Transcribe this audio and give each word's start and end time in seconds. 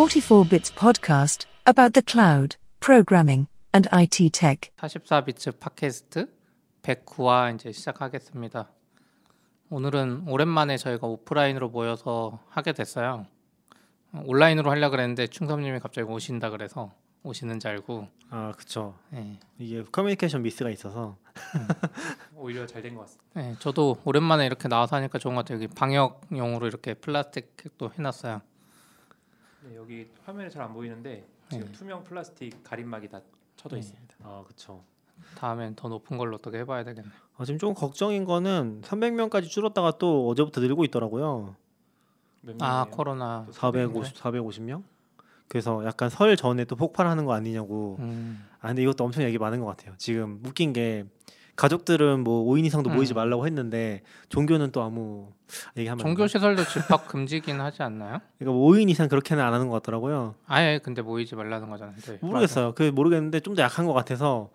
44 0.00 0.46
Bits 0.48 0.70
podcast 0.74 1.44
about 1.66 1.92
the 1.92 2.00
cloud, 2.02 2.56
programming, 2.80 3.48
and 3.74 3.86
IT 3.92 4.30
tech. 4.30 4.70
44비츠 4.78 5.60
팟캐스트 5.60 6.26
109화 6.80 7.54
이제 7.54 7.70
시작하겠습니다. 7.70 8.70
오늘은 9.68 10.24
오랜만에 10.26 10.78
저희가 10.78 11.06
오프라인으로 11.06 11.68
모여서 11.68 12.40
하게 12.48 12.72
됐어요. 12.72 13.26
온라인으로 14.14 14.70
하려 14.70 14.88
그랬는데 14.88 15.26
충섭님이 15.26 15.80
갑자기 15.80 16.10
오신다 16.10 16.48
그래서 16.48 16.94
오시는 17.22 17.60
줄 17.60 17.70
알고 17.72 18.08
아 18.30 18.52
그쵸 18.56 18.94
네. 19.10 19.38
이게 19.58 19.84
커뮤니케이션 19.84 20.40
미스가 20.40 20.70
있어서 20.70 21.18
오히려 22.34 22.66
잘 22.66 22.80
된 22.80 22.94
것 22.94 23.02
같습니다. 23.02 23.24
네, 23.34 23.54
저도 23.58 23.98
오랜만에 24.06 24.46
이렇게 24.46 24.66
나와서 24.66 24.96
하니까 24.96 25.18
좋은 25.18 25.34
것 25.34 25.44
같아요. 25.44 25.56
여기 25.62 25.66
방역용으로 25.66 26.66
이렇게 26.68 26.94
플라스틱도 26.94 27.90
해놨어요. 27.98 28.40
네, 29.62 29.76
여기 29.76 30.08
화면에 30.24 30.48
잘 30.48 30.62
안 30.62 30.72
보이는데 30.72 31.26
지금 31.50 31.66
네. 31.66 31.72
투명 31.72 32.04
플라스틱 32.04 32.62
가림막이 32.64 33.08
다 33.08 33.20
쳐져 33.56 33.76
네. 33.76 33.80
있습니다. 33.80 34.14
아 34.22 34.44
그쵸 34.46 34.82
다음엔 35.36 35.74
더 35.76 35.88
높은 35.88 36.16
걸로 36.16 36.36
어떻게 36.36 36.58
해봐야 36.58 36.82
되겠네. 36.84 37.08
아, 37.36 37.44
지금 37.44 37.58
좀 37.58 37.74
걱정인 37.74 38.24
거는 38.24 38.80
300명까지 38.82 39.48
줄었다가 39.48 39.92
또 39.98 40.28
어제부터 40.28 40.60
늘고 40.60 40.84
있더라고요 40.84 41.56
몇 42.42 42.56
아? 42.62 42.86
코로나. 42.90 43.46
450 43.52 44.14
450명 44.16 44.82
그래서 45.48 45.84
약간 45.84 46.08
설 46.08 46.36
전에 46.36 46.64
또 46.64 46.76
폭발하는 46.76 47.24
거 47.26 47.32
아니냐고 47.34 47.96
음, 48.00 48.46
아 48.60 48.68
근데 48.68 48.82
이것도 48.82 49.04
엄청 49.04 49.24
얘기 49.24 49.36
많은 49.36 49.60
것 49.60 49.66
같아요 49.66 49.94
지금 49.98 50.40
웃긴 50.46 50.72
게 50.72 51.04
가족들은 51.60 52.24
뭐 52.24 52.42
5인 52.50 52.64
이상도 52.64 52.88
음. 52.90 52.96
모이지 52.96 53.12
말라고 53.12 53.46
했는데 53.46 54.00
종교는 54.30 54.72
또 54.72 54.82
아무 54.82 55.28
얘기하면 55.76 56.02
종교 56.02 56.26
시설도 56.26 56.64
집합 56.64 57.06
금지긴 57.06 57.60
하지 57.60 57.82
않나요? 57.82 58.20
그러니까 58.38 58.56
뭐 58.58 58.70
5인 58.72 58.88
이상 58.88 59.08
그렇게는 59.08 59.42
안 59.44 59.52
하는 59.52 59.68
것 59.68 59.74
같더라고요 59.74 60.34
아예 60.46 60.78
근데 60.82 61.02
모이지 61.02 61.34
말라는 61.36 61.68
거잖아요. 61.68 61.96
네, 61.96 62.18
모르겠어요 62.22 62.72
그 62.74 62.84
모르겠는데 62.84 63.40
좀 63.40 63.54
더 63.54 63.62
약한 63.62 63.84
것 63.84 63.92
같아서 63.92 64.48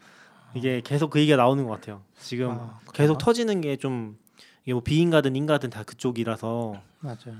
이게 0.56 0.81
계속 0.84 1.12
그 1.12 1.20
얘기가 1.20 1.38
나오는 1.38 1.64
것 1.66 1.72
같아요 1.72 2.02
지금 2.20 2.50
아, 2.52 2.80
계속? 2.94 3.17
터지는 3.19 3.62
게 3.62 3.75
좀 3.78 4.17
이게 4.64 4.73
뭐 4.73 4.81
비인가든 4.81 5.36
인가든 5.36 5.69
다 5.69 5.84
그쪽이라서 5.84 6.81
맞아요. 7.02 7.36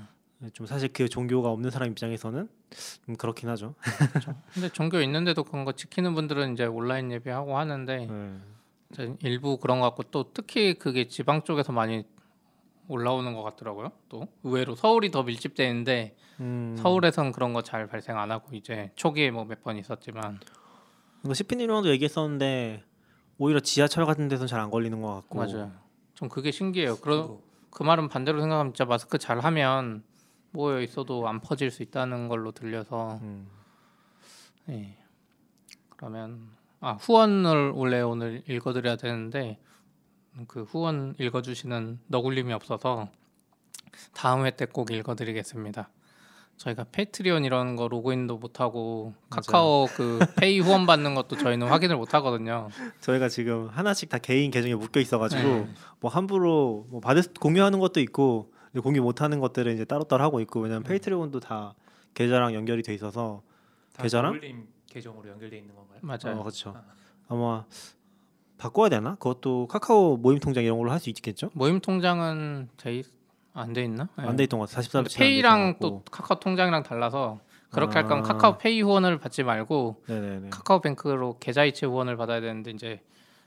좀 0.52 0.66
사실 0.66 0.90
그 0.92 1.08
종교가 1.08 1.48
없는 1.50 1.70
사람 1.70 1.88
입장에서는 1.90 2.48
좀 3.06 3.16
그렇긴 3.16 3.48
하죠. 3.48 3.74
근데 4.54 4.68
종교 4.68 5.00
있는데도 5.00 5.42
그런 5.42 5.64
거 5.64 5.72
지키는 5.72 6.14
분들은 6.14 6.52
이제 6.52 6.66
온라인 6.66 7.10
예배하고 7.10 7.58
하는데 7.58 7.96
네. 8.06 8.36
일부 9.22 9.58
그런 9.58 9.80
것 9.80 9.86
같고 9.86 10.04
또 10.04 10.32
특히 10.32 10.74
그게 10.74 11.08
지방 11.08 11.42
쪽에서 11.42 11.72
많이 11.72 12.04
올라오는 12.88 13.32
것 13.34 13.42
같더라고요. 13.42 13.90
또 14.08 14.28
의외로 14.44 14.74
서울이 14.76 15.10
더 15.10 15.22
밀집돼 15.24 15.66
있는데 15.68 16.16
음, 16.40 16.76
서울에선 16.78 17.32
그런 17.32 17.52
거 17.52 17.62
잘 17.62 17.86
발생 17.88 18.16
안 18.18 18.30
하고 18.30 18.54
이제 18.54 18.92
초기에 18.94 19.30
뭐 19.30 19.44
몇 19.44 19.62
번 19.62 19.76
있었지만 19.76 20.38
이거 21.24 21.34
시피님랑도 21.34 21.88
얘기했었는데 21.90 22.84
오히려 23.38 23.58
지하철 23.60 24.06
같은 24.06 24.28
데서는 24.28 24.46
잘안 24.46 24.70
걸리는 24.70 25.00
것 25.02 25.12
같고 25.14 25.38
맞아요. 25.38 25.72
좀 26.14 26.28
그게 26.28 26.50
신기해요. 26.52 26.96
그런 26.98 27.38
그 27.70 27.82
말은 27.82 28.08
반대로 28.08 28.40
생각하면 28.40 28.72
진짜 28.72 28.84
마스크 28.84 29.18
잘 29.18 29.40
하면 29.40 30.04
모여 30.52 30.80
있어도 30.80 31.28
안 31.28 31.40
퍼질 31.40 31.70
수 31.70 31.82
있다는 31.82 32.28
걸로 32.28 32.52
들려서 32.52 33.18
음, 33.20 33.48
예. 34.70 34.96
그러면 35.90 36.55
아 36.80 36.92
후원을 36.92 37.70
원래 37.70 38.00
오늘 38.00 38.42
읽어드려야 38.48 38.96
되는데 38.96 39.58
그 40.46 40.62
후원 40.64 41.14
읽어주시는 41.18 42.00
너굴림이 42.08 42.52
없어서 42.52 43.08
다음 44.14 44.44
회 44.44 44.50
때 44.50 44.66
꼭 44.66 44.90
읽어드리겠습니다. 44.90 45.88
저희가 46.58 46.84
Patreon 46.90 47.44
이런 47.44 47.76
거 47.76 47.86
로그인도 47.88 48.38
못하고 48.38 49.12
카카오 49.28 49.86
그 49.94 50.18
페이 50.36 50.58
후원 50.58 50.86
받는 50.86 51.14
것도 51.14 51.36
저희는 51.36 51.68
확인을 51.68 51.96
못하거든요. 51.96 52.68
저희가 53.00 53.28
지금 53.28 53.68
하나씩 53.68 54.08
다 54.08 54.16
개인 54.18 54.50
계정에 54.50 54.74
묶여 54.74 55.00
있어가지고 55.00 55.42
네. 55.42 55.68
뭐 56.00 56.10
함부로 56.10 56.86
뭐 56.88 57.00
받을 57.00 57.22
수- 57.22 57.32
공유하는 57.34 57.78
것도 57.78 58.00
있고 58.00 58.52
공유 58.82 59.02
못하는 59.02 59.38
것들은 59.40 59.74
이제 59.74 59.84
따로따로 59.84 60.22
하고 60.24 60.40
있고 60.40 60.60
왜냐면 60.60 60.82
네. 60.82 60.88
Patreon도 60.90 61.40
다 61.40 61.74
계좌랑 62.14 62.54
연결이 62.54 62.82
돼 62.82 62.94
있어서 62.94 63.42
다 63.94 64.02
계좌랑? 64.02 64.40
계정으로 64.96 65.28
연결돼 65.28 65.58
있는 65.58 65.74
건가요? 65.74 65.98
맞아요. 66.00 66.38
어, 66.40 66.42
그렇죠. 66.42 66.74
아. 66.74 66.82
아마 67.28 67.64
바꿔야 68.56 68.88
되나? 68.88 69.16
그것도 69.16 69.66
카카오 69.68 70.16
모임 70.16 70.38
통장 70.38 70.64
이런 70.64 70.78
걸로 70.78 70.90
할 70.90 70.98
수 71.00 71.10
있겠죠? 71.10 71.50
모임 71.52 71.80
통장은 71.80 72.70
제휴 72.78 73.02
안돼 73.52 73.84
있나? 73.84 74.08
네. 74.16 74.24
안돼 74.24 74.44
있던 74.44 74.58
것 74.60 74.68
같아. 74.70 74.80
44 74.82 75.02
근데 75.02 75.14
페이랑 75.18 75.76
또 75.80 76.02
카카오 76.10 76.40
통장이랑 76.40 76.82
달라서 76.82 77.40
그렇게 77.70 77.94
할 77.94 78.06
거면 78.06 78.24
아. 78.24 78.28
카카오 78.28 78.56
페이 78.58 78.80
후원을 78.80 79.18
받지 79.18 79.42
말고 79.42 80.02
네네네. 80.08 80.50
카카오뱅크로 80.50 81.38
계좌이체 81.38 81.84
후원을 81.86 82.16
받아야 82.16 82.40
되는데 82.40 82.70
이제 82.70 83.02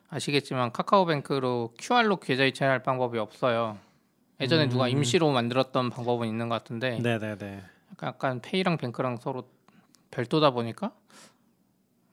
아시겠지만 0.09 0.71
카카오뱅크로 0.71 1.73
QR로 1.79 2.17
계좌이체 2.17 2.65
할 2.65 2.83
방법이 2.83 3.17
없어요. 3.17 3.77
예전에 4.39 4.65
음. 4.65 4.69
누가 4.69 4.87
임시로 4.87 5.31
만들었던 5.31 5.89
방법은 5.89 6.27
있는 6.27 6.49
것 6.49 6.55
같은데 6.55 6.99
네네네. 6.99 7.63
약간 8.03 8.39
페이랑 8.41 8.77
뱅크랑 8.77 9.17
서로 9.17 9.47
별도다 10.11 10.51
보니까 10.51 10.91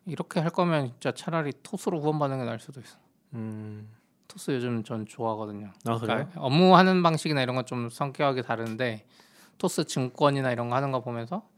이렇게 0.06 0.41
할 0.41 0.50
거면 0.50 0.89
진짜 0.93 1.12
차라리 1.12 1.53
토스로 1.62 2.00
후원받는 2.00 2.39
게 2.39 2.44
나을 2.44 2.59
수도 2.61 2.81
있어. 2.81 2.97
음. 3.34 3.89
토스 4.28 4.50
요즘 4.53 4.83
전 4.84 5.06
좋아하거든요. 5.06 5.72
아? 5.87 5.99
그러니까 5.99 6.41
업무하는 6.41 7.03
방식이나 7.03 7.43
이런 7.43 7.55
건 7.56 7.65
좀 7.65 7.89
성격이 7.89 8.43
다른데 8.43 9.05
토스 9.59 9.84
증권이나 9.84 10.53
이런 10.53 10.69
거 10.69 10.77
하는 10.77 10.93
거 10.93 11.00
보면서 11.00 11.49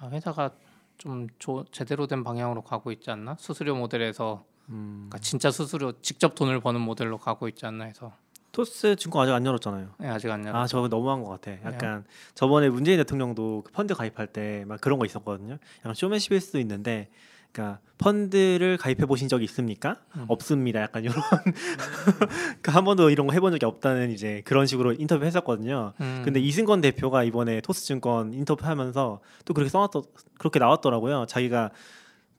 아, 0.00 0.08
회사가 0.08 0.50
좀 0.98 1.28
조- 1.38 1.64
제대로 1.70 2.06
된 2.06 2.24
방향으로 2.24 2.62
가고 2.62 2.90
있지 2.92 3.10
않나? 3.10 3.36
수수료 3.38 3.74
모델에서 3.76 4.44
음. 4.70 5.06
그러니까 5.08 5.18
진짜 5.18 5.50
수수료 5.50 5.92
직접 6.00 6.34
돈을 6.34 6.60
버는 6.60 6.80
모델로 6.80 7.18
가고 7.18 7.48
있지 7.48 7.66
않나 7.66 7.84
해서 7.84 8.12
토스 8.52 8.94
증권 8.96 9.22
아직 9.24 9.32
안 9.34 9.44
열었잖아요. 9.44 9.94
네, 9.98 10.08
아직 10.08 10.30
안 10.30 10.44
열어. 10.46 10.58
아 10.60 10.66
저거 10.66 10.88
너무한 10.88 11.22
것 11.22 11.28
같아. 11.30 11.52
약간 11.64 12.04
저번에 12.34 12.68
문재인 12.70 12.98
대통령도 12.98 13.62
그 13.66 13.72
펀드 13.72 13.94
가입할 13.94 14.28
때 14.28 14.64
막 14.66 14.80
그런 14.80 14.98
거 15.00 15.04
있었거든요. 15.04 15.58
약간 15.80 15.94
쇼맨십일 15.94 16.40
수도 16.40 16.60
있는데, 16.60 17.10
그러니까 17.54 17.78
펀드를 17.98 18.76
가입해 18.76 19.06
보신 19.06 19.28
적이 19.28 19.44
있습니까? 19.44 19.98
음. 20.16 20.24
없습니다. 20.26 20.80
약간 20.80 21.04
이런 21.04 21.14
그한 22.60 22.84
번도 22.84 23.10
이런 23.10 23.28
거 23.28 23.32
해본 23.32 23.52
적이 23.52 23.66
없다는 23.66 24.10
이제 24.10 24.42
그런 24.44 24.66
식으로 24.66 24.92
인터뷰 24.92 25.24
했었거든요. 25.24 25.92
음, 26.00 26.22
근데 26.24 26.40
이승건 26.40 26.80
대표가 26.80 27.22
이번에 27.22 27.60
토스증권 27.60 28.34
인터뷰하면서 28.34 29.20
또 29.44 29.54
그렇게 29.54 29.70
써놨더 29.70 30.02
그렇게 30.38 30.58
나왔더라고요. 30.58 31.26
자기가 31.26 31.70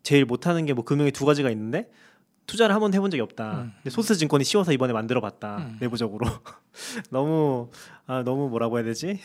제일 0.04 0.25
못하는 0.25 0.66
게 0.66 0.74
뭐 0.74 0.84
금융에 0.84 1.12
두 1.12 1.25
가지가 1.25 1.50
있는데 1.52 1.90
투자를 2.46 2.75
한 2.75 2.81
번도 2.81 2.96
해본 2.96 3.09
적이 3.09 3.22
없다. 3.22 3.62
음. 3.62 3.72
근데 3.78 3.90
소스 3.90 4.16
증권이 4.16 4.44
쉬워서 4.44 4.74
이번에 4.74 4.92
만들어봤다 4.92 5.58
음. 5.58 5.78
내부적으로. 5.80 6.28
너무 7.09 7.72
아 8.06 8.22
너무 8.24 8.50
뭐라고 8.50 8.78
해야 8.78 8.84
되지? 8.86 9.22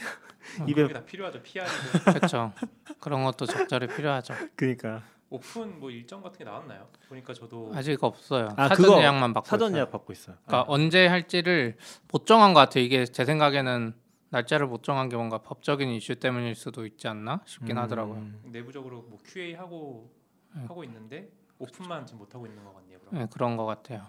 입에 0.69 0.83
그게 0.83 0.95
다 0.95 1.05
필요하죠. 1.05 1.43
PR이고 1.43 1.73
그렇죠. 2.15 2.53
그런 3.01 3.25
것도 3.25 3.47
적절히 3.47 3.89
필요하죠. 3.89 4.35
그러니까 4.55 5.03
오픈 5.31 5.79
뭐 5.79 5.91
일정 5.91 6.23
같은 6.23 6.39
게 6.39 6.45
나왔나요? 6.45 6.89
보니까 7.09 7.33
저도 7.33 7.71
아직 7.73 8.03
없어요. 8.03 8.49
아, 8.57 8.67
사전 8.69 8.77
그거 8.77 9.01
예약만 9.01 9.33
받고 9.33 9.49
사전 9.49 9.69
있어요. 9.69 9.79
예약 9.79 9.91
받고 9.93 10.13
있어요. 10.13 10.37
그러니까 10.45 10.71
언제 10.71 11.07
할지를 11.07 11.77
못 12.11 12.27
정한 12.27 12.53
것 12.53 12.61
같아요. 12.61 12.83
이게 12.83 13.05
제 13.05 13.25
생각에는 13.25 13.95
날짜를 14.31 14.67
못 14.67 14.83
정한 14.83 15.09
게 15.09 15.17
뭔가 15.17 15.39
법적인 15.39 15.89
이슈 15.91 16.17
때문일 16.17 16.57
수도 16.57 16.85
있지 16.85 17.07
않나 17.07 17.41
싶긴 17.47 17.77
음. 17.79 17.83
하더라고요. 17.83 18.27
내부적으로 18.45 19.03
뭐 19.09 19.19
QA 19.25 19.55
하고 19.55 20.11
네. 20.55 20.63
하고 20.63 20.83
있는데 20.83 21.31
오픈만 21.59 22.07
지금 22.07 22.19
못 22.19 22.35
하고 22.35 22.47
있는 22.47 22.65
것 22.65 22.75
같네요. 22.75 22.99
그럼. 22.99 23.15
네, 23.21 23.29
그런 23.31 23.57
것 23.57 23.67
같아요. 23.67 24.03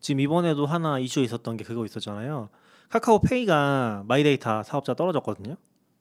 지금 0.00 0.20
이번에도 0.20 0.66
하나 0.66 0.98
이슈 0.98 1.20
있었던 1.20 1.56
게 1.56 1.64
그거 1.64 1.86
있었잖아요. 1.86 2.50
카카오페이가 2.90 4.04
마이데이터 4.06 4.62
사업자 4.64 4.92
떨어졌거든요. 4.94 5.56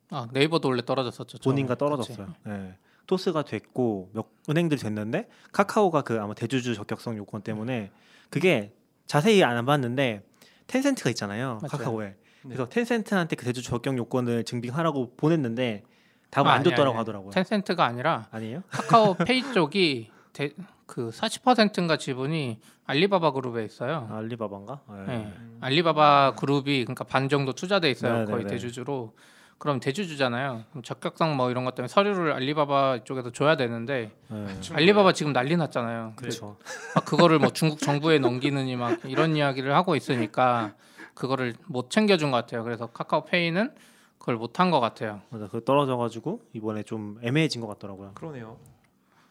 아 0.10 0.28
네이버도 0.32 0.68
원래 0.70 0.82
떨어졌었죠. 0.86 1.38
처음에. 1.38 1.54
본인과 1.54 1.76
떨어졌어요. 1.76 2.28
네. 2.46 2.78
토스가 3.08 3.44
됐고 3.44 4.12
몇 4.14 4.28
은행들이 4.50 4.80
됐는데 4.80 5.28
카카오가 5.52 6.02
그 6.02 6.20
아마 6.22 6.34
대주주 6.34 6.76
적격성 6.76 7.18
요건 7.18 7.42
때문에 7.42 7.92
그게 8.30 8.74
자세히 9.08 9.44
안 9.44 9.66
봤는데 9.66 10.24
텐센트가 10.68 11.10
있잖아요. 11.12 11.60
맞아요. 11.62 11.68
카카오에. 11.70 12.06
네. 12.08 12.16
그래서 12.44 12.70
텐센트한테 12.70 13.36
그 13.36 13.46
대주주 13.46 13.70
적격 13.70 13.98
요건을 13.98 14.44
증빙하라고 14.44 15.16
보냈는데 15.16 15.84
답을 16.30 16.48
아, 16.50 16.52
안 16.52 16.56
아니, 16.58 16.64
줬더라고 16.66 16.92
아니, 16.92 16.98
하더라고요. 16.98 17.32
텐센트가 17.32 17.86
아니라 17.86 18.28
아니에요? 18.32 18.64
카카오 18.70 19.14
페이 19.16 19.42
쪽이 19.54 20.12
대, 20.34 20.52
그 20.86 21.10
40%인가 21.10 21.98
지분이 21.98 22.60
알리바바 22.86 23.32
그룹에 23.32 23.64
있어요. 23.64 24.08
알리바바인가? 24.12 24.82
네. 24.90 25.06
네. 25.08 25.34
음. 25.38 25.58
알리바바 25.62 26.36
그룹이 26.38 26.84
그러니까 26.84 27.06
반 27.06 27.30
정도 27.30 27.54
투자돼 27.54 27.90
있어요. 27.90 28.20
네, 28.20 28.26
거의 28.26 28.44
네, 28.44 28.50
네. 28.50 28.54
대주주로. 28.56 29.14
그럼 29.58 29.80
대주주잖아요. 29.80 30.64
그럼 30.70 30.84
적격성 30.84 31.36
뭐 31.36 31.50
이런 31.50 31.66
것 31.66 31.74
때문에 31.74 31.88
서류를 31.88 32.32
알리바바 32.34 33.04
쪽에서 33.06 33.32
줘야 33.32 33.58
되는데 33.58 34.12
네. 34.30 34.62
준 34.62 34.76
알리바바 34.76 35.14
지금 35.14 35.34
난리 35.34 35.58
났잖아요. 35.58 36.14
그렇죠. 36.16 36.58
막 36.94 37.06
그거를 37.06 37.40
뭐 37.40 37.50
중국 37.50 37.80
정부에 37.80 38.20
넘기느니 38.20 38.76
막 38.76 39.00
이런 39.06 39.36
이야기를 39.36 39.74
하고 39.74 39.96
있으니까 39.96 40.74
그거를 41.16 41.56
못 41.66 41.90
챙겨준 41.90 42.30
것 42.30 42.38
같아요. 42.38 42.64
그래서 42.64 42.88
카카오페이는 42.88 43.74
그걸 44.20 44.36
못한 44.36 44.70
것 44.70 44.80
같아요. 44.80 45.22
맞아. 45.30 45.48
그 45.48 45.64
떨어져가지고 45.64 46.42
이번에 46.54 46.84
좀 46.84 47.18
애매해진 47.24 47.62
것 47.62 47.68
같더라고요. 47.68 48.12
그러네요. 48.14 48.58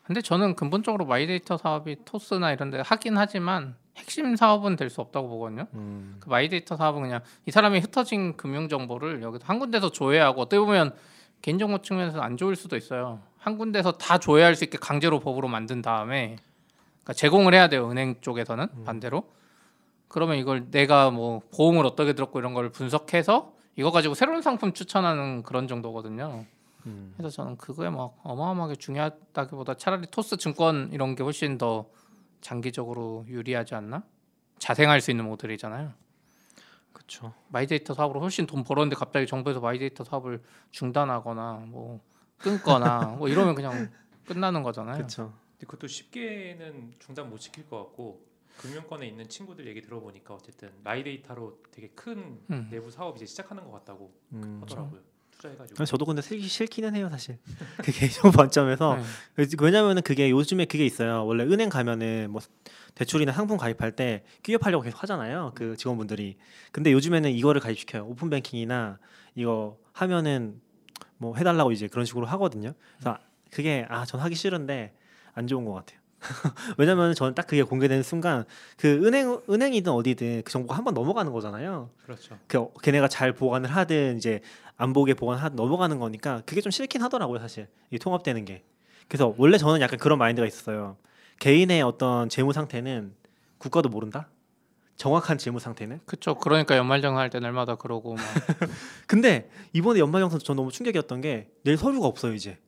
근데 0.02 0.20
저는 0.22 0.56
근본적으로 0.56 1.04
마이데이터 1.04 1.56
사업이 1.56 2.04
토스나 2.04 2.52
이런 2.52 2.70
데 2.70 2.80
하긴 2.80 3.16
하지만 3.18 3.76
핵심 3.96 4.36
사업은 4.36 4.76
될 4.76 4.90
수 4.90 5.00
없다고 5.00 5.28
보거든요. 5.28 5.66
음, 5.74 6.16
그 6.20 6.28
마이데이터 6.28 6.76
사업은 6.76 7.02
그냥 7.02 7.20
이 7.46 7.50
사람이 7.50 7.80
흩어진 7.80 8.36
금융 8.36 8.68
정보를 8.68 9.22
여기서 9.22 9.44
한 9.46 9.58
군데서 9.58 9.90
조회하고 9.90 10.42
어떻게 10.42 10.58
보면 10.60 10.94
개인정보 11.42 11.82
측면에서 11.82 12.20
안 12.20 12.36
좋을 12.36 12.56
수도 12.56 12.76
있어요. 12.76 13.20
한 13.38 13.58
군데서 13.58 13.92
다 13.92 14.18
조회할 14.18 14.54
수 14.54 14.64
있게 14.64 14.78
강제로 14.78 15.20
법으로 15.20 15.48
만든 15.48 15.82
다음에 15.82 16.36
그러니까 17.02 17.12
제공을 17.14 17.54
해야 17.54 17.68
돼요. 17.68 17.90
은행 17.90 18.16
쪽에서는 18.20 18.84
반대로. 18.84 19.30
그러면 20.08 20.36
이걸 20.38 20.70
내가 20.70 21.10
뭐 21.10 21.42
보험을 21.54 21.84
어떻게 21.84 22.12
들었고 22.12 22.38
이런 22.38 22.54
걸 22.54 22.70
분석해서 22.70 23.52
이거 23.76 23.90
가지고 23.90 24.14
새로운 24.14 24.40
상품 24.40 24.72
추천하는 24.72 25.42
그런 25.42 25.68
정도거든요. 25.68 26.44
음. 26.86 27.12
그래서 27.16 27.34
저는 27.36 27.56
그거에 27.56 27.90
막 27.90 28.16
어마어마하게 28.22 28.76
중요하다기보다 28.76 29.74
차라리 29.74 30.06
토스 30.10 30.36
증권 30.36 30.90
이런 30.92 31.14
게 31.16 31.22
훨씬 31.22 31.58
더 31.58 31.86
장기적으로 32.40 33.24
유리하지 33.28 33.74
않나? 33.74 34.04
자생할 34.58 35.00
수 35.00 35.10
있는 35.10 35.24
모델이잖아요. 35.26 35.92
그렇죠. 36.92 37.34
마이데이터 37.48 37.94
사업으로 37.94 38.20
훨씬 38.20 38.46
돈 38.46 38.64
벌었는데 38.64 38.96
갑자기 38.96 39.26
정부에서 39.26 39.60
마이데이터 39.60 40.04
사업을 40.04 40.42
중단하거나 40.70 41.64
뭐 41.66 42.00
끊거나 42.38 43.00
뭐 43.18 43.28
이러면 43.28 43.54
그냥 43.54 43.90
끝나는 44.26 44.62
거잖아요. 44.62 44.96
그렇죠. 44.96 45.34
근데 45.52 45.66
그것도 45.66 45.86
쉽게는 45.86 46.94
중단 46.98 47.28
못 47.28 47.38
시킬 47.38 47.68
것 47.68 47.78
같고 47.78 48.26
금융권에 48.58 49.06
있는 49.06 49.28
친구들 49.28 49.66
얘기 49.66 49.82
들어보니까 49.82 50.34
어쨌든 50.34 50.72
마이데이터로 50.82 51.62
되게 51.70 51.88
큰 51.88 52.40
음. 52.50 52.68
내부 52.70 52.90
사업 52.90 53.16
이제 53.16 53.26
시작하는 53.26 53.64
것 53.64 53.72
같다고 53.72 54.12
음. 54.32 54.58
하더라고요. 54.62 55.00
투자해가지고. 55.36 55.84
저도 55.84 56.04
근데 56.04 56.22
쓰기 56.22 56.46
싫기는 56.46 56.94
해요 56.96 57.08
사실. 57.10 57.38
그 57.84 57.92
개인정보 57.92 58.36
관점에서 58.36 58.98
네. 59.36 59.46
왜냐면은 59.60 60.02
그게 60.02 60.30
요즘에 60.30 60.64
그게 60.64 60.84
있어요. 60.84 61.24
원래 61.26 61.44
은행 61.44 61.68
가면은 61.68 62.28
뭐 62.30 62.40
대출이나 62.94 63.32
상품 63.32 63.56
가입할 63.58 63.92
때 63.92 64.24
영업하려고 64.42 64.82
계속 64.82 65.02
하잖아요. 65.02 65.52
그 65.54 65.76
직원분들이. 65.76 66.36
근데 66.72 66.92
요즘에는 66.92 67.30
이거를 67.30 67.60
가입시켜요. 67.60 68.06
오픈 68.06 68.30
뱅킹이나 68.30 68.98
이거 69.34 69.78
하면은 69.92 70.60
뭐 71.18 71.36
해달라고 71.36 71.72
이제 71.72 71.88
그런 71.88 72.04
식으로 72.06 72.26
하거든요. 72.26 72.72
그래서 72.98 73.18
그게 73.50 73.86
아 73.88 74.04
전 74.04 74.20
하기 74.20 74.34
싫은데 74.34 74.94
안 75.34 75.46
좋은 75.46 75.64
것 75.64 75.72
같아요. 75.74 76.00
왜냐면 76.78 77.14
저는 77.14 77.34
딱 77.34 77.46
그게 77.46 77.62
공개되는 77.62 78.02
순간 78.02 78.44
그 78.76 79.04
은행 79.06 79.40
은행이든 79.48 79.92
어디든 79.92 80.42
그 80.44 80.50
정보가 80.52 80.76
한 80.76 80.84
번 80.84 80.94
넘어가는 80.94 81.30
거잖아요. 81.32 81.90
그렇죠. 82.04 82.38
그 82.48 82.66
걔네가 82.82 83.08
잘 83.08 83.32
보관을 83.32 83.70
하든 83.70 84.16
이제 84.16 84.40
안 84.76 84.92
보게 84.92 85.14
보관하든 85.14 85.56
넘어가는 85.56 85.98
거니까 85.98 86.42
그게 86.46 86.60
좀 86.60 86.70
싫긴 86.70 87.02
하더라고요 87.02 87.38
사실 87.38 87.68
이 87.90 87.98
통합되는 87.98 88.44
게 88.44 88.62
그래서 89.08 89.34
원래 89.38 89.56
저는 89.58 89.80
약간 89.80 89.98
그런 89.98 90.18
마인드가 90.18 90.46
있었어요 90.46 90.96
개인의 91.38 91.80
어떤 91.82 92.28
재무 92.28 92.52
상태는 92.52 93.14
국가도 93.58 93.88
모른다 93.88 94.28
정확한 94.96 95.38
재무 95.38 95.60
상태는 95.60 96.00
그쵸. 96.06 96.34
그러니까 96.34 96.76
연말정 96.76 97.16
할때 97.18 97.38
날마다 97.40 97.76
그러고 97.76 98.14
막 98.14 98.24
근데 99.06 99.48
이번에 99.72 99.98
연말정산 100.00 100.40
전 100.40 100.56
너무 100.56 100.70
충격이었던 100.70 101.20
게낼 101.20 101.76
서류가 101.78 102.06
없어요 102.06 102.34
이제 102.34 102.58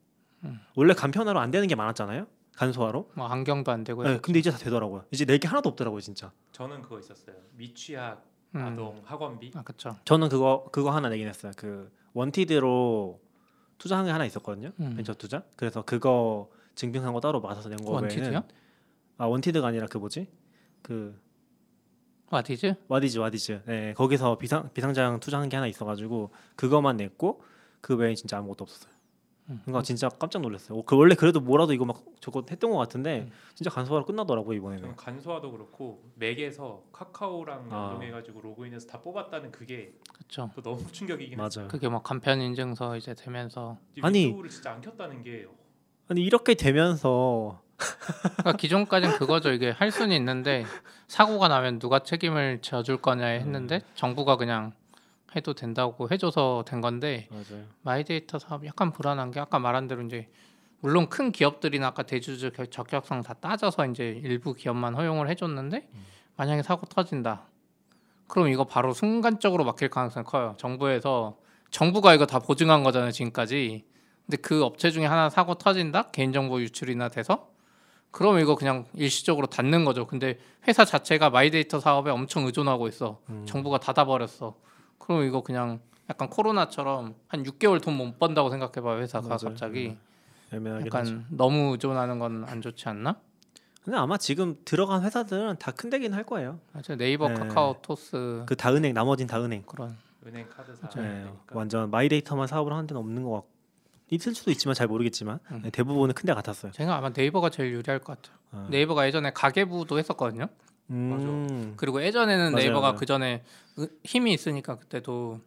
음. 0.44 0.58
원래 0.76 0.94
간편화로 0.94 1.38
안 1.40 1.50
되는 1.50 1.66
게 1.68 1.74
많았잖아요 1.74 2.26
간소화로 2.58 3.12
뭐 3.14 3.26
안경도 3.28 3.70
안 3.70 3.84
되고요. 3.84 4.08
네, 4.08 4.18
근데 4.18 4.40
이제 4.40 4.50
다 4.50 4.58
되더라고요 4.58 5.04
이제 5.12 5.24
낼 5.24 5.38
게 5.38 5.46
하나도 5.46 5.68
없더라고요 5.70 6.00
진짜 6.00 6.32
저는 6.52 6.82
그거 6.82 6.98
있었어요. 6.98 7.36
미취학 7.54 8.24
음. 8.56 8.60
아동 8.60 9.00
학원비. 9.04 9.52
아 9.54 9.62
그쵸. 9.62 9.96
저는 10.04 10.28
그거 10.28 10.68
그거 10.72 10.90
하나 10.90 11.08
내긴 11.08 11.28
했어요 11.28 11.52
그 11.56 11.90
원티드로 12.14 13.20
투자한 13.78 14.06
게 14.06 14.10
하나 14.10 14.24
있었거든요 14.24 14.72
음. 14.80 14.94
벤처 14.96 15.14
투자. 15.14 15.44
그래서 15.56 15.82
그거 15.82 16.50
증빙한 16.74 17.12
거 17.12 17.20
따로 17.20 17.40
맞아서 17.40 17.68
낸 17.68 17.78
거 17.78 17.92
외에는 17.92 18.02
원티드요? 18.08 18.42
아 19.18 19.26
원티드가 19.26 19.66
아니라 19.68 19.86
그 19.86 19.98
뭐지? 19.98 20.26
그 20.82 21.20
와디즈? 22.30 22.74
와디즈 22.88 23.18
와디즈. 23.18 23.62
네, 23.66 23.94
거기서 23.94 24.36
비상 24.38 24.70
비상장 24.74 25.20
투자한 25.20 25.48
게 25.48 25.56
하나 25.56 25.66
있어 25.68 25.84
가지고 25.84 26.30
그거만 26.56 26.96
냈고 26.96 27.42
그 27.80 27.94
외에 27.96 28.14
진짜 28.14 28.38
아무것도 28.38 28.64
없었어요. 28.64 28.92
음. 29.48 29.60
그러니까 29.64 29.82
진짜 29.82 30.08
깜짝 30.08 30.42
놀랐어요. 30.42 30.78
어, 30.78 30.82
그 30.84 30.96
원래 30.96 31.14
그래도 31.14 31.40
뭐라도 31.40 31.72
이거 31.72 31.84
막 31.84 32.02
저거 32.20 32.44
했던 32.50 32.70
것 32.70 32.76
같은데 32.76 33.20
음. 33.20 33.30
진짜 33.54 33.70
간소화로 33.70 34.04
끝나더라고 34.04 34.52
이번에는. 34.52 34.96
간소화도 34.96 35.50
그렇고 35.52 36.02
맥에서 36.16 36.82
카카오랑 36.92 37.68
아. 37.70 37.90
연동해가지고 37.92 38.40
로그인해서 38.42 38.86
다 38.86 39.00
뽑았다는 39.00 39.50
그게 39.50 39.94
그쵸. 40.12 40.50
또 40.54 40.62
너무 40.62 40.84
충격이긴 40.92 41.40
했어요. 41.40 41.62
맞아요. 41.64 41.68
그게 41.68 41.88
막 41.88 42.02
간편 42.02 42.40
인증서 42.40 42.96
이제 42.96 43.14
되면서 43.14 43.78
아니. 44.02 44.24
유튜브를 44.26 44.50
진짜 44.50 44.72
안 44.72 44.80
켰다는 44.80 45.22
게 45.22 45.46
아니 46.08 46.22
이렇게 46.22 46.54
되면서 46.54 47.60
그러니까 47.76 48.52
기존까지는 48.52 49.16
그거죠. 49.18 49.52
이게 49.52 49.70
할 49.70 49.90
수는 49.90 50.16
있는데 50.16 50.64
사고가 51.06 51.48
나면 51.48 51.78
누가 51.78 52.00
책임을 52.00 52.60
져줄 52.60 52.98
거냐 53.00 53.26
했는데 53.26 53.82
정부가 53.94 54.36
그냥 54.36 54.72
해도 55.36 55.52
된다고 55.54 56.08
해줘서 56.10 56.64
된 56.66 56.80
건데 56.80 57.28
맞아요. 57.30 57.64
마이데이터 57.82 58.38
사업 58.38 58.64
약간 58.66 58.92
불안한 58.92 59.30
게 59.30 59.40
아까 59.40 59.58
말한 59.58 59.86
대로 59.88 60.02
이제 60.02 60.28
물론 60.80 61.08
큰 61.08 61.32
기업들이나 61.32 61.88
아까 61.88 62.02
대주주 62.04 62.52
겨- 62.52 62.66
적격성 62.66 63.22
다 63.22 63.34
따져서 63.34 63.86
이제 63.86 64.20
일부 64.24 64.54
기업만 64.54 64.94
허용을 64.94 65.28
해줬는데 65.28 65.88
만약에 66.36 66.62
사고 66.62 66.86
터진다. 66.86 67.42
그럼 68.26 68.48
이거 68.48 68.64
바로 68.64 68.92
순간적으로 68.92 69.64
막힐 69.64 69.88
가능성이 69.90 70.24
커요. 70.24 70.54
정부에서 70.58 71.36
정부가 71.70 72.14
이거 72.14 72.26
다 72.26 72.38
보증한 72.38 72.82
거잖아요 72.84 73.10
지금까지. 73.10 73.84
근데 74.26 74.36
그 74.38 74.62
업체 74.64 74.90
중에 74.90 75.06
하나 75.06 75.28
사고 75.30 75.54
터진다 75.56 76.10
개인정보 76.10 76.60
유출이나 76.60 77.08
돼서 77.08 77.50
그럼 78.10 78.38
이거 78.38 78.54
그냥 78.54 78.86
일시적으로 78.94 79.46
닫는 79.48 79.84
거죠. 79.84 80.06
근데 80.06 80.38
회사 80.66 80.84
자체가 80.84 81.28
마이데이터 81.30 81.80
사업에 81.80 82.10
엄청 82.10 82.46
의존하고 82.46 82.88
있어. 82.88 83.20
음. 83.28 83.44
정부가 83.46 83.78
닫아버렸어. 83.78 84.54
그럼 84.98 85.24
이거 85.24 85.42
그냥 85.42 85.80
약간 86.10 86.28
코로나처럼 86.30 87.14
한 87.28 87.42
6개월 87.44 87.80
돈 87.82 87.94
못 87.96 88.18
번다고 88.18 88.50
생각해봐요 88.50 89.00
회사가 89.00 89.26
맞아요. 89.28 89.38
갑자기 89.44 89.96
애매하긴 90.52 90.86
약간 90.86 91.00
하죠. 91.02 91.20
너무 91.28 91.72
의존하는 91.72 92.18
건 92.18 92.44
안 92.46 92.60
좋지 92.62 92.88
않나? 92.88 93.16
근데 93.84 93.96
아마 93.98 94.16
지금 94.18 94.56
들어간 94.64 95.02
회사들은 95.04 95.56
다 95.58 95.72
큰 95.72 95.88
데긴 95.90 96.12
할 96.14 96.24
거예요. 96.24 96.60
맞아 96.72 96.94
네이버, 96.96 97.28
네. 97.28 97.34
카카오, 97.34 97.76
토스 97.82 98.42
그 98.46 98.54
다은행 98.56 98.92
나머진 98.94 99.26
다은행. 99.26 99.62
그런 99.66 99.96
은행 100.26 100.46
카드사. 100.48 100.88
네, 101.00 101.32
완전 101.52 101.90
마이데이터만 101.90 102.46
사업을 102.48 102.72
하는 102.72 102.86
데는 102.86 103.00
없는 103.00 103.22
것 103.22 103.30
같고 103.32 103.48
있을 104.10 104.34
수도 104.34 104.50
있지만 104.50 104.74
잘 104.74 104.86
모르겠지만 104.88 105.38
음. 105.52 105.60
네, 105.64 105.70
대부분은 105.70 106.14
큰 106.14 106.26
데 106.26 106.34
같았어요. 106.34 106.72
제가 106.72 106.96
아마 106.96 107.10
네이버가 107.10 107.50
제일 107.50 107.72
유리할 107.72 107.98
것 108.00 108.20
같아요. 108.20 108.36
어. 108.52 108.66
네이버가 108.70 109.06
예전에 109.06 109.32
가계부도 109.32 109.98
했었거든요. 109.98 110.48
음, 110.90 111.74
그리고 111.76 112.02
예전에는 112.02 112.52
맞아요, 112.52 112.64
네이버가. 112.66 112.94
그 112.94 113.06
전에 113.06 113.42
힘이 114.04 114.32
있으니까 114.32 114.76
그때도 114.76 115.40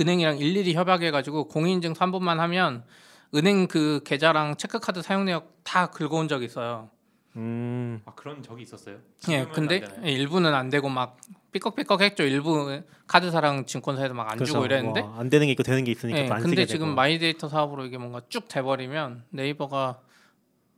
은행이랑 0.00 0.38
일일이 0.38 0.74
협약해가지고 0.74 1.48
공인인증 1.48 1.92
3분만 1.94 2.36
하면 2.36 2.84
은행 3.34 3.66
그 3.68 4.00
계좌랑 4.04 4.56
체크카드 4.56 5.02
사용 5.02 5.24
내역 5.24 5.52
다 5.62 5.86
긁어온 5.88 6.28
적이 6.28 6.46
있어요. 6.46 6.90
음, 7.36 8.00
아 8.06 8.12
그런 8.14 8.42
적이 8.42 8.62
있었어요. 8.62 8.96
예, 9.28 9.44
근데 9.44 9.84
안? 9.84 10.06
예, 10.06 10.10
일부는 10.12 10.54
안 10.54 10.70
되고 10.70 10.88
막 10.88 11.18
삐걱삐걱 11.52 12.00
했죠. 12.00 12.22
일부 12.24 12.82
카드사랑 13.06 13.66
증권사에도 13.66 14.14
막안 14.14 14.42
주고 14.42 14.64
이랬는데. 14.64 15.02
뭐안 15.02 15.28
되는 15.28 15.46
게 15.46 15.52
있고 15.52 15.62
되는 15.62 15.84
게 15.84 15.92
있으니까 15.92 16.18
예, 16.18 16.26
또안 16.26 16.42
근데 16.42 16.64
지금 16.64 16.86
되고. 16.86 16.94
마이데이터 16.96 17.48
사업으로 17.48 17.84
이게 17.84 17.98
뭔가 17.98 18.22
쭉 18.28 18.48
돼버리면 18.48 19.24
네이버가 19.30 20.00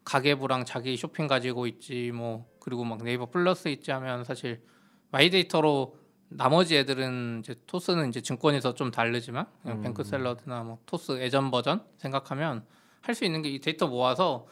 가계부랑 0.04 0.64
자기 0.64 0.97
쇼핑 0.97 1.26
가지고 1.28 1.66
있지 1.66 2.11
뭐 2.12 2.47
그리고 2.68 2.84
막 2.84 3.02
네이버 3.02 3.26
플러스 3.26 3.68
있지 3.68 3.90
하면 3.90 4.25
사실 4.25 4.62
마이데이터로 5.10 5.96
나머지 6.28 6.76
애들은 6.76 7.40
이제 7.42 7.54
토스는 7.66 8.10
이제 8.10 8.20
증권에서 8.20 8.75
좀 8.75 8.90
다르지만 8.90 9.46
그냥 9.62 9.78
음. 9.78 9.82
뱅크샐러드나 9.82 10.62
뭐 10.62 10.78
토스 10.84 11.18
예전 11.20 11.50
버전 11.50 11.82
생각하면 11.96 12.64
할 13.00 13.14
수 13.14 13.25
있는 13.25 13.40
게 13.40 13.48
이 13.48 13.58
데이터 13.58 13.87
모아서 13.87 14.46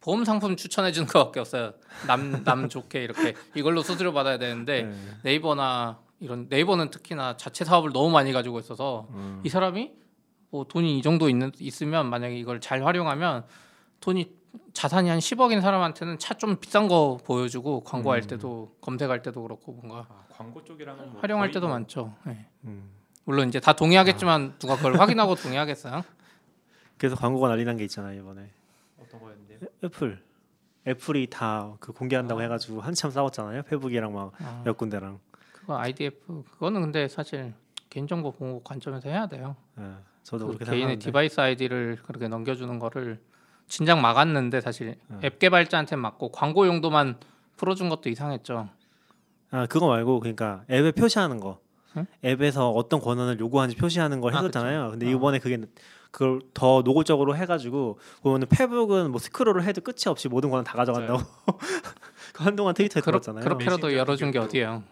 보험 0.00 0.24
상품 0.24 0.56
추천해 0.56 0.90
주는 0.90 1.06
거밖에 1.06 1.38
없어요. 1.40 1.74
남 2.08 2.42
남 2.42 2.68
좋게 2.68 3.04
이렇게 3.04 3.34
이걸로 3.54 3.82
수수료 3.82 4.12
받아야 4.12 4.36
되는데 4.38 4.82
네. 4.84 4.94
네이버나 5.22 6.00
이런 6.18 6.46
네이버는 6.50 6.90
특히나 6.90 7.36
자체 7.36 7.64
사업을 7.64 7.92
너무 7.92 8.10
많이 8.10 8.32
가지고 8.32 8.58
있어서 8.58 9.06
음. 9.12 9.40
이 9.44 9.48
사람이 9.48 9.92
뭐 10.50 10.64
돈이 10.64 10.98
이 10.98 11.02
정도 11.02 11.28
있는 11.28 11.52
있으면 11.60 12.10
만약에 12.10 12.36
이걸 12.36 12.60
잘 12.60 12.84
활용하면 12.84 13.44
돈이 14.00 14.39
자산이 14.72 15.08
한 15.08 15.18
10억인 15.18 15.60
사람한테는 15.60 16.18
차 16.18 16.34
좀 16.34 16.56
비싼 16.56 16.88
거 16.88 17.18
보여주고 17.24 17.80
광고할 17.80 18.22
음. 18.22 18.26
때도 18.26 18.76
검색할 18.80 19.22
때도 19.22 19.42
그렇고 19.42 19.72
뭔가 19.72 20.06
아, 20.08 20.24
광고 20.30 20.62
쪽이랑은 20.64 21.12
뭐 21.12 21.20
활용할 21.20 21.50
때도 21.50 21.66
뭐 21.66 21.76
많죠. 21.76 22.14
예. 22.28 22.46
음. 22.64 22.90
물론 23.24 23.48
이제 23.48 23.60
다 23.60 23.72
동의하겠지만 23.74 24.54
누가 24.58 24.76
그걸 24.76 24.98
확인하고 24.98 25.34
동의하겠어요? 25.34 26.02
그래서 26.98 27.16
광고가 27.16 27.48
난리 27.48 27.64
난 27.64 27.76
게 27.76 27.84
있잖아요 27.84 28.20
이번에 28.20 28.50
어떤 28.98 29.20
거였는데요? 29.20 29.58
애플 29.84 30.22
애플이 30.86 31.26
다 31.28 31.76
그 31.80 31.92
공개한다고 31.92 32.40
아. 32.40 32.44
해가지고 32.44 32.80
한참 32.80 33.10
싸웠잖아요 33.10 33.62
페북이랑 33.62 34.12
막몇 34.12 34.34
아, 34.68 34.72
군데랑 34.72 35.18
그거 35.52 35.78
IDFA 35.78 36.42
그거는 36.52 36.80
근데 36.80 37.06
사실 37.08 37.52
개인정보 37.90 38.32
보호 38.32 38.62
관점에서 38.62 39.08
해야 39.08 39.26
돼요. 39.26 39.56
예, 39.78 39.82
저도 40.22 40.46
그 40.46 40.52
그렇게 40.54 40.64
개인의 40.64 40.80
생각하는데. 40.80 41.04
device 41.04 41.40
ID를 41.40 41.98
그렇게 42.06 42.28
넘겨주는 42.28 42.78
거를 42.78 43.20
진작 43.70 44.00
막았는데 44.00 44.60
사실 44.60 44.96
음. 45.10 45.20
앱 45.24 45.38
개발자한테 45.38 45.94
맞고 45.96 46.32
광고 46.32 46.66
용도만 46.66 47.16
풀어준 47.56 47.88
것도 47.88 48.08
이상했죠. 48.10 48.68
아 49.52 49.66
그거 49.66 49.86
말고 49.86 50.20
그러니까 50.20 50.64
앱에 50.68 50.90
표시하는 50.90 51.38
거. 51.38 51.60
응? 51.96 52.06
앱에서 52.24 52.70
어떤 52.70 53.00
권한을 53.00 53.38
요구하는지 53.40 53.76
표시하는 53.76 54.20
걸 54.20 54.34
아, 54.34 54.38
했었잖아요. 54.38 54.90
근데 54.90 55.06
어. 55.06 55.10
이번에 55.10 55.38
그게 55.38 55.58
그걸 56.10 56.40
더 56.52 56.82
노골적으로 56.82 57.36
해가지고 57.36 58.00
보면은 58.22 58.48
페북은 58.48 59.12
뭐 59.12 59.20
스크롤을 59.20 59.62
해도 59.62 59.80
끝이 59.80 60.02
없이 60.06 60.28
모든 60.28 60.50
권한 60.50 60.64
다 60.64 60.74
가져간다고. 60.74 61.20
그 62.34 62.42
한동안 62.42 62.74
트위터에 62.74 63.00
그렇, 63.02 63.20
들었잖아요. 63.20 63.44
그렇게라도 63.44 63.94
열어준 63.94 64.32
게. 64.32 64.40
어디예요? 64.40 64.82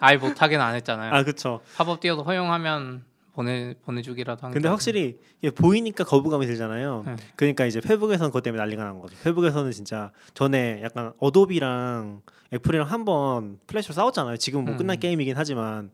아예 0.00 0.16
못하긴 0.16 0.60
안 0.60 0.74
했잖아요. 0.74 1.12
아 1.12 1.22
그렇죠. 1.22 1.60
팝업 1.76 2.00
띄워서 2.00 2.22
허용하면 2.22 3.04
보내 3.34 3.74
보내주기라도 3.82 4.46
한. 4.46 4.52
근데 4.52 4.68
게 4.68 4.70
확실히 4.70 5.18
이게 5.40 5.50
보이니까 5.50 6.04
거부감이 6.04 6.46
들잖아요. 6.46 7.02
네. 7.04 7.16
그러니까 7.36 7.66
이제 7.66 7.80
페북에서는 7.80 8.30
그것 8.30 8.42
때문에 8.42 8.62
난리가 8.62 8.84
난 8.84 9.00
거죠. 9.00 9.16
페북에서는 9.22 9.72
진짜 9.72 10.12
전에 10.34 10.80
약간 10.82 11.12
어도비랑 11.18 12.22
애플이랑 12.52 12.88
한번 12.88 13.58
플래시로 13.66 13.92
싸웠잖아요. 13.94 14.36
지금 14.36 14.64
뭐 14.64 14.74
음. 14.74 14.78
끝난 14.78 14.98
게임이긴 14.98 15.36
하지만 15.36 15.90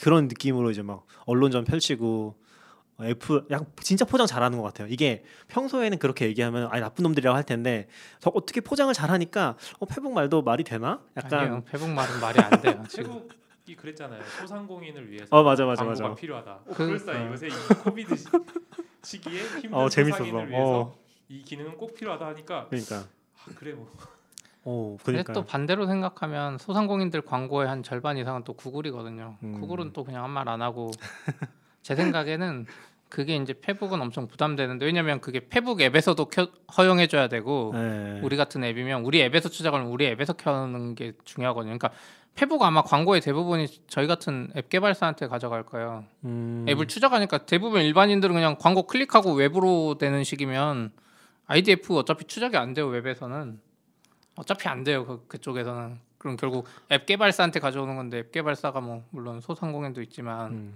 그런 0.00 0.28
느낌으로 0.28 0.70
이제 0.70 0.82
막 0.82 1.04
언론전 1.26 1.64
펼치고 1.64 2.36
어, 2.98 3.04
애플 3.04 3.44
약간 3.50 3.66
진짜 3.80 4.04
포장 4.04 4.26
잘하는 4.26 4.58
것 4.58 4.64
같아요. 4.64 4.86
이게 4.88 5.24
평소에는 5.48 5.98
그렇게 5.98 6.26
얘기하면 6.26 6.68
아니 6.70 6.80
나쁜 6.80 7.02
놈들이라고 7.02 7.36
할 7.36 7.44
텐데 7.44 7.88
저 8.20 8.30
어떻게 8.32 8.60
포장을 8.60 8.92
잘하니까 8.94 9.56
어, 9.80 9.86
페북 9.86 10.12
말도 10.12 10.42
말이 10.42 10.62
되나? 10.62 11.00
약간 11.16 11.40
아니에요. 11.40 11.64
페북 11.64 11.90
말은 11.90 12.20
말이 12.20 12.38
안 12.40 12.62
돼요. 12.62 12.84
지금. 12.88 13.28
페북이 13.66 13.74
그랬잖아요. 13.76 14.22
소상공인을 14.40 15.10
위해서 15.10 15.26
어 15.36 15.42
맞아 15.42 15.66
맞아 15.66 15.84
광고가 15.84 16.08
맞아. 16.10 16.14
필요하다. 16.20 16.50
어, 16.52 16.64
그- 16.68 16.86
그럴싸해. 16.86 17.26
어. 17.26 17.32
요새 17.32 17.48
이 17.48 17.50
COVID 17.82 18.14
시, 18.16 18.26
시기에 19.02 19.40
힘든 19.60 19.74
어 19.74 19.88
재밌었어. 19.88 20.24
소상인을 20.24 20.50
위해서 20.50 20.80
어 20.80 20.94
이 21.28 21.42
기능은 21.42 21.76
꼭 21.76 21.92
필요하다 21.96 22.24
하니까 22.28 22.68
그러니까. 22.68 22.98
아, 22.98 23.50
그래 23.56 23.74
뭐어 24.62 24.96
근데. 25.02 25.24
또 25.32 25.44
반대로 25.44 25.86
생각하면 25.88 26.56
소상공인들 26.58 27.22
광고의 27.22 27.66
한 27.66 27.82
절반 27.82 28.16
이상은 28.16 28.44
또 28.44 28.52
구글이거든요. 28.52 29.36
음. 29.42 29.60
구글은 29.60 29.92
또 29.92 30.04
그냥 30.04 30.22
한 30.22 30.30
말 30.30 30.48
안 30.48 30.62
하고 30.62 30.92
제 31.82 31.96
생각에는 31.96 32.66
그게 33.08 33.34
이제 33.36 33.54
페북은 33.60 34.00
엄청 34.00 34.28
부담되는데 34.28 34.84
왜냐면 34.86 35.20
그게 35.20 35.48
페북 35.48 35.80
앱에서도 35.80 36.24
켜, 36.26 36.48
허용해줘야 36.76 37.26
되고 37.28 37.72
네. 37.74 38.20
우리 38.22 38.36
같은 38.36 38.62
앱이면 38.62 39.02
우리 39.04 39.20
앱에서 39.22 39.48
추적하면 39.48 39.88
우리 39.88 40.06
앱에서 40.06 40.32
켜는 40.34 40.94
게 40.94 41.12
중요하거든요. 41.24 41.76
그러니까 41.76 41.90
페북 42.36 42.62
아마 42.62 42.82
광고의 42.82 43.22
대부분이 43.22 43.66
저희 43.88 44.06
같은 44.06 44.50
앱 44.56 44.68
개발사한테 44.68 45.26
가져갈 45.26 45.62
거예요. 45.64 46.04
음. 46.24 46.66
앱을 46.68 46.86
추적하니까 46.86 47.38
대부분 47.38 47.80
일반인들은 47.82 48.34
그냥 48.34 48.56
광고 48.60 48.82
클릭하고 48.82 49.32
웹으로 49.32 49.96
되는 49.98 50.22
식이면 50.22 50.92
IDF 51.46 51.94
어차피 51.94 52.24
추적이 52.26 52.58
안 52.58 52.74
돼요 52.74 52.88
웹에서는 52.88 53.58
어차피 54.36 54.68
안 54.68 54.84
돼요 54.84 55.06
그, 55.06 55.24
그쪽에서는 55.28 55.98
그럼 56.18 56.36
결국 56.36 56.66
앱 56.92 57.06
개발사한테 57.06 57.60
가져오는 57.60 57.96
건데 57.96 58.18
앱 58.18 58.32
개발사가 58.32 58.80
뭐 58.80 59.04
물론 59.10 59.40
소상공인도 59.40 60.02
있지만 60.02 60.52
음. 60.52 60.74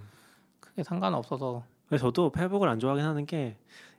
크게 0.61 0.83
상관없어서 0.83 1.63
그래서 1.87 2.07
저도 2.07 2.31
페북을 2.31 2.69
안 2.69 2.79
좋아하긴 2.79 3.05
하는 3.05 3.25
게 3.25 3.57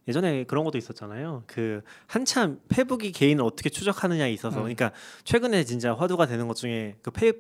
예전에 0.08 0.44
그런 0.44 0.64
것도 0.64 0.78
있었잖아요. 0.78 1.44
그 1.46 1.82
한참 2.06 2.60
페북이 2.68 3.12
개인을 3.12 3.44
어떻게 3.44 3.70
추적하느냐에 3.70 4.32
있어서, 4.32 4.56
음. 4.56 4.62
그러니까 4.62 4.90
최근에 5.24 5.62
진짜 5.64 5.94
화두가 5.94 6.26
되는 6.26 6.48
것 6.48 6.56
중에 6.56 6.96
그 7.02 7.10
페, 7.12 7.32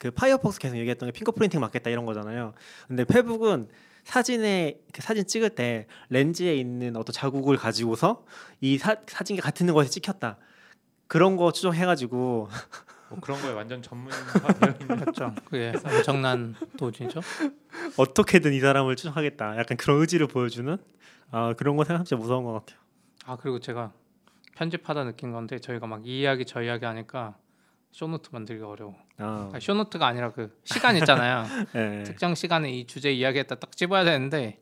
그 0.00 0.10
파이어폭스 0.10 0.58
계속 0.58 0.76
얘기했던 0.78 1.08
게 1.08 1.12
핑거 1.12 1.32
프린팅 1.32 1.60
맞겠다 1.60 1.90
이런 1.90 2.06
거잖아요. 2.06 2.54
근데 2.88 3.04
페북은 3.04 3.68
사진에 4.02 4.80
그 4.94 5.02
사진 5.02 5.26
찍을 5.26 5.50
때 5.50 5.86
렌즈에 6.08 6.56
있는 6.56 6.96
어떤 6.96 7.12
자국을 7.12 7.58
가지고서 7.58 8.24
이 8.62 8.78
사, 8.78 8.96
사진과 9.06 9.42
같은 9.42 9.70
것에 9.72 9.90
찍혔다. 9.90 10.38
그런 11.06 11.36
거 11.36 11.52
추적해가지고 11.52 12.48
뭐 13.10 13.18
그런 13.20 13.42
거에 13.42 13.52
완전 13.52 13.82
전문화되어 13.82 14.74
있는 14.80 14.96
그렇죠 15.04 15.34
그게 15.44 15.72
엄청난 15.84 16.54
도지죠 16.78 17.20
어떻게든 17.98 18.54
이 18.54 18.60
사람을 18.60 18.96
추적하겠다. 18.96 19.58
약간 19.58 19.76
그런 19.76 20.00
의지를 20.00 20.28
보여주는 20.28 20.78
아 21.30 21.52
그런 21.58 21.76
거 21.76 21.84
생각하면 21.84 22.06
진짜 22.06 22.18
무서운 22.18 22.44
것 22.44 22.52
같아요. 22.54 22.78
아 23.26 23.36
그리고 23.36 23.60
제가 23.60 23.92
편집하다 24.56 25.04
느낀 25.04 25.30
건데 25.32 25.58
저희가 25.58 25.86
막 25.86 26.00
이 26.06 26.20
이야기 26.20 26.46
저 26.46 26.62
이야기 26.62 26.86
하니까 26.86 27.36
show 27.92 28.11
note 28.11 28.30
만들기 28.32 28.62
어려워 28.62 28.94
아, 29.18 29.50
아니, 29.52 29.60
show 29.60 29.78
note가 29.78 30.06
아니라 30.06 30.32
그 30.32 30.58
시간 30.64 30.96
있잖아요 30.96 31.44
예. 31.74 32.02
특정 32.06 32.34
시간에 32.34 32.70
이 32.70 32.86
주제 32.86 33.12
이야기했다 33.12 33.56
딱 33.56 33.76
집어야 33.76 34.04
되는데 34.04 34.60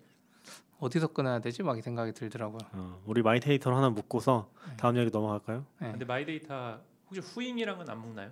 어디서 0.81 1.09
끊어야 1.09 1.41
되지? 1.41 1.63
막 1.65 1.77
이 1.77 1.83
생각이 1.83 2.13
들더라고요. 2.13 2.59
어, 2.73 3.03
우리 3.05 3.21
마이데이터로 3.23 3.77
하나 3.77 3.91
묶고서 3.91 4.49
다음 4.77 4.97
이야기 4.97 5.11
넘어갈까요? 5.11 5.67
네. 5.81 5.91
근데 5.91 6.05
마이데이터 6.05 6.79
혹시 7.07 7.21
후잉이랑은 7.21 7.91
안 7.91 8.01
묶나요? 8.01 8.31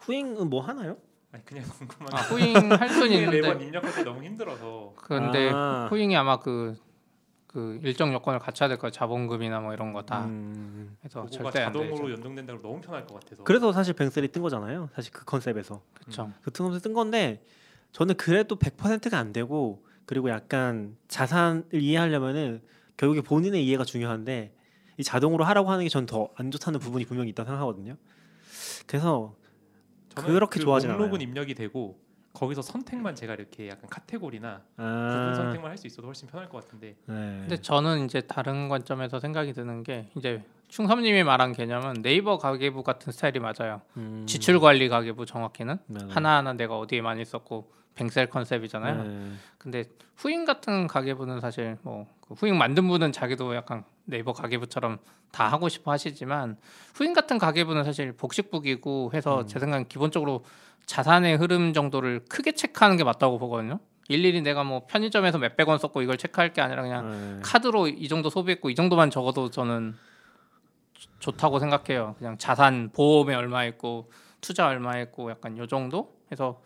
후잉은 0.00 0.50
뭐 0.50 0.60
하나요? 0.62 0.96
아니 1.30 1.44
그냥 1.44 1.64
궁금한 1.78 2.08
아 2.12 2.22
후잉 2.22 2.72
할 2.72 2.88
수는 2.88 3.06
후잉에 3.08 3.26
매번 3.26 3.50
있는데 3.60 3.66
입력할 3.66 3.94
때 3.94 4.02
너무 4.02 4.24
힘들어서 4.24 4.94
근데 4.96 5.50
아. 5.54 5.86
후잉이 5.90 6.16
아마 6.16 6.40
그, 6.40 6.76
그 7.54 7.78
일정 7.84 8.12
요건을 8.12 8.40
갖춰야 8.40 8.68
될 8.68 8.78
거예요. 8.78 8.90
자본금이나 8.90 9.60
뭐 9.60 9.72
이런 9.72 9.92
거 9.92 10.02
다. 10.02 10.24
음, 10.24 10.96
그래서 11.00 11.22
그거가 11.22 11.30
절대 11.52 11.60
안 11.62 11.72
자동으로. 11.72 12.10
연동된다고 12.10 12.60
너무 12.60 12.80
편할 12.80 13.06
것 13.06 13.14
같아서 13.20 13.44
그래서 13.44 13.72
사실 13.72 13.94
뱅셀이 13.94 14.26
뜬 14.32 14.42
거잖아요. 14.42 14.88
사실 14.92 15.12
그 15.12 15.24
컨셉에서 15.24 15.80
그렇죠. 15.94 16.32
그 16.42 16.50
컨셉에서 16.50 16.82
뜬 16.82 16.92
건데 16.94 17.44
저는 17.92 18.16
그래도 18.16 18.56
100%가 18.56 19.16
안 19.18 19.32
되고 19.32 19.84
그리고 20.04 20.30
약간 20.30 20.96
자산을 21.06 21.66
이해하려면은 21.72 22.60
결국에 22.96 23.20
본인의 23.20 23.64
이해가 23.64 23.84
중요한데 23.84 24.52
이 24.98 25.02
자동으로 25.04 25.44
하라고 25.44 25.70
하는 25.70 25.84
게 25.84 25.88
전 25.88 26.06
더 26.06 26.28
안 26.36 26.50
좋다는 26.50 26.80
부분이 26.80 27.04
분명히 27.04 27.30
있다 27.30 27.44
고 27.44 27.50
생각하거든요. 27.50 27.96
그래서 28.88 29.36
저는 30.16 30.28
그렇게 30.28 30.58
그 30.58 30.64
목록은 30.66 30.90
않아요. 31.06 31.16
입력이 31.16 31.54
되고 31.54 32.00
거기서 32.34 32.62
선택만 32.62 33.14
제가 33.14 33.34
이렇게 33.34 33.68
약간 33.68 33.88
카테고리나 33.88 34.60
부분 34.76 34.86
아, 34.86 35.34
선택만 35.34 35.70
할 35.70 35.78
수 35.78 35.86
있어도 35.86 36.06
훨씬 36.08 36.28
편할 36.28 36.48
것 36.48 36.62
같은데 36.64 36.96
네. 37.06 37.14
근데 37.40 37.56
저는 37.56 38.04
이제 38.04 38.20
다른 38.20 38.68
관점에서 38.68 39.18
생각이 39.20 39.52
드는 39.52 39.82
게 39.82 40.08
이제 40.16 40.42
충섭님이 40.68 41.22
말한 41.22 41.52
개념은 41.52 42.02
네이버 42.02 42.38
가계부 42.38 42.82
같은 42.82 43.12
스타일이 43.12 43.38
맞아요. 43.38 43.80
음, 43.96 44.24
지출 44.26 44.60
관리 44.60 44.88
가계부 44.88 45.26
정확히는 45.26 45.78
네, 45.86 45.98
네. 46.04 46.12
하나하나 46.12 46.52
내가 46.52 46.78
어디에 46.78 47.00
많이 47.00 47.24
썼고 47.24 47.72
뱅셀 47.94 48.28
concept이잖아요. 48.28 49.02
네. 49.04 49.32
근데 49.58 49.84
후잉 50.16 50.44
같은 50.44 50.86
가계부는 50.88 51.40
사실 51.40 51.78
뭐 51.82 52.06
그 52.26 52.34
후잉 52.34 52.56
만든 52.56 52.88
분은 52.88 53.12
자기도 53.12 53.54
약간 53.54 53.84
네이버 54.04 54.32
가계부처럼 54.32 54.98
다 55.30 55.48
하고 55.48 55.68
싶어 55.68 55.90
하시지만 55.92 56.56
후잉 56.94 57.12
같은 57.12 57.38
가계부는 57.38 57.84
사실 57.84 58.12
복식북이고 58.12 59.10
해서 59.12 59.42
음. 59.42 59.46
제 59.46 59.58
생각엔 59.58 59.88
기본적으로 59.88 60.44
자산의 60.86 61.36
흐름 61.36 61.72
정도를 61.72 62.24
크게 62.28 62.52
체크하는 62.52 62.96
게 62.96 63.04
맞다고 63.04 63.38
보거든요. 63.38 63.80
일일이 64.08 64.42
내가 64.42 64.64
뭐 64.64 64.86
편의점에서 64.86 65.38
몇백 65.38 65.68
원 65.68 65.78
썼고 65.78 66.02
이걸 66.02 66.18
체크할 66.18 66.52
게 66.52 66.60
아니라 66.60 66.82
그냥 66.82 67.10
네. 67.10 67.40
카드로 67.42 67.88
이 67.88 68.06
정도 68.08 68.28
소비했고 68.28 68.68
이 68.70 68.74
정도만 68.74 69.10
적어도 69.10 69.48
저는 69.50 69.94
좋- 70.92 71.08
좋다고 71.20 71.58
생각해요. 71.58 72.14
그냥 72.18 72.36
자산 72.36 72.90
보험에 72.92 73.34
얼마 73.34 73.64
있고 73.64 74.10
투자 74.42 74.66
얼마 74.68 74.98
있고 75.00 75.30
약간 75.30 75.56
요 75.56 75.66
정도 75.66 76.14
해서 76.30 76.60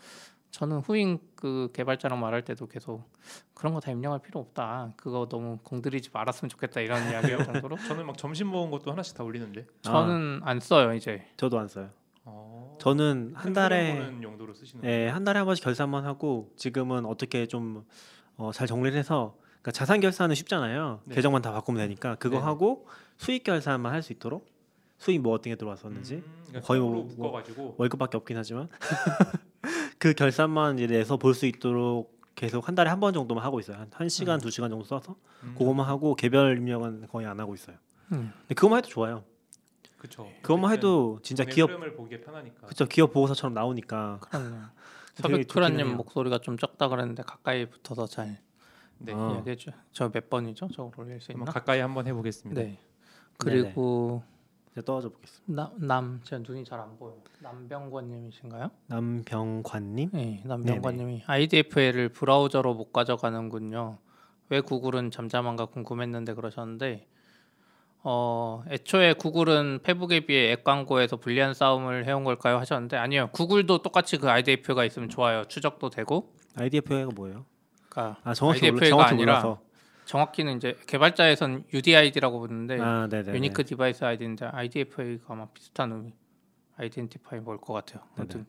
저는 0.50 0.78
후잉 0.78 1.20
그 1.37 1.70
개발자랑 1.72 2.18
말할 2.18 2.42
때도 2.44 2.66
계속 2.66 3.08
그런 3.54 3.72
거 3.75 3.78
다 3.80 3.92
입력할 3.92 4.18
필요 4.20 4.40
없다. 4.40 4.92
그거 4.96 5.28
너무 5.28 5.58
공들이지 5.62 6.10
말았으면 6.12 6.48
좋겠다 6.48 6.80
이런 6.80 6.98
이야기할 7.12 7.44
정도로 7.44 7.76
저는 7.87 8.04
막 8.06 8.18
점심 8.18 8.50
먹은 8.50 8.70
것도 8.72 8.90
하나씩 8.90 9.16
다 9.16 9.22
올리는데 9.22 9.66
저는 9.82 10.40
안 10.42 10.58
써요 10.58 10.92
이제. 10.94 11.25
저도 11.37 11.58
안 11.60 11.68
써요. 11.68 11.90
어, 12.25 12.58
저는 12.78 13.32
한 13.35 13.52
달에 13.52 14.12
용도로 14.23 14.54
쓰시는 14.54 14.85
예, 14.85 15.08
한 15.08 15.25
달에 15.25 15.38
한 15.38 15.47
번씩 15.47 15.64
결산만 15.64 16.04
하고 16.04 16.52
지금은 16.56 17.04
어떻게 17.06 17.47
좀 17.47 17.85
어, 18.37 18.52
잘 18.52 18.66
정리를 18.66 18.97
해서 18.99 19.37
그러니까 19.61 19.73
자산 19.73 20.00
결산은 20.00 20.35
쉽잖아요. 20.35 21.00
네. 21.04 21.14
계정만 21.16 21.42
다 21.42 21.52
바꾸면 21.52 21.80
되니까 21.82 22.14
그거 22.16 22.38
네. 22.38 22.42
하고 22.44 22.87
수익 23.16 23.42
결산만 23.44 23.92
할 23.92 24.02
수 24.02 24.12
있도록 24.12 24.47
수익 24.99 25.20
뭐 25.20 25.32
어떤 25.35 25.52
게 25.52 25.56
들어왔었는지 25.56 26.14
음, 26.16 26.23
그러니까 26.49 26.66
거의 26.66 26.80
거의 26.80 26.90
뭐- 26.90 27.02
뭐 27.04 27.04
묶어가지고 27.16 27.75
월급밖에 27.78 28.16
없긴 28.16 28.37
하지만 28.37 28.68
그 29.99 30.12
결산만 30.14 30.78
이제 30.78 30.87
내서 30.87 31.16
볼 31.16 31.35
수 31.35 31.47
있도록 31.47 32.16
계속 32.35 32.66
한 32.68 32.75
달에 32.76 32.88
한 32.90 33.00
번 33.00 33.12
정도만 33.12 33.44
하고 33.44 33.58
있어요. 33.61 33.76
한, 33.78 33.88
한 33.92 34.08
시간 34.08 34.38
음. 34.38 34.40
두 34.40 34.50
시간 34.50 34.70
정도 34.70 34.85
써서 34.85 35.16
음, 35.42 35.54
그것만 35.58 35.87
하고 35.87 36.14
개별 36.14 36.56
입력은 36.56 37.06
거의 37.08 37.26
안 37.26 37.38
하고 37.40 37.54
있어요. 37.54 37.76
음. 38.12 38.32
근데 38.42 38.54
그것만 38.54 38.78
해도 38.78 38.88
좋아요. 38.88 39.25
그쵸 39.99 40.28
그것만 40.43 40.71
어쨌든 40.73 40.88
해도 40.88 41.19
진짜 41.23 41.45
기업 41.45 41.71
흐름을 41.71 41.95
보기에 41.95 42.21
편하니까 42.21 42.67
그쵸 42.69 42.87
기업 42.87 43.12
보고서처럼 43.12 43.52
나오니까 43.55 44.21
해요. 45.88 45.97
목소리가 45.97 46.38
좀 46.38 46.57
적다 46.57 46.88
그랬는데 46.88 47.23
가까이 47.25 47.67
붙어서 47.69 48.07
잘 48.07 48.38
네 48.99 49.12
어. 49.12 49.35
이야기해줘. 49.35 49.71
저몇 49.93 50.28
번이죠? 50.28 50.69
저걸 50.69 51.07
올릴 51.07 51.21
수 51.21 51.33
한번 51.33 51.43
있나? 51.47 51.52
가까이 51.52 51.81
한번 51.81 52.07
해보겠습니다. 52.07 52.61
네. 52.61 52.78
그리고 53.37 54.23
제가 54.75 54.85
떠져 54.85 55.09
보겠습니다. 55.11 55.71
남, 55.76 55.87
남, 55.87 56.21
제 56.25 56.38
눈이 56.38 56.64
잘 56.64 56.81
안 56.81 56.99
보여. 56.99 57.17
남병권님이신가요? 57.40 58.71
남병관님. 58.87 60.11
네, 60.12 60.43
남병권님이 60.45 61.23
IDFA를 61.26 62.09
브라우저로 62.09 62.75
못 62.75 62.93
가져가는군요. 62.93 63.99
왜 64.50 64.61
구글은 64.61 65.11
잠잠한가 65.12 65.67
궁금했는데 65.67 66.35
그러셨는데, 66.35 67.07
어, 68.02 68.62
애초에 68.71 69.12
구글은 69.14 69.81
페북에 69.83 70.21
비해 70.21 70.52
앱 70.52 70.64
광고에서 70.64 71.17
불리한 71.17 71.52
싸움을 71.55 72.07
해온 72.07 72.25
걸까요? 72.25 72.57
하셨는데 72.59 72.97
아니요. 72.97 73.28
구글도 73.33 73.83
똑같이 73.83 74.17
그 74.19 74.31
IDFA가 74.31 74.85
있으면 74.85 75.09
좋아요. 75.09 75.45
추적도 75.47 75.90
되고, 75.90 76.33
IDFA가 76.57 77.11
뭐예요? 77.14 77.45
그러니까 77.88 78.21
아 78.25 78.35
정확히 78.35 78.71
몰라, 78.71 78.76
IDFA 78.87 78.90
가 78.90 78.97
정확히 78.97 79.14
아니라 79.14 79.33
몰라서. 79.40 79.61
정확히는 80.07 80.57
이제 80.57 80.76
개발자에선 80.87 81.64
UDID라고 81.73 82.38
부르는데 82.38 82.78
아. 82.81 83.09
unique 83.12 83.64
device 83.64 84.04
ID인데 84.04 84.47
IDFA가 84.47 85.25
아마 85.35 85.47
비슷한 85.52 85.93
의미 85.93 86.14
identify 86.78 87.40
뭘 87.40 87.59
것 87.59 87.73
같아요. 87.75 88.02
아무튼 88.17 88.47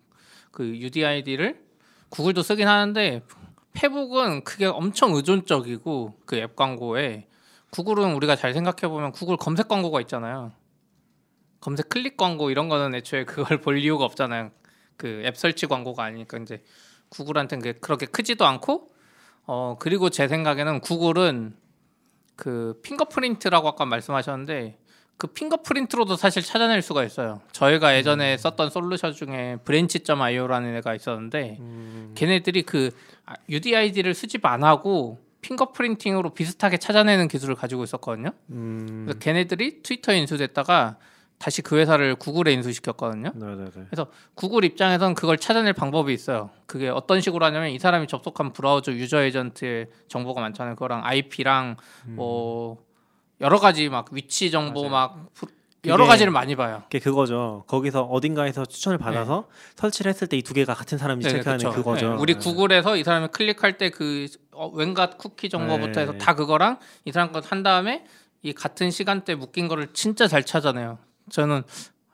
그 0.51 0.63
UDID를 0.77 1.59
구글도 2.09 2.43
쓰긴 2.43 2.67
하는데 2.67 3.23
페북은 3.73 4.43
그게 4.43 4.67
엄청 4.67 5.13
의존적이고 5.15 6.19
그 6.25 6.35
앱 6.37 6.55
광고에 6.55 7.27
구글은 7.71 8.13
우리가 8.15 8.35
잘 8.35 8.53
생각해 8.53 8.91
보면 8.91 9.11
구글 9.11 9.37
검색 9.37 9.67
광고가 9.67 10.01
있잖아요. 10.01 10.51
검색 11.61 11.89
클릭 11.89 12.17
광고 12.17 12.49
이런 12.49 12.69
거는 12.69 12.95
애초에 12.95 13.25
그걸 13.25 13.59
볼 13.61 13.79
이유가 13.79 14.05
없잖아요. 14.05 14.51
그 14.97 15.21
앱 15.25 15.37
설치 15.37 15.65
광고가 15.65 16.03
아니니까 16.03 16.37
이제 16.39 16.63
구글한테는 17.09 17.75
그렇게 17.79 18.05
크지도 18.05 18.45
않고 18.45 18.89
어 19.45 19.77
그리고 19.79 20.09
제 20.09 20.27
생각에는 20.27 20.81
구글은 20.81 21.55
그 22.35 22.79
fingerprint라고 22.83 23.67
아까 23.67 23.85
말씀하셨는데 23.85 24.77
그 25.17 25.27
fingerprint로도 25.27 26.15
사실 26.15 26.41
찾아낼 26.43 26.81
수가 26.81 27.03
있어요. 27.03 27.41
저희가 27.51 27.95
예전에 27.97 28.37
썼던 28.37 28.69
솔루션 28.69 29.13
중에 29.13 29.57
Branch.io라는 29.65 30.77
애가 30.77 30.95
있었는데 30.95 31.57
음, 31.59 32.11
걔네들이 32.15 32.63
그 32.63 32.91
UDID를 33.49 34.13
수집 34.13 34.45
안 34.45 34.63
하고 34.63 35.19
핑거프린팅으로 35.41 36.31
비슷하게 36.31 36.77
찾아내는 36.77 37.27
기술을 37.27 37.55
가지고 37.55 37.83
있었거든요. 37.83 38.31
음, 38.51 39.03
그래서 39.05 39.19
걔네들이 39.19 39.81
트위터에 39.83 40.17
인수됐다가 40.19 40.97
다시 41.37 41.61
그 41.61 41.77
회사를 41.77 42.15
구글에 42.15 42.51
인수시켰거든요. 42.53 43.31
네네네. 43.33 43.71
구글 44.35 44.65
입장에선 44.65 45.15
그걸 45.15 45.37
찾아낼 45.37 45.71
방법이 45.71 46.13
있어요. 46.13 46.49
그게 46.65 46.89
어떤 46.89 47.21
식으로 47.21 47.45
하냐면 47.45 47.69
이 47.69 47.79
사람이 47.79 48.07
접속한 48.07 48.51
브라우저 48.51 48.91
유저 48.91 49.23
에이전트의 49.23 49.87
정보가 50.09 50.41
많잖아요. 50.41 50.75
그거랑 50.75 51.05
IP랑 51.05 51.77
뭐 52.07 52.83
여러 53.39 53.57
가지 53.57 53.87
막 53.87 54.11
위치 54.11 54.51
정보 54.51 54.89
맞아요. 54.89 54.91
막 54.91 55.33
부- 55.33 55.47
여러 55.85 56.05
가지를 56.05 56.31
많이 56.31 56.55
봐요. 56.55 56.83
그게 56.83 56.99
그거죠. 56.99 57.63
거기서 57.67 58.03
어딘가에서 58.03 58.65
추천을 58.65 58.97
받아서 58.97 59.47
설치를 59.75 60.09
했을 60.09 60.27
때 60.27 60.37
이 60.37 60.41
두 60.41 60.53
개가 60.53 60.73
같은 60.73 60.97
사람이 60.97 61.23
네, 61.23 61.29
체크하는 61.29 61.57
그쵸. 61.65 61.71
그거죠. 61.75 62.09
네, 62.09 62.15
우리 62.19 62.33
네. 62.33 62.39
구글에서 62.39 62.97
이 62.97 63.03
사람이 63.03 63.29
클릭할 63.29 63.77
때 63.77 64.06
그 64.06 64.27
온갖 64.73 65.17
쿠키 65.17 65.47
정보부터 65.49 65.91
네. 65.93 66.01
해서 66.01 66.13
다 66.13 66.35
그거랑 66.35 66.79
이 67.05 67.11
사람 67.11 67.31
거한 67.31 67.63
다음에 67.63 68.05
이 68.41 68.51
같은 68.53 68.91
시간대 68.91 69.35
묶인 69.35 69.67
거를 69.67 69.87
진짜 69.93 70.27
잘 70.27 70.43
찾아내요. 70.43 70.97
저는 71.29 71.63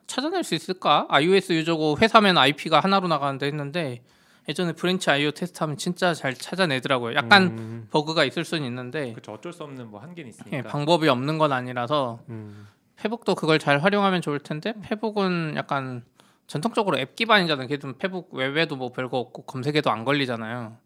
찾아낼 0.08 0.44
수 0.44 0.54
있을까? 0.54 1.08
iOS 1.10 1.54
유저고 1.54 1.98
회사면 2.00 2.38
IP가 2.38 2.80
하나로 2.80 3.08
나가는데 3.08 3.48
했는데 3.48 4.04
예전에 4.48 4.74
Branch 4.74 5.10
IO 5.10 5.32
테스트하면 5.32 5.78
진짜 5.78 6.14
잘 6.14 6.36
찾아내더라고요. 6.36 7.16
약간 7.16 7.44
음, 7.58 7.88
버그가 7.90 8.26
있을 8.26 8.46
수는 8.46 8.64
있는데 8.68 9.12
그렇죠. 9.14 9.32
어쩔 9.34 9.52
수 9.54 9.64
없는 9.64 9.90
뭐 9.90 10.00
한계는 10.02 10.28
예, 10.28 10.30
있으니까. 10.30 10.70
방법이 10.70 11.08
없는 11.10 11.40
건 11.40 11.52
아니라서 11.52 12.20
음, 12.30 12.68
페북도 12.98 13.36
그걸 13.36 13.60
잘 13.60 13.80
활용하면 13.80 14.22
좋을 14.22 14.40
텐데 14.40 14.74
페북은 14.84 15.54
약간 15.56 16.04
전통적으로 16.48 16.98
앱 17.00 17.16
기반이잖아요. 17.16 17.68
걔도 17.68 17.98
페북 17.98 18.34
웹에도 18.34 18.76
뭐 18.76 18.92
별거 18.92 19.18
없고 19.18 19.44
검색에도 19.44 19.90
안 19.90 20.06
걸리잖아요. 20.06 20.78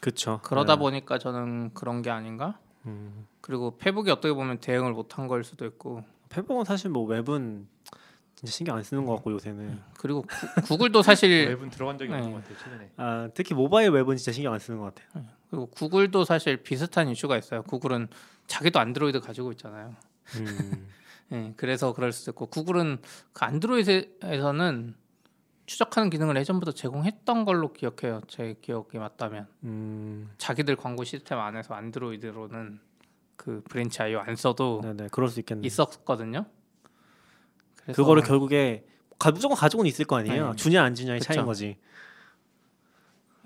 그쵸. 0.00 0.40
그러다 0.44 0.74
네. 0.76 0.78
보니까 0.80 1.18
저는 1.18 1.74
그런 1.74 2.02
게 2.02 2.10
아닌가? 2.10 2.58
음. 2.86 3.26
그리고 3.40 3.76
페북이 3.78 4.10
어떻게 4.10 4.32
보면 4.32 4.58
대응을 4.58 4.92
못한 4.92 5.26
걸 5.26 5.42
수도 5.44 5.66
있고 5.66 6.04
페북은 6.28 6.64
사실 6.64 6.90
뭐 6.90 7.04
웹은 7.04 7.66
진짜 8.36 8.52
신경 8.52 8.76
안 8.76 8.84
쓰는 8.84 9.04
것 9.04 9.16
같고 9.16 9.32
요새는. 9.32 9.80
그리고 9.98 10.22
구, 10.22 10.62
구글도 10.62 11.02
사실 11.02 11.28
웹은 11.58 11.70
들어간 11.70 11.98
적이 11.98 12.12
없는 12.12 12.26
네. 12.28 12.32
것 12.32 12.42
같아요. 12.42 12.58
최근에. 12.58 12.90
아 12.96 13.28
특히 13.34 13.54
모바일 13.54 13.90
웹은 13.90 14.16
진짜 14.16 14.30
신경 14.30 14.52
안 14.52 14.60
쓰는 14.60 14.78
것 14.78 14.94
같아요. 14.94 15.24
그리고 15.50 15.66
구글도 15.66 16.24
사실 16.24 16.58
비슷한 16.58 17.08
이슈가 17.08 17.36
있어요. 17.36 17.62
구글은 17.64 18.08
자기도 18.46 18.78
안드로이드 18.78 19.20
가지고 19.20 19.50
있잖아요. 19.52 19.96
음, 20.36 20.88
예, 21.32 21.52
그래서 21.56 21.92
그럴 21.92 22.12
수도 22.12 22.30
있고 22.30 22.46
구글은 22.46 22.98
그 23.32 23.44
안드로이드에서는 23.44 24.94
추적하는 25.66 26.08
기능을 26.08 26.36
예전부터 26.36 26.72
제공했던 26.72 27.44
걸로 27.44 27.72
기억해요. 27.72 28.22
제 28.26 28.56
기억이 28.62 28.98
맞다면 28.98 29.46
음, 29.64 30.30
자기들 30.38 30.76
광고 30.76 31.04
시스템 31.04 31.38
안에서 31.38 31.74
안드로이드로는 31.74 32.80
그 33.36 33.62
Branch.io 33.68 34.20
안 34.20 34.34
써도 34.34 34.80
네네 34.82 35.08
그럴 35.12 35.28
수 35.28 35.40
있겠네. 35.40 35.66
있었거든요. 35.66 36.46
그래서 37.76 38.02
그거를 38.02 38.22
결국에 38.22 38.86
가, 39.18 39.30
무조건 39.30 39.56
가지고는 39.56 39.88
있을 39.88 40.06
거 40.06 40.16
아니에요. 40.16 40.50
네. 40.50 40.56
주냐 40.56 40.82
안 40.82 40.94
주냐의 40.94 41.20
차이인. 41.20 41.44
거지. 41.44 41.76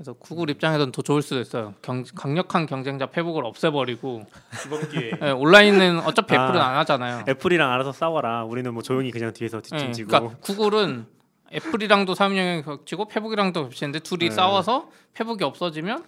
그래서 0.02 0.14
구글 0.14 0.50
입장에서는 0.50 0.90
더 0.90 1.00
좋을 1.00 1.22
수도 1.22 1.40
있어요. 1.40 1.74
경, 1.80 2.02
강력한 2.16 2.66
경쟁자 2.66 3.06
페북을 3.06 3.46
없애버리고 3.46 4.24
이번 4.66 4.88
기회에 4.88 5.12
예, 5.22 5.30
온라인은 5.30 6.00
어차피 6.00 6.34
아, 6.34 6.44
애플은 6.44 6.60
안 6.60 6.76
하잖아요. 6.78 7.24
애플이랑 7.28 7.70
알아서 7.70 7.92
싸워라. 7.92 8.42
우리는 8.42 8.74
뭐 8.74 8.82
조용히 8.82 9.12
그냥 9.12 9.32
뒤에서 9.32 9.58
예, 9.58 9.62
뒷짐지고. 9.62 10.08
그러니까 10.08 10.36
구글은 10.40 11.06
애플이랑도 11.54 12.16
영역이 12.18 12.62
겹치고 12.62 13.06
페북이랑도 13.06 13.62
겹치는데 13.62 14.00
둘이 14.00 14.30
네. 14.30 14.30
싸워서 14.32 14.90
페북이 15.14 15.44
없어지면 15.44 16.02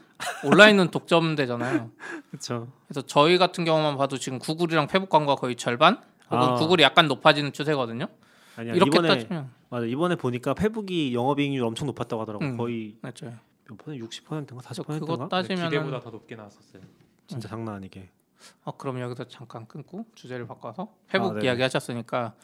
온라인은 0.44 0.88
독점되잖아요. 0.88 1.90
그렇죠. 2.30 2.66
그래서 2.88 3.06
저희 3.06 3.38
같은 3.38 3.64
경우만 3.64 3.96
봐도 3.96 4.18
지금 4.18 4.40
구글이랑 4.40 4.88
페북 4.88 5.08
광고가 5.08 5.36
거의 5.36 5.54
절반 5.54 5.98
혹은 6.32 6.48
아. 6.48 6.54
구글이 6.54 6.82
약간 6.82 7.06
높아지는 7.06 7.52
추세거든요. 7.52 8.08
아니야 8.56 8.74
이렇게 8.74 8.98
이번에 8.98 9.08
따지면 9.08 9.50
맞아 9.70 9.86
이번에 9.86 10.16
보니까 10.16 10.54
페북이 10.54 11.14
영업이익률 11.14 11.62
엄청 11.62 11.86
높았다고 11.86 12.22
하더라고. 12.22 12.44
음. 12.44 12.56
거의 12.56 12.96
맞죠. 13.00 13.32
몇 13.68 13.76
퍼센트? 13.78 14.04
60%인가 14.06 14.62
40%인가? 14.62 14.82
그래서 14.84 15.00
그거 15.06 15.16
네, 15.24 15.28
따지면 15.28 15.70
기대보다 15.70 16.00
더 16.00 16.10
높게 16.10 16.36
나왔었어요. 16.36 16.82
진짜 17.26 17.48
장난 17.48 17.76
아니게. 17.76 18.08
어, 18.64 18.76
그럼 18.76 19.00
여기서 19.00 19.24
잠깐 19.28 19.66
끊고 19.66 20.04
주제를 20.14 20.46
바꿔서 20.46 20.94
아, 21.12 21.18
네네. 21.18 21.44
이야기 21.44 21.62
하셨으니까 21.62 22.34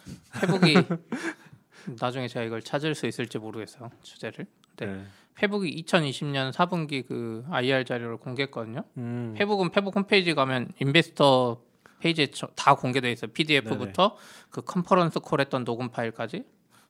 페북이 0.41 0.75
나중에 2.01 2.27
제가 2.29 2.45
이걸 2.47 2.63
찾을 2.63 2.95
수 2.95 3.07
있을지 3.07 3.39
모르겠어요 3.39 3.91
주제를. 4.03 4.47
네. 4.77 4.87
네. 4.87 5.05
페북이 5.35 5.83
2020년 5.85 6.53
4분기 6.53 7.07
그 7.07 7.45
IR 7.51 7.85
자료를 7.85 8.17
공개했거든요. 8.19 8.85
음. 8.97 9.35
페북은 9.37 9.71
페북 9.71 9.95
홈페이지 9.97 10.35
가면 10.35 10.73
investor 10.81 11.63
페이지에 12.01 12.29
저- 12.29 12.49
다 12.57 12.75
공개돼 12.75 13.11
있어요. 13.13 13.31
PDF부터 13.33 14.17
그 14.51 14.63
conference 14.63 15.21
call했던 15.21 15.65
녹음 15.65 15.91
파일까지. 15.91 16.45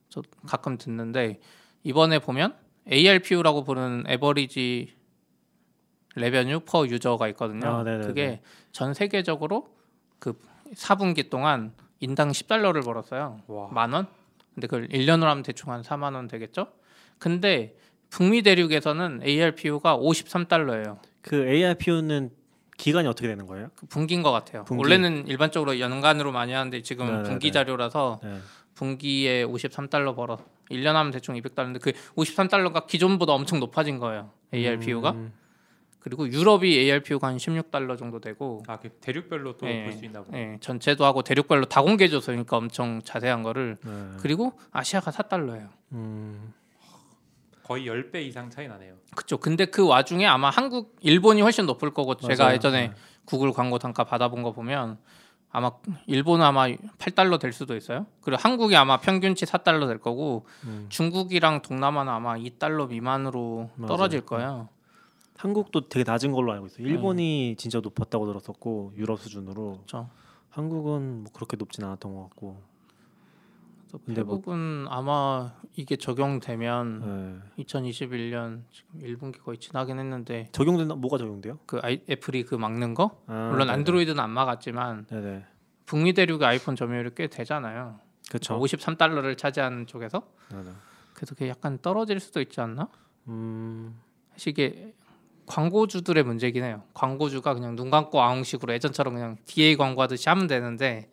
저 0.08 0.22
가끔 0.46 0.76
듣는데 0.78 1.40
이번에 1.82 2.18
보면 2.20 2.56
ARPU라고 2.90 3.64
부르는 3.64 4.04
average 4.06 4.94
revenue 6.16 6.60
per 6.60 6.86
user가 6.86 7.28
있거든요. 7.28 7.68
아. 7.68 7.84
그게 7.84 8.40
전 8.72 8.94
세계적으로 8.94 9.68
그 10.18 10.38
4분기 10.74 11.30
동안 11.30 11.72
인당 12.00 12.30
10달러를 12.30 12.84
벌었어요. 12.84 13.40
와. 13.46 13.68
만 13.70 13.92
원? 13.92 14.06
근데 14.54 14.66
그걸 14.66 14.88
1년으로 14.88 15.24
하면 15.24 15.42
대충 15.42 15.72
한 15.72 15.82
4만 15.82 16.14
원 16.14 16.26
되겠죠? 16.26 16.68
근데 17.18 17.76
북미 18.08 18.42
대륙에서는 18.42 19.20
ARPU가 19.24 19.96
53달러예요. 19.96 20.98
그 21.22 21.46
ARPU는 21.46 22.30
기간이 22.76 23.06
어떻게 23.06 23.28
되는 23.28 23.46
거예요? 23.46 23.68
그 23.76 23.86
분기인 23.86 24.22
것 24.22 24.32
같아요. 24.32 24.64
분기. 24.64 24.82
원래는 24.82 25.26
일반적으로 25.26 25.78
연간으로 25.78 26.32
많이 26.32 26.52
하는데 26.52 26.80
지금 26.82 27.06
네네네. 27.06 27.28
분기 27.28 27.52
자료라서 27.52 28.20
네. 28.22 28.38
분기에 28.74 29.44
53달러 29.44 30.16
벌어 30.16 30.38
1년 30.70 30.92
하면 30.92 31.10
대충 31.10 31.34
200달러인데 31.34 31.80
그 31.80 31.92
53달러가 32.16 32.86
기존보다 32.86 33.32
엄청 33.32 33.60
높아진 33.60 33.98
거예요. 33.98 34.30
ARPU가. 34.54 35.10
음, 35.10 35.32
그리고 35.98 36.26
유럽이 36.26 36.76
ARPU가 36.78 37.28
한 37.28 37.36
16달러 37.36 37.98
정도 37.98 38.20
되고 38.20 38.62
아, 38.66 38.78
그 38.78 38.88
대륙별로 38.88 39.52
또볼 39.54 39.68
네. 39.68 39.92
수 39.92 40.04
있나 40.04 40.22
보네. 40.22 40.38
예, 40.38 40.56
전체도 40.60 41.04
하고 41.04 41.22
대륙별로 41.22 41.66
다 41.66 41.82
공개해 41.82 42.08
줘서 42.08 42.32
그러니까 42.32 42.56
엄청 42.56 43.02
자세한 43.02 43.42
거를 43.42 43.76
네. 43.84 43.90
그리고 44.18 44.52
아시아가 44.70 45.10
4달러예요. 45.10 45.68
음, 45.92 46.54
거의 47.62 47.86
10배 47.86 48.22
이상 48.22 48.48
차이 48.48 48.66
나네요. 48.66 48.94
그렇죠. 49.14 49.36
근데 49.38 49.66
그 49.66 49.86
와중에 49.86 50.26
아마 50.26 50.48
한국, 50.50 50.96
일본이 51.02 51.42
훨씬 51.42 51.66
높을 51.66 51.92
거고 51.92 52.16
제가 52.16 52.44
맞아요. 52.44 52.54
예전에 52.54 52.88
네. 52.88 52.94
구글 53.26 53.52
광고 53.52 53.78
단가 53.78 54.04
받아본 54.04 54.42
거 54.42 54.52
보면 54.52 54.98
아마 55.52 55.72
일본은 56.06 56.44
아마 56.44 56.68
8달러 56.68 57.40
될 57.40 57.52
수도 57.52 57.76
있어요. 57.76 58.06
그리고 58.20 58.40
한국이 58.40 58.76
아마 58.76 59.00
평균치 59.00 59.46
4달러 59.46 59.88
될 59.88 59.98
거고 59.98 60.46
음. 60.64 60.86
중국이랑 60.88 61.62
동남아는 61.62 62.12
아마 62.12 62.36
2달러 62.36 62.88
미만으로 62.88 63.70
맞아요. 63.76 63.88
떨어질 63.88 64.20
거예요. 64.20 64.68
한국도 65.36 65.88
되게 65.88 66.08
낮은 66.08 66.32
걸로 66.32 66.52
알고 66.52 66.68
네. 66.68 66.72
있어요. 66.74 66.86
일본이 66.86 67.56
진짜 67.56 67.80
높았다고 67.80 68.26
들었었고 68.26 68.92
유럽 68.96 69.20
수준으로 69.20 69.72
그렇죠. 69.72 70.08
한국은 70.50 71.22
뭐 71.24 71.32
그렇게 71.32 71.56
높진 71.56 71.84
않았던 71.84 72.14
것 72.14 72.22
같고. 72.24 72.60
근데 73.98 74.22
뭐 74.22 74.36
페북은 74.36 74.86
아마 74.88 75.52
이게 75.76 75.96
적용되면 75.96 77.42
예. 77.58 77.62
2021년 77.64 78.62
지금 78.70 79.00
1분기 79.00 79.42
거의 79.42 79.58
지나긴 79.58 79.98
했는데 79.98 80.48
적용된다 80.52 80.94
뭐가 80.94 81.18
적용돼요? 81.18 81.58
그 81.66 81.78
아이, 81.82 82.00
애플이 82.08 82.44
그 82.44 82.54
막는 82.54 82.94
거 82.94 83.22
아, 83.26 83.48
물론 83.50 83.66
네네. 83.66 83.72
안드로이드는 83.72 84.20
안 84.20 84.30
막았지만 84.30 85.06
네네. 85.06 85.44
북미 85.86 86.12
대륙의 86.12 86.46
아이폰 86.46 86.76
점유율이 86.76 87.10
꽤 87.16 87.26
되잖아요. 87.26 87.98
그렇죠. 88.28 88.58
53달러를 88.60 89.36
차지하는 89.36 89.86
쪽에서 89.86 90.22
네네. 90.50 90.70
그래서 91.14 91.34
그게 91.34 91.48
약간 91.48 91.78
떨어질 91.82 92.20
수도 92.20 92.40
있지 92.40 92.60
않나? 92.60 92.88
음. 93.28 93.98
사실 94.32 94.50
이게 94.50 94.94
광고주들의 95.46 96.22
문제긴 96.22 96.62
해요. 96.62 96.84
광고주가 96.94 97.54
그냥 97.54 97.74
눈 97.74 97.90
감고 97.90 98.22
아웅식으로 98.22 98.72
예전처럼 98.72 99.14
그냥 99.14 99.36
DA 99.46 99.76
광고하듯이 99.76 100.28
하면 100.28 100.46
되는데 100.46 101.10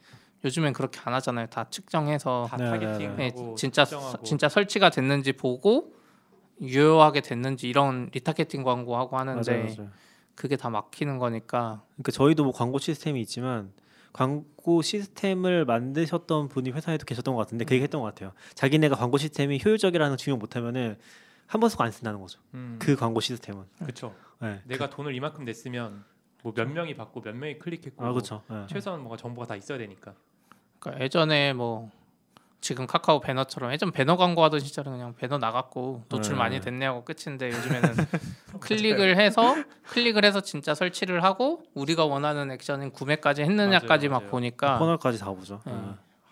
요즘엔 0.47 0.73
그렇게 0.73 0.99
안 1.03 1.13
하잖아요. 1.13 1.47
다 1.47 1.69
측정해서 1.69 2.47
다 2.49 2.57
네, 2.57 2.69
targeting하고 2.69 3.17
네, 3.17 3.31
진짜 3.55 3.83
특정하고. 3.83 4.23
진짜 4.23 4.49
설치가 4.49 4.89
됐는지 4.89 5.33
보고 5.33 5.93
유효하게 6.61 7.21
됐는지 7.21 7.69
이런 7.69 8.09
retargeting 8.11 8.63
광고하고 8.63 9.17
하는데 9.17 9.51
맞아요, 9.51 9.75
맞아요. 9.77 9.91
그게 10.35 10.55
다 10.55 10.69
막히는 10.69 11.17
거니까 11.19 11.83
그러니까 11.95 12.11
저희도 12.11 12.43
뭐 12.43 12.53
광고 12.53 12.79
시스템이 12.79 13.21
있지만 13.21 13.71
광고 14.13 14.81
시스템을 14.81 15.65
만드셨던 15.65 16.47
분이 16.49 16.71
회사에도 16.71 17.05
계셨던 17.05 17.35
것 17.35 17.39
같은데 17.41 17.65
그 17.65 17.75
얘기 17.75 17.83
했던 17.83 18.01
것 18.01 18.07
같아요. 18.07 18.31
자기네가 18.55 18.95
광고 18.95 19.17
시스템이 19.17 19.61
효율적이라는 19.63 20.09
걸 20.11 20.17
증명 20.17 20.39
못하면은 20.39 20.97
한 21.45 21.61
번 21.61 21.69
쓰고 21.69 21.83
안 21.83 21.91
쓴다는 21.91 22.19
거죠. 22.19 22.39
음, 22.55 22.77
그 22.77 22.95
광고 22.95 23.19
시스템은. 23.21 23.63
그렇죠. 23.79 24.13
네. 24.41 24.61
내가 24.65 24.89
돈을 24.89 25.15
이만큼 25.15 25.45
냈으면 25.45 26.03
뭐 26.43 26.53
몇 26.53 26.67
명이 26.69 26.93
받고 26.95 27.21
몇 27.21 27.35
명이 27.35 27.57
클릭했고 27.59 28.03
아. 28.03 28.13
네. 28.49 28.65
최소한 28.69 28.99
뭔가 29.01 29.15
정보가 29.17 29.47
다 29.47 29.55
있어야 29.55 29.77
되니까. 29.77 30.13
그러니까 30.79 31.03
예전에 31.03 31.53
뭐 31.53 31.89
지금 32.59 32.87
카카오 32.87 33.19
배너처럼 33.19 33.71
예전 33.71 33.91
배너 33.91 34.17
광고하던 34.17 34.59
시절은 34.59 34.91
그냥 34.93 35.13
배너 35.15 35.37
나갔고 35.37 36.03
노출 36.09 36.33
네. 36.33 36.39
많이 36.39 36.59
됐네 36.59 36.85
하고 36.85 37.03
끝인데 37.05 37.49
요즘에는 37.49 37.89
클릭을 38.59 39.17
해서 39.19 39.55
클릭을 39.89 40.25
해서 40.25 40.41
진짜 40.41 40.73
설치를 40.73 41.23
하고 41.23 41.63
우리가 41.75 42.05
원하는 42.05 42.51
액션인 42.51 42.91
구매까지 42.91 43.43
했느냐까지 43.43 44.07
맞아요, 44.09 44.11
막 44.11 44.19
맞아요. 44.23 44.31
보니까 44.31 44.79
퍼널까지 44.79 45.19
다 45.19 45.31
보죠. 45.31 45.61
네. 45.65 45.71
네. 45.73 45.79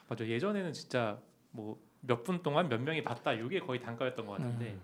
맞아. 0.10 0.26
예전에는 0.28 0.74
진짜 0.74 1.18
뭐 1.52 1.78
몇 2.08 2.24
분 2.24 2.44
동안 2.44 2.70
몇 2.70 2.80
명이 2.82 3.04
봤다. 3.04 3.34
이게 3.34 3.60
거의 3.60 3.80
단가였던 3.82 4.28
것 4.28 4.34
같은데 4.34 4.74
음. 4.74 4.82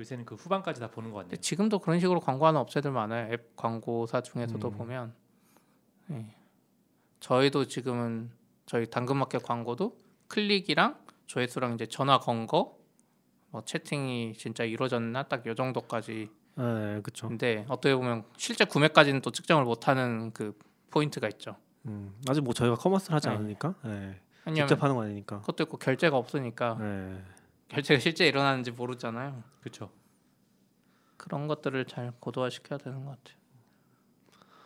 요새는 0.00 0.24
그 0.24 0.34
후반까지 0.34 0.80
다 0.80 0.88
보는 0.90 1.12
것 1.12 1.18
같네요. 1.20 1.36
지금도 1.36 1.78
그런 1.78 2.00
식으로 2.00 2.18
광고하는 2.18 2.58
업체들 2.60 2.90
많아요. 2.90 3.32
앱 3.32 3.54
광고사 3.54 4.22
중에서도 4.22 4.66
음. 4.68 4.72
보면 4.76 5.14
예. 6.10 6.26
저희도 7.20 7.66
지금은 7.66 8.30
저희 8.66 8.86
당근마켓 8.90 9.42
광고도 9.42 9.96
클릭이랑 10.28 10.98
조회수랑 11.26 11.74
이제 11.74 11.86
전화 11.86 12.18
건 12.18 12.46
거, 12.46 12.78
뭐 13.50 13.62
채팅이 13.64 14.34
진짜 14.34 14.64
이루어졌나 14.64 15.24
딱 15.24 15.46
요 15.46 15.54
정도까지. 15.54 16.28
네, 16.56 17.00
그렇죠. 17.02 17.28
근데 17.28 17.64
어떻게 17.68 17.94
보면 17.94 18.24
실제 18.36 18.64
구매까지는 18.64 19.20
또 19.20 19.30
측정을 19.30 19.64
못하는 19.64 20.32
그 20.32 20.58
포인트가 20.90 21.28
있죠. 21.28 21.56
음, 21.86 22.14
아직 22.28 22.40
뭐 22.42 22.52
저희가 22.54 22.76
commerce를 22.76 23.14
하지 23.14 23.28
네. 23.28 23.34
않으니까 23.34 23.74
네. 23.84 24.20
직접 24.54 24.82
하는 24.82 24.96
거 24.96 25.02
아니니까. 25.02 25.40
그것도 25.40 25.64
있고 25.64 25.76
결제가 25.76 26.16
없으니까 26.16 26.76
네. 26.80 27.22
결제가 27.68 28.00
실제 28.00 28.26
일어나는지 28.26 28.70
모르잖아요. 28.70 29.42
그렇죠. 29.60 29.90
그런 31.16 31.46
것들을 31.46 31.84
잘 31.86 32.12
고도화 32.20 32.50
시켜야 32.50 32.78
되는 32.78 33.04
것 33.04 33.10
같아요. 33.10 33.36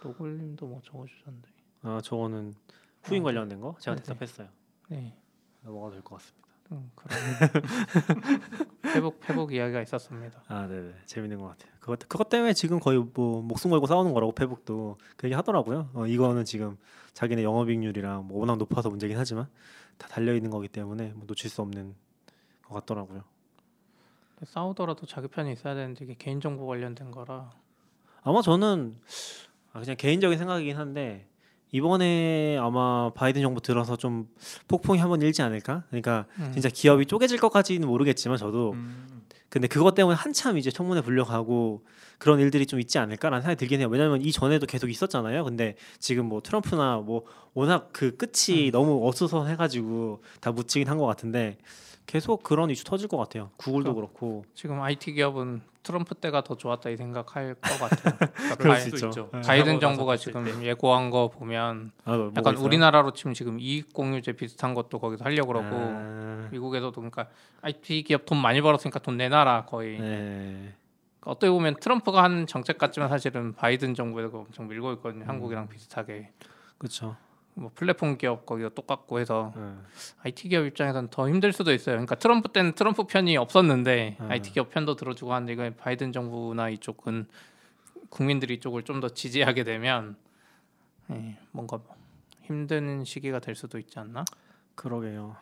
노골님도 0.03 0.67
뭐 0.67 0.81
적어주셨는데. 0.85 1.49
아 1.83 2.01
저거는 2.03 2.55
후임 3.03 3.23
어, 3.23 3.25
관련된 3.27 3.61
거 3.61 3.77
제가 3.81 3.97
네, 3.97 4.03
네. 4.03 4.07
대답했어요. 4.09 4.49
네. 4.89 5.17
넘어가도 5.63 5.93
될 5.95 6.03
것 6.03 6.17
같습니다. 6.17 6.41
음, 6.73 6.91
그런 6.95 7.19
회복 8.95 9.29
회복 9.29 9.53
이야기가 9.53 9.83
있었습니다. 9.83 10.43
아, 10.47 10.67
네, 10.69 10.95
재밌는 11.07 11.39
것 11.39 11.49
같아요. 11.49 11.73
그것 11.81 11.99
그것 12.09 12.29
때문에 12.29 12.53
지금 12.53 12.79
거의 12.79 12.99
뭐 13.13 13.43
목숨 13.43 13.71
걸고 13.71 13.87
싸우는 13.87 14.13
거라고 14.13 14.33
페북도 14.33 14.99
그 15.17 15.27
얘기 15.27 15.35
하더라고요. 15.35 15.91
어, 15.95 16.07
이거는 16.07 16.45
지금 16.45 16.77
자기네 17.13 17.43
영업이익률이랑 17.43 18.29
뭐 18.29 18.39
워낙 18.41 18.57
높아서 18.59 18.89
문제긴 18.89 19.19
하지만 19.19 19.49
다 19.99 20.07
달려 20.09 20.35
있는 20.35 20.51
거기 20.51 20.69
때문에 20.69 21.13
뭐 21.15 21.25
놓칠 21.27 21.51
수 21.51 21.61
없는 21.63 21.95
것 22.63 22.75
같더라고요. 22.75 23.25
싸우더라도 24.45 25.07
자기 25.07 25.27
편이 25.29 25.53
있어야 25.53 25.75
되는데 25.75 26.05
이게 26.05 26.15
개인정보 26.15 26.67
관련된 26.67 27.11
거라 27.11 27.51
아마 28.23 28.41
저는 28.43 28.97
아, 29.73 29.81
그냥 29.81 29.97
개인적인 29.97 30.39
생각이긴 30.39 30.77
한데 30.77 31.29
이번에 31.73 32.59
아마 32.59 33.11
바이든 33.15 33.43
정부 33.43 33.61
들어서 33.61 33.97
좀 33.97 34.29
폭풍이 34.69 34.99
한번 34.99 35.23
일지 35.23 35.43
않을까? 35.43 35.85
그러니까 35.91 36.27
음. 36.39 36.51
진짜 36.53 36.69
기업이 36.69 37.07
쪼개질 37.07 37.39
것까지는 37.39 37.87
모르겠지만 37.87 38.37
저도 38.39 38.73
음, 38.73 39.23
근데 39.49 39.69
그것 39.69 39.95
때문에 39.95 40.17
한참 40.17 40.59
이제 40.59 40.71
청문회 40.71 41.03
불려가고 41.03 41.85
그런 42.19 42.39
일들이 42.41 42.67
좀 42.67 42.81
있지 42.81 42.99
않을까라는 42.99 43.43
생각이 43.43 43.59
들긴 43.59 43.81
해요. 43.81 43.89
왜냐하면 43.89 44.21
이 44.21 44.31
전에도 44.33 44.67
계속 44.67 44.89
있었잖아요. 44.91 45.45
근데 45.45 45.75
지금 45.99 46.27
뭐 46.27 46.41
트럼프나 46.41 46.99
뭐 46.99 47.25
워낙 47.55 47.91
그 47.93 48.17
끝이 48.17 48.71
너무 48.71 49.07
어수선해가지고 49.09 50.23
다 50.41 50.53
묻히긴 50.53 50.89
한 50.89 50.99
것 50.99 51.07
같은데 51.07 51.57
계속 52.07 52.43
그런 52.43 52.71
이슈 52.71 52.85
터질 52.85 53.09
것 53.09 53.17
같아요. 53.17 53.51
구글도 53.57 53.95
그렇고 53.95 54.45
지금 54.55 54.81
IT 54.83 55.13
기업은 55.13 55.63
트럼프 55.83 56.15
때가 56.15 56.43
더 56.43 56.57
좋았다 56.57 56.91
이 56.91 56.97
생각할 56.97 57.55
것 57.55 57.79
같아요. 57.79 58.31
그럴 58.59 58.77
수 58.77 58.89
있죠. 58.89 59.31
네. 59.33 59.41
바이든 59.41 59.81
정부가 59.81 60.17
지금 60.17 60.45
때. 60.45 60.67
예고한 60.67 61.11
거 61.11 61.29
보면 61.29 61.93
아, 62.05 62.17
뭐가 62.17 62.33
약간 62.37 62.55
있어요? 62.55 62.67
우리나라로 62.67 63.13
치면 63.13 63.35
지금 63.35 63.59
이익 63.59 63.93
공유제 63.93 64.33
비슷한 64.33 64.75
것도 64.75 64.99
거기서 64.99 65.25
하려고 65.25 65.49
그러고 65.49 65.69
아, 65.73 66.49
미국에서도 66.51 66.93
그러니까 66.93 67.29
IT 67.63 68.03
기업 68.03 68.27
돈 68.27 68.39
많이 68.39 68.61
벌었으니까 68.61 68.99
돈 69.01 69.17
내놔라 69.17 69.65
거의. 69.65 69.99
네. 69.99 70.75
그러니까 71.21 71.31
어떻게 71.31 71.51
보면 71.51 71.77
트럼프가 71.81 72.23
한 72.23 72.47
정책 72.47 72.77
같지만 72.77 73.09
사실은 73.09 73.55
바이든 73.55 73.95
정부에서 73.95 74.39
엄청 74.39 74.69
밀고 74.69 74.93
있거든요. 74.95 75.25
음. 75.25 75.29
한국이랑 75.29 75.69
비슷하게. 75.69 76.31
그렇죠. 76.79 77.17
뭐 77.55 77.71
플랫폼 77.75 78.17
기업 78.17 78.47
거기도 78.47 78.71
똑같고 78.71 79.19
해서 79.21 79.53
네. 79.57 79.73
IT 80.23 80.49
기업 80.49 80.67
입장에서는 80.67 81.11
더 81.11 81.29
힘들 81.29 81.53
수도 81.53 81.73
있어요. 81.73 81.95
그러니까 81.95 82.15
트럼프 82.15 82.49
때는 82.49 82.73
트럼프 82.73 83.05
편이 83.05 83.37
없었는데 83.37 84.17
음. 84.21 84.31
IT 84.31 84.53
기업 84.53 84.71
편도 84.71 84.97
들어주고 84.97 85.33
하는데 85.35 85.53
이거 85.53 85.71
바이든 85.77 86.13
정부나 86.13 86.71
이쪽은 86.71 87.27
국민들이 88.09 88.55
이쪽을 88.55 88.83
좀 88.85 89.01
더 89.01 89.09
지지하게 89.09 89.65
되면 89.65 90.17
예, 91.11 91.39
뭔가 91.53 91.81
힘든 92.43 93.05
시기가 93.05 93.39
될 93.41 93.55
수도 93.55 93.79
있지 93.79 93.99
않나? 93.99 94.25
그러게요. 94.75 95.37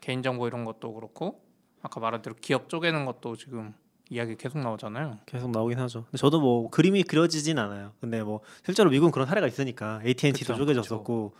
개인 0.00 0.22
정보 0.22 0.46
이런 0.46 0.64
것도 0.64 0.92
그렇고 0.94 1.42
아까 1.82 2.00
말한 2.00 2.22
대로 2.22 2.34
기업 2.40 2.68
쪼개는 2.68 3.04
것도 3.04 3.36
지금 3.36 3.74
이야기 4.12 4.36
계속 4.36 4.58
나오잖아요. 4.58 5.18
계속 5.26 5.50
나오긴 5.50 5.78
하죠. 5.80 6.04
근데 6.04 6.18
저도 6.18 6.40
뭐 6.40 6.68
그림이 6.70 7.02
그려지진 7.04 7.58
않아요. 7.58 7.92
근데 8.00 8.22
뭐 8.22 8.40
실제로 8.64 8.90
미국은 8.90 9.10
그런 9.10 9.26
사례가 9.26 9.46
있으니까 9.46 10.00
AT&T도 10.04 10.54
쪼개졌었고 10.54 11.32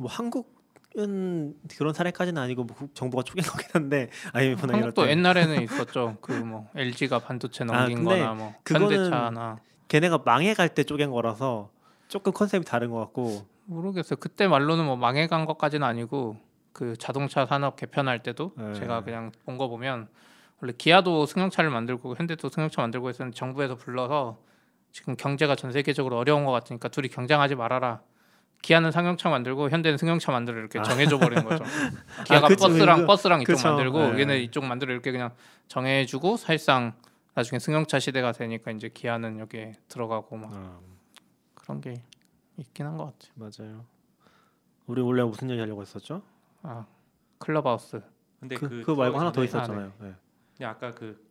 뭐 0.00 0.10
한국은 0.10 1.54
그런 1.76 1.92
사례까지는 1.92 2.40
아니고 2.40 2.64
뭐 2.64 2.76
국- 2.76 2.94
정부가 2.94 3.22
쪼갠 3.24 3.44
거긴 3.44 3.66
한데 3.72 4.10
이럴 4.34 4.56
한국도 4.58 5.04
때 5.06 5.10
옛날에는 5.10 5.62
있었죠. 5.62 6.16
그 6.22 6.32
뭐 6.32 6.68
LG가 6.76 7.18
반도체 7.18 7.64
아, 7.64 7.66
넘긴 7.88 8.04
근데 8.04 8.18
거나 8.20 8.34
뭐 8.34 8.54
현대차나 8.66 9.58
걔네가 9.88 10.18
망해갈 10.24 10.68
때 10.74 10.84
쪼갠 10.84 11.10
거라서 11.10 11.70
조금 12.08 12.32
컨셉이 12.32 12.64
다른 12.64 12.90
것 12.90 12.98
같고 13.00 13.44
모르겠어요. 13.64 14.16
그때 14.20 14.46
말로는 14.46 14.84
뭐 14.86 14.96
망해간 14.96 15.46
것까지는 15.46 15.86
아니고 15.86 16.36
그 16.72 16.96
자동차 16.96 17.44
산업 17.44 17.74
개편할 17.76 18.22
때도 18.22 18.52
네. 18.56 18.72
제가 18.74 19.02
그냥 19.02 19.32
본 19.44 19.58
거 19.58 19.66
보면 19.68 20.08
원래 20.60 20.72
기아도 20.76 21.26
승용차를 21.26 21.70
만들고 21.70 22.16
현대도 22.16 22.48
승용차 22.48 22.82
만들고 22.82 23.08
했었는데 23.08 23.36
정부에서 23.36 23.76
불러서 23.76 24.38
지금 24.92 25.16
경제가 25.16 25.54
전 25.54 25.70
세계적으로 25.72 26.16
어려운 26.18 26.44
것 26.44 26.50
같으니까 26.52 26.88
둘이 26.88 27.08
경쟁하지 27.08 27.54
말아라. 27.54 28.00
기아는 28.62 28.90
상용차 28.90 29.28
만들고 29.28 29.70
현대는 29.70 29.98
승용차 29.98 30.32
만들어 30.32 30.58
이렇게 30.58 30.82
정해줘 30.82 31.18
버리는 31.18 31.44
거죠. 31.44 31.62
기아가 32.26 32.46
아. 32.46 32.48
버스랑 32.48 33.06
버스랑 33.06 33.42
이쪽 33.42 33.52
그쵸. 33.54 33.68
만들고 33.68 34.12
네. 34.14 34.20
얘는 34.20 34.40
이쪽 34.40 34.64
만들어 34.64 34.92
이렇게 34.92 35.12
그냥 35.12 35.32
정해주고 35.68 36.36
사실상 36.38 36.94
나중에 37.34 37.60
승용차 37.60 38.00
시대가 38.00 38.32
되니까 38.32 38.72
이제 38.72 38.88
기아는 38.88 39.38
여기에 39.38 39.74
들어가고 39.86 40.36
막 40.36 40.50
어, 40.52 40.80
그런 41.54 41.80
게 41.80 42.02
있긴 42.56 42.86
한 42.86 42.96
것 42.96 43.16
같아요. 43.16 43.32
맞아요. 43.36 43.84
우리 44.86 45.02
원래 45.02 45.22
무슨 45.22 45.48
얘기 45.50 45.60
하려고 45.60 45.82
했었죠? 45.82 46.22
아 46.62 46.84
클럽하우스. 47.38 48.02
근데 48.40 48.56
그, 48.56 48.68
그, 48.68 48.82
그 48.86 48.90
말고 48.90 49.20
하나 49.20 49.30
더 49.30 49.44
있었잖아요. 49.44 49.92
네. 50.00 50.14
아까 50.64 50.90
그, 50.92 51.24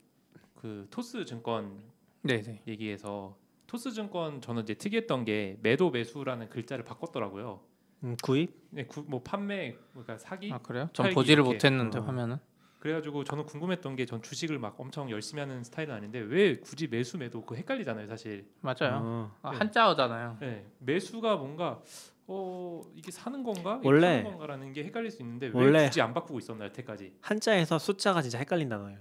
그 0.56 0.88
토스 0.90 1.26
증권 1.26 1.82
네네. 2.24 2.64
얘기해서 2.68 3.38
토스 3.68 3.92
증권 3.92 4.42
저는 4.42 4.64
이제 4.64 4.74
특이했던 4.76 5.26
게 5.26 5.58
매도 5.62 5.90
매수라는 5.92 6.50
글자를 6.50 6.86
바꿨더라고요. 6.86 7.62
음, 8.04 8.16
구입? 8.24 8.54
네, 8.70 8.86
구, 8.86 9.04
뭐 9.08 9.22
판매 9.24 9.76
그러니까 9.92 10.18
사기 10.18 10.52
아 10.52 10.60
그래요? 10.60 10.90
전 10.94 11.10
보지를 11.14 11.44
이렇게. 11.44 11.54
못했는데 11.56 12.00
어. 12.00 12.02
화면은. 12.04 12.38
그래가지고 12.80 13.24
저는 13.24 13.46
궁금했던 13.46 13.96
게 13.96 14.06
전 14.06 14.22
주식을 14.22 14.60
막 14.60 14.80
엄청 14.80 15.10
열심히 15.10 15.40
하는 15.42 15.64
스타일은 15.64 15.94
아닌데 15.96 16.20
왜 16.20 16.56
굳이 16.60 16.88
매수 16.88 17.18
매도 17.18 17.44
그 17.44 17.56
헷갈리잖아요 17.56 18.08
사실. 18.08 18.48
맞아요. 18.62 19.02
어, 19.04 19.32
아, 19.42 19.52
네. 19.52 19.58
한자어잖아요. 19.58 20.38
네, 20.40 20.66
매수가 20.80 21.38
뭔가 21.38 21.82
어 22.28 22.82
이게 22.96 23.12
사는 23.12 23.42
건가? 23.44 23.82
원래- 23.84 24.08
파는 24.22 24.24
건가라는 24.32 24.74
게 24.74 24.84
헷갈릴 24.84 25.10
수 25.12 25.22
있는데 25.24 25.48
왜 25.54 25.86
굳이 25.88 26.02
안 26.02 26.14
바꾸고 26.14 26.38
있었나 26.40 26.66
여태까지? 26.66 27.16
한자에서 27.22 27.80
숫자가 27.80 28.22
진짜 28.22 28.38
헷갈린 28.38 28.70
단어예요. 28.70 29.00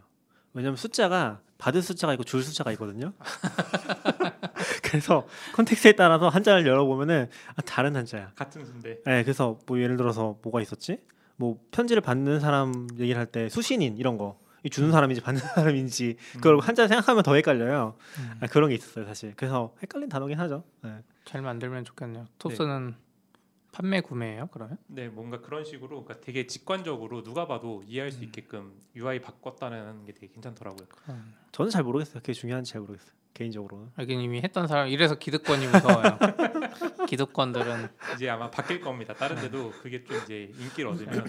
왜냐면 0.56 0.76
숫자가 0.76 1.40
받을 1.58 1.82
숫자가 1.82 2.12
있고 2.14 2.24
줄 2.24 2.42
숫자가 2.42 2.72
있거든요. 2.72 3.12
그래서 4.82 5.26
콘텍스트에 5.54 5.92
따라서 5.92 6.28
한자를 6.28 6.66
열어보면은 6.66 7.28
아, 7.56 7.62
다른 7.62 7.94
한자야. 7.96 8.32
같은 8.34 8.64
수인데 8.64 9.00
네, 9.04 9.22
그래서 9.22 9.58
뭐 9.66 9.78
예를 9.80 9.96
들어서 9.96 10.38
뭐가 10.42 10.60
있었지? 10.60 10.98
뭐 11.36 11.58
편지를 11.70 12.00
받는 12.00 12.40
사람 12.40 12.88
얘기를 12.98 13.18
할 13.20 13.26
때 13.26 13.48
수신인 13.48 13.96
이런 13.96 14.16
거. 14.18 14.38
이 14.62 14.70
주는 14.70 14.90
사람인지 14.90 15.20
받는 15.20 15.40
사람인지 15.54 16.16
그걸 16.34 16.58
한자 16.58 16.88
생각하면 16.88 17.22
더 17.22 17.34
헷갈려요. 17.34 17.94
음. 18.18 18.30
아, 18.40 18.46
그런 18.46 18.68
게 18.70 18.74
있었어요, 18.74 19.04
사실. 19.04 19.32
그래서 19.36 19.72
헷갈린 19.82 20.08
단어긴 20.08 20.40
하죠. 20.40 20.64
네. 20.82 20.90
잘 21.24 21.42
만들면 21.42 21.84
좋겠네요. 21.84 22.26
토스는 22.38 22.94
판매 23.76 24.00
구매예요, 24.00 24.48
그러면? 24.52 24.78
네 24.86 25.08
뭔가 25.08 25.42
그런 25.42 25.62
식으로 25.62 26.02
그러니까 26.02 26.24
되게 26.24 26.46
직관적으로 26.46 27.22
누가 27.22 27.46
봐도 27.46 27.82
이해할 27.86 28.10
수 28.10 28.20
음. 28.20 28.24
있게끔 28.24 28.72
UI 28.94 29.20
바꿨다는 29.20 30.06
게 30.06 30.12
되게 30.14 30.28
괜찮더라고요. 30.28 30.86
음. 31.10 31.34
저는 31.52 31.70
잘 31.70 31.82
모르겠어요. 31.82 32.20
그게 32.20 32.32
중요한지 32.32 32.72
잘 32.72 32.80
모르겠어요. 32.80 33.12
개인적으로는. 33.34 33.90
여긴 33.98 34.20
이미 34.22 34.40
했던 34.40 34.66
사람 34.66 34.88
이래서 34.88 35.16
기득권이 35.16 35.66
무서워요. 35.66 36.18
기득권들은 37.06 37.88
이제 38.14 38.30
아마 38.30 38.50
바뀔 38.50 38.80
겁니다. 38.80 39.12
다른 39.12 39.36
데도 39.36 39.72
그게 39.82 40.02
좀 40.02 40.16
이제 40.24 40.50
인기를 40.58 40.88
얻으면 40.92 41.26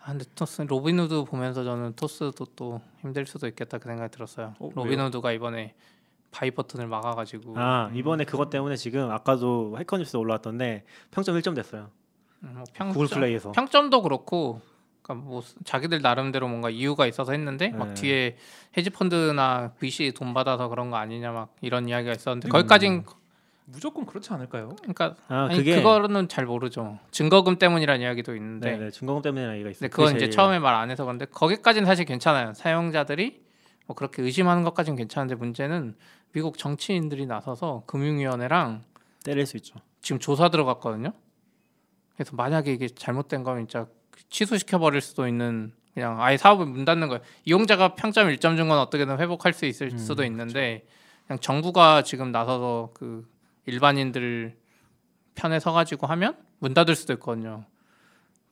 아 0.00 0.10
근데 0.10 0.26
토스 0.34 0.62
로빈후드 0.62 1.24
보면서 1.24 1.64
저는 1.64 1.94
토스도 1.94 2.44
또 2.56 2.82
힘들 3.00 3.24
수도 3.24 3.48
있겠다 3.48 3.78
그 3.78 3.88
생각이 3.88 4.12
들었어요. 4.12 4.54
어? 4.58 4.68
로빈후드가 4.74 5.32
이번에 5.32 5.74
buy 6.30 6.50
버튼을 6.50 6.86
막아가지고 6.86 7.54
아 7.56 7.90
이번에 7.94 8.24
그것 8.24 8.50
때문에 8.50 8.76
지금 8.76 9.10
아까도 9.10 9.76
해커뉴스 9.78 10.16
올라왔던데 10.16 10.84
평점 11.10 11.36
1점 11.38 11.54
됐어요. 11.56 11.90
음, 12.44 12.52
뭐 12.54 12.64
평점, 12.74 12.92
구글 12.92 13.08
플레이에서. 13.08 13.52
평점도 13.52 14.02
그렇고 14.02 14.60
그러니까 15.02 15.26
뭐 15.26 15.42
자기들 15.64 16.02
나름대로 16.02 16.46
뭔가 16.48 16.68
이유가 16.70 17.06
있어서 17.06 17.32
했는데 17.32 17.70
막 17.70 17.88
네. 17.88 17.94
뒤에 17.94 18.36
헤지 18.76 18.90
펀드나 18.90 19.72
VC 19.78 20.12
돈 20.14 20.34
받아서 20.34 20.68
그런 20.68 20.90
거 20.90 20.96
아니냐 20.98 21.32
막 21.32 21.54
이런 21.62 21.88
이야기가 21.88 22.12
있었는데 22.12 22.48
음. 22.48 22.50
거기까진 22.50 23.04
무조건 23.64 24.06
그렇지 24.06 24.32
않을까요? 24.32 24.76
그러니까 24.80 25.14
아 25.28 25.46
아니 25.50 25.56
그게 25.58 25.76
그거는 25.76 26.28
잘 26.28 26.46
모르죠. 26.46 26.98
증거금 27.10 27.58
때문이라는 27.58 28.00
이야기도 28.02 28.34
있는데 28.36 28.76
네네 28.76 28.90
증거금 28.90 29.22
때문에 29.22 29.52
얘기가 29.54 29.70
있어요. 29.70 29.80
근데 29.80 29.88
그건 29.88 30.10
이제 30.12 30.20
제일- 30.20 30.30
처음에 30.30 30.58
말 30.58 30.74
안 30.74 30.90
해서 30.90 31.04
그런데 31.04 31.24
거기까지는 31.26 31.86
사실 31.86 32.04
괜찮아요. 32.04 32.52
사용자들이 32.54 33.47
뭐 33.88 33.96
그렇게 33.96 34.22
의심하는 34.22 34.62
것까지는 34.64 34.96
괜찮은데 34.96 35.34
문제는 35.34 35.96
미국 36.32 36.58
정치인들이 36.58 37.24
나서서 37.26 37.84
금융위원회랑 37.86 38.84
때릴 39.24 39.46
수 39.46 39.56
있죠. 39.56 39.76
지금 40.02 40.20
조사 40.20 40.50
들어갔거든요. 40.50 41.12
그래서 42.14 42.36
만약에 42.36 42.70
이게 42.70 42.86
잘못된 42.88 43.42
거면 43.44 43.66
진짜 43.66 43.86
취소시켜 44.28 44.78
버릴 44.78 45.00
수도 45.00 45.26
있는 45.26 45.72
그냥 45.94 46.20
아예 46.20 46.36
사업을 46.36 46.66
문 46.66 46.84
닫는 46.84 47.08
거예요. 47.08 47.22
이용자가 47.46 47.94
평점 47.94 48.28
1점 48.28 48.56
준 48.56 48.68
건 48.68 48.78
어떻게든 48.78 49.18
회복할 49.18 49.54
수 49.54 49.64
있을 49.64 49.90
음, 49.92 49.98
수도 49.98 50.22
있는데 50.24 50.86
그냥 51.26 51.40
정부가 51.40 52.02
지금 52.02 52.30
나서서 52.30 52.90
그 52.92 53.26
일반인들 53.64 54.54
편에 55.34 55.60
서가지고 55.60 56.06
하면 56.08 56.36
문 56.58 56.74
닫을 56.74 56.94
수도 56.94 57.14
있거든요. 57.14 57.64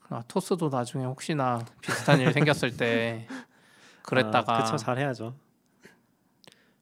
아, 0.09 0.22
토스도 0.29 0.70
나중에 0.70 1.05
혹시나 1.05 1.62
비슷한 1.83 2.20
일 2.20 2.33
생겼을 2.33 2.77
때 2.79 3.27
그랬다가 4.07 4.57
아, 4.57 4.62
그쵸 4.62 4.77
잘 4.79 4.99
해야죠. 4.99 5.35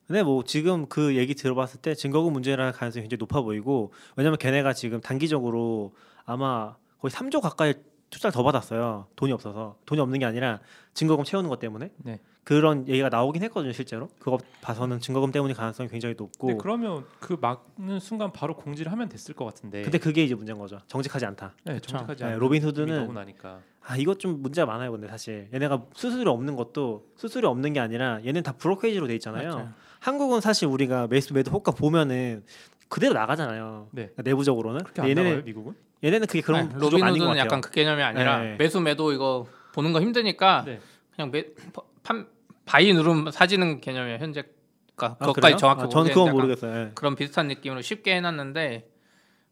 근데 0.07 0.21
뭐 0.21 0.43
지금 0.43 0.87
그 0.87 1.15
얘기 1.15 1.33
들어봤을 1.33 1.81
때 1.81 1.95
증거금 1.95 2.31
문제라는 2.31 2.71
가능성이 2.71 3.03
굉장히 3.03 3.17
높아 3.19 3.41
보이고 3.41 3.91
왜냐면 4.15 4.37
걔네가 4.37 4.73
지금 4.73 5.01
단기적으로 5.01 5.95
아마 6.25 6.75
거의 6.99 7.09
3조 7.11 7.41
가까이 7.41 7.73
투자를 8.15 8.31
더 8.31 8.43
받았어요. 8.43 9.07
돈이 9.17 9.33
없어서 9.33 9.75
돈이 9.85 9.99
없는 9.99 10.19
게 10.19 10.25
아니라 10.25 10.61
증거금 10.93 11.25
채우는 11.25 11.49
것 11.49 11.59
때문에 11.59 11.91
네. 11.97 12.21
그런 12.45 12.87
얘기가 12.87 13.09
나오긴 13.09 13.43
했거든요 13.43 13.73
실제로 13.73 14.07
그거 14.19 14.37
봐서는 14.61 15.01
증거금 15.01 15.31
때문일 15.33 15.55
가능성이 15.55 15.89
굉장히 15.89 16.15
높고 16.17 16.47
근데 16.47 16.61
그러면 16.61 17.05
그 17.19 17.37
막는 17.41 17.99
순간 17.99 18.31
바로 18.31 18.55
공지를 18.55 18.89
하면 18.93 19.09
됐을 19.09 19.35
것 19.35 19.43
같은데. 19.43 19.81
근데 19.81 19.97
그게 19.97 20.23
이제 20.23 20.33
문제인 20.33 20.57
거죠. 20.57 20.79
정직하지 20.87 21.25
않다. 21.25 21.55
네, 21.65 21.73
그쵸. 21.73 21.91
정직하지 21.91 22.23
네, 22.23 22.29
않은 22.29 22.39
로빈후드는 22.39 22.87
이미 22.87 22.97
너무 22.99 23.11
나니까. 23.11 23.59
아 23.81 23.97
이것 23.97 24.17
좀 24.17 24.41
문제가 24.41 24.65
많아요. 24.65 24.91
근데 24.93 25.07
사실 25.09 25.49
얘네가 25.53 25.83
수수료 25.93 26.31
없는 26.31 26.55
것도 26.55 27.07
수수료 27.17 27.49
없는 27.49 27.73
게 27.73 27.81
아니라 27.81 28.23
얘는 28.25 28.43
다 28.43 28.53
브로커리지로 28.53 29.07
돼 29.07 29.15
있잖아요. 29.15 29.55
맞죠. 29.55 29.69
한국은 29.99 30.39
사실 30.39 30.67
우리가 30.67 31.07
매수 31.07 31.33
매도 31.33 31.51
호가 31.51 31.71
보면은 31.71 32.43
그대로 32.89 33.13
나가잖아요. 33.13 33.89
네. 33.91 34.03
그러니까 34.03 34.21
내부적으로는. 34.23 34.81
얘네는 34.99 35.45
미국은? 35.45 35.73
얘네는 36.03 36.27
그게 36.27 36.41
그런 36.41 36.61
아니, 36.61 36.73
구조가 36.73 37.07
아닌 37.07 37.25
것. 37.25 37.37
약간 37.37 37.61
그 37.61 37.71
개념이 37.71 38.01
아니라 38.03 38.39
네. 38.39 38.55
매수 38.57 38.79
매도 38.79 39.11
이거 39.11 39.47
보는 39.73 39.91
거 39.91 40.01
힘드니까 40.01 40.63
네. 40.65 40.79
그냥 41.15 41.31
매, 41.31 41.45
판, 42.03 42.27
buy 42.65 42.93
누르면 42.93 43.31
사지는 43.31 43.81
개념이에요 43.81 44.17
현재가 44.19 44.47
아, 44.97 45.15
그것까지? 45.17 45.57
정확히 45.57 45.83
아, 45.83 45.89
저는 45.89 46.13
모르겠는데 46.13 46.13
그건 46.13 46.31
모르겠어요. 46.33 46.79
예. 46.79 46.91
그런 46.95 47.15
비슷한 47.15 47.47
느낌으로 47.47 47.81
쉽게 47.81 48.15
해놨는데 48.15 48.89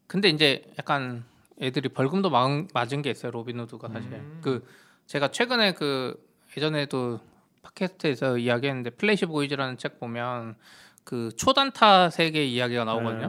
근데 0.06 0.28
이제 0.28 0.62
약간 0.78 1.24
애들이 1.60 1.88
벌금도 1.88 2.30
맞은, 2.30 2.68
맞은 2.72 3.02
게 3.02 3.10
있어요 3.10 3.32
로빈후드가 3.32 3.88
사실 3.88 4.12
음. 4.12 4.38
그 4.42 4.66
제가 5.06 5.28
최근에 5.28 5.74
그 5.74 6.14
예전에도 6.56 7.20
팟캐스트에서 7.62 8.38
이야기했는데 8.38 8.90
플래시 8.90 9.26
보이즈라는 9.26 9.76
책 9.78 9.98
보면 9.98 10.56
그 11.04 11.30
초단타 11.36 12.10
세계 12.10 12.44
이야기가 12.44 12.84
나오거든요. 12.84 13.24
예. 13.24 13.28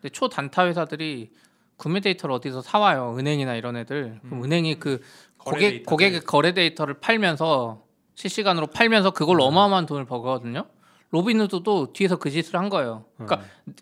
근데 0.00 0.08
초단타 0.12 0.66
회사들이 0.66 1.32
구매 1.76 2.00
데이터를 2.00 2.34
어디서 2.36 2.62
사와요 2.62 3.16
은행이나 3.18 3.54
이런 3.56 3.76
애들 3.76 4.20
그럼 4.22 4.38
음. 4.38 4.44
은행이 4.44 4.78
그 4.78 5.02
고객. 5.36 5.84
고객의 5.84 6.20
거래 6.20 6.54
데이터를 6.54 6.94
팔면서 6.94 7.84
실시간으로 8.14 8.68
팔면서 8.68 9.10
그걸로 9.10 9.44
음. 9.44 9.48
어마어마한 9.48 9.86
돈을 9.86 10.06
벌거든요. 10.06 10.64
로빈후드도 11.10 11.92
뒤에서 11.92 12.16
그 12.16 12.30
짓을 12.30 12.58
한 12.58 12.68
거예요. 12.68 13.04
그러니까 13.16 13.44
음. 13.66 13.74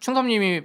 충섭님이 0.00 0.62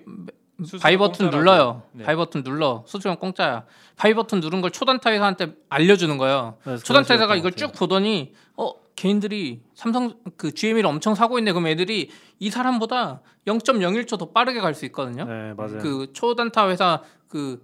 buy 0.82 0.98
버튼 0.98 1.26
공짜라고. 1.26 1.38
눌러요. 1.38 1.84
네. 1.94 2.04
buy 2.04 2.16
버튼 2.16 2.44
눌러. 2.44 2.84
수수료 2.88 3.16
공짜야. 3.18 3.66
buy 3.96 4.14
버튼 4.14 4.40
누른 4.40 4.62
걸 4.62 4.72
초단타 4.72 5.12
회사한테 5.12 5.54
알려주는 5.70 6.18
거예요. 6.18 6.58
그래서 6.64 6.84
초단타 6.84 7.14
회사가 7.16 7.36
이걸 7.36 7.52
것 7.52 7.58
쭉. 7.58 7.72
보더니 7.74 8.34
어 8.58 8.74
개인들이 8.96 9.62
삼성 9.74 10.16
그 10.38 10.54
GME를 10.54 10.88
엄청 10.88 11.16
사고 11.16 11.38
있네. 11.40 11.52
그럼 11.54 11.68
애들이 11.68 12.10
이 12.40 12.50
사람보다 12.50 13.22
0.01초 13.48 14.18
더 14.20 14.30
빠르게 14.32 14.60
갈 14.60 14.74
수 14.74 14.86
있거든요. 14.86 15.26
네 15.26 15.54
맞아요. 15.56 15.80
그 15.80 16.12
초단타 16.14 16.70
회사 16.70 17.02
그 17.28 17.62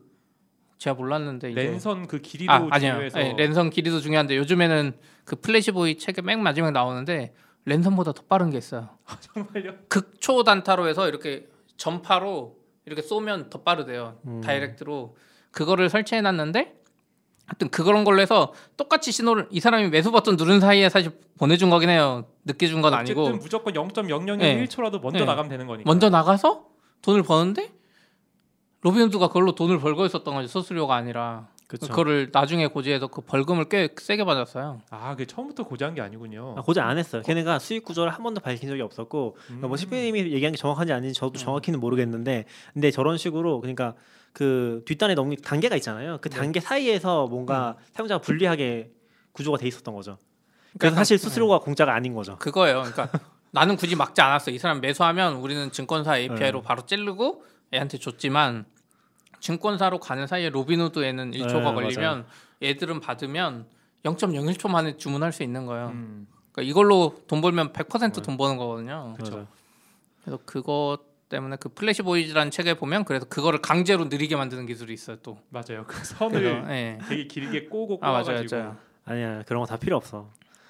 제가 0.77 0.95
몰랐는데 0.95 1.51
이제 1.51 1.63
랜선 1.63 2.07
그 2.07 2.19
길이도 2.19 2.51
아 2.51 2.67
아니요. 2.69 2.91
중요해서 2.93 3.19
네, 3.19 3.33
랜선 3.37 3.69
길이도 3.71 3.99
중요한데 3.99 4.37
요즘에는 4.37 4.93
그 5.25 5.35
플래시보이 5.37 5.97
책에 5.97 6.21
맨 6.21 6.41
마지막에 6.41 6.71
나오는데 6.71 7.33
랜선보다 7.65 8.13
더 8.13 8.23
빠른 8.29 8.49
게 8.49 8.57
있어요. 8.59 8.89
정말요? 9.33 9.73
극초 9.89 10.43
단타로 10.43 10.87
해서 10.87 11.07
이렇게 11.07 11.47
전파로 11.77 12.56
이렇게 12.87 13.01
쏘면 13.01 13.49
더 13.49 13.61
빠르대요. 13.61 14.17
음. 14.25 14.41
direct로 14.41 15.15
그거를 15.51 15.89
설치해 15.89 16.21
놨는데 16.21 16.73
하여튼 17.45 17.69
그런 17.69 18.03
걸로 18.05 18.21
해서 18.21 18.53
똑같이 18.77 19.11
신호를 19.11 19.47
이 19.51 19.59
사람이 19.59 19.89
매수 19.89 20.11
버튼 20.11 20.37
누른 20.37 20.59
사이에 20.61 20.89
사실 20.89 21.11
보내준 21.37 21.69
거긴 21.69 21.89
해요. 21.89 22.25
늦게 22.45 22.67
준건 22.67 22.93
어쨌든 22.93 23.23
아니고 23.23 23.37
무조건 23.37 23.73
0.001초라도 23.73 24.91
네. 24.93 24.99
먼저 25.01 25.19
네. 25.19 25.25
나가면 25.25 25.49
되는 25.49 25.67
거니까. 25.67 25.89
먼저 25.89 26.09
나가서 26.09 26.65
돈을 27.01 27.23
버는데 27.23 27.73
로빈후드가 28.81 29.27
그걸로 29.27 29.53
돈을 29.53 29.79
벌고 29.79 30.05
있었던 30.05 30.33
거죠. 30.33 30.47
수수료가 30.47 30.95
아니라 30.95 31.49
그쵸. 31.67 31.87
그거를 31.87 32.29
나중에 32.31 32.67
고지해서 32.67 33.07
그 33.07 33.19
벌금을 33.21 33.65
꽤 33.65 33.89
세게 33.95 34.23
받았어요. 34.23 34.81
아, 34.89 35.11
그게 35.11 35.25
처음부터 35.25 35.63
고지한 35.63 35.95
게 35.95 36.01
아니군요. 36.01 36.55
아, 36.57 36.61
고지 36.61 36.79
안 36.79 36.97
했어요. 36.97 37.21
걔네가 37.23 37.59
수익 37.59 37.83
구조를 37.83 38.11
한 38.11 38.23
번도 38.23 38.39
밝힌 38.39 38.69
적이 38.69 38.81
없었고 38.83 39.35
그러니까 39.45 39.67
뭐 39.67 39.75
음. 39.75 39.77
시피님이 39.77 40.31
얘기한 40.31 40.53
게 40.53 40.57
정확한지 40.57 40.93
아닌지 40.93 41.13
저도 41.19 41.33
음. 41.33 41.37
정확히는 41.37 41.81
모르겠는데 41.81 42.45
근데 42.73 42.89
저런 42.89 43.17
식으로 43.17 43.59
그러니까 43.59 43.95
그 44.31 44.81
뒷단에 44.85 45.13
너무 45.13 45.35
단계가 45.35 45.75
있잖아요. 45.75 46.19
그 46.21 46.29
네. 46.29 46.37
단계 46.37 46.61
사이에서 46.61 47.27
뭔가 47.27 47.75
사용자가 47.93 48.21
불리하게 48.21 48.91
구조가 49.33 49.57
돼 49.57 49.67
있었던 49.67 49.93
거죠. 49.93 50.17
그러니까 50.69 50.77
그래서 50.79 50.95
사실 50.95 51.17
네. 51.17 51.23
수수료가 51.23 51.59
공짜가 51.59 51.93
아닌 51.93 52.13
거죠. 52.13 52.37
그거예요. 52.37 52.83
그러니까 52.83 53.09
나는 53.51 53.75
굳이 53.75 53.97
막지 53.97 54.21
않았어. 54.21 54.51
이 54.51 54.57
사람 54.57 54.79
매수하면 54.79 55.35
우리는 55.35 55.69
증권사 55.71 56.17
API로 56.17 56.61
네. 56.61 56.65
바로 56.65 56.85
찌르고 56.85 57.43
애한테 57.73 57.97
줬지만 57.97 58.65
증권사로 59.39 59.99
가는 59.99 60.27
사이에 60.27 60.49
로빈후드에는 60.49 61.31
1초가 61.31 61.63
네, 61.63 61.73
걸리면 61.73 62.25
얘들은 62.63 62.99
받으면 62.99 63.65
0.01초 64.03 64.69
만에 64.69 64.97
주문할 64.97 65.31
수 65.31 65.43
있는 65.43 65.65
거예요. 65.65 65.87
음. 65.89 66.27
그러니까 66.51 66.69
이걸로 66.71 67.15
돈 67.27 67.41
벌면 67.41 67.73
100% 67.73 68.13
네. 68.13 68.21
돈 68.21 68.37
버는 68.37 68.57
거거든요. 68.57 69.15
맞아요. 69.19 69.47
그래서 70.23 70.39
그것 70.45 70.99
때문에 71.29 71.57
그 71.59 71.69
플래시 71.69 72.03
보이즈라는 72.03 72.51
책에 72.51 72.73
보면 72.75 73.03
그래서 73.05 73.25
그거를 73.25 73.61
강제로 73.61 74.05
느리게 74.05 74.35
만드는 74.35 74.65
기술이 74.65 74.93
있어요 74.93 75.17
또. 75.21 75.37
맞아요. 75.49 75.83
그 75.85 75.95
그래서 75.95 76.15
선을 76.15 76.65
예. 76.69 76.99
되게 77.07 77.27
길게 77.27 77.65
꼬고 77.65 77.99
아 78.01 78.11
맞아요, 78.11 78.23
꼬아가지고 78.25 78.55
맞아요. 78.55 78.77
아니야 79.05 79.43
그런 79.43 79.61
거 79.61 79.65
다 79.67 79.77
필요 79.77 79.97
없어. 79.97 80.29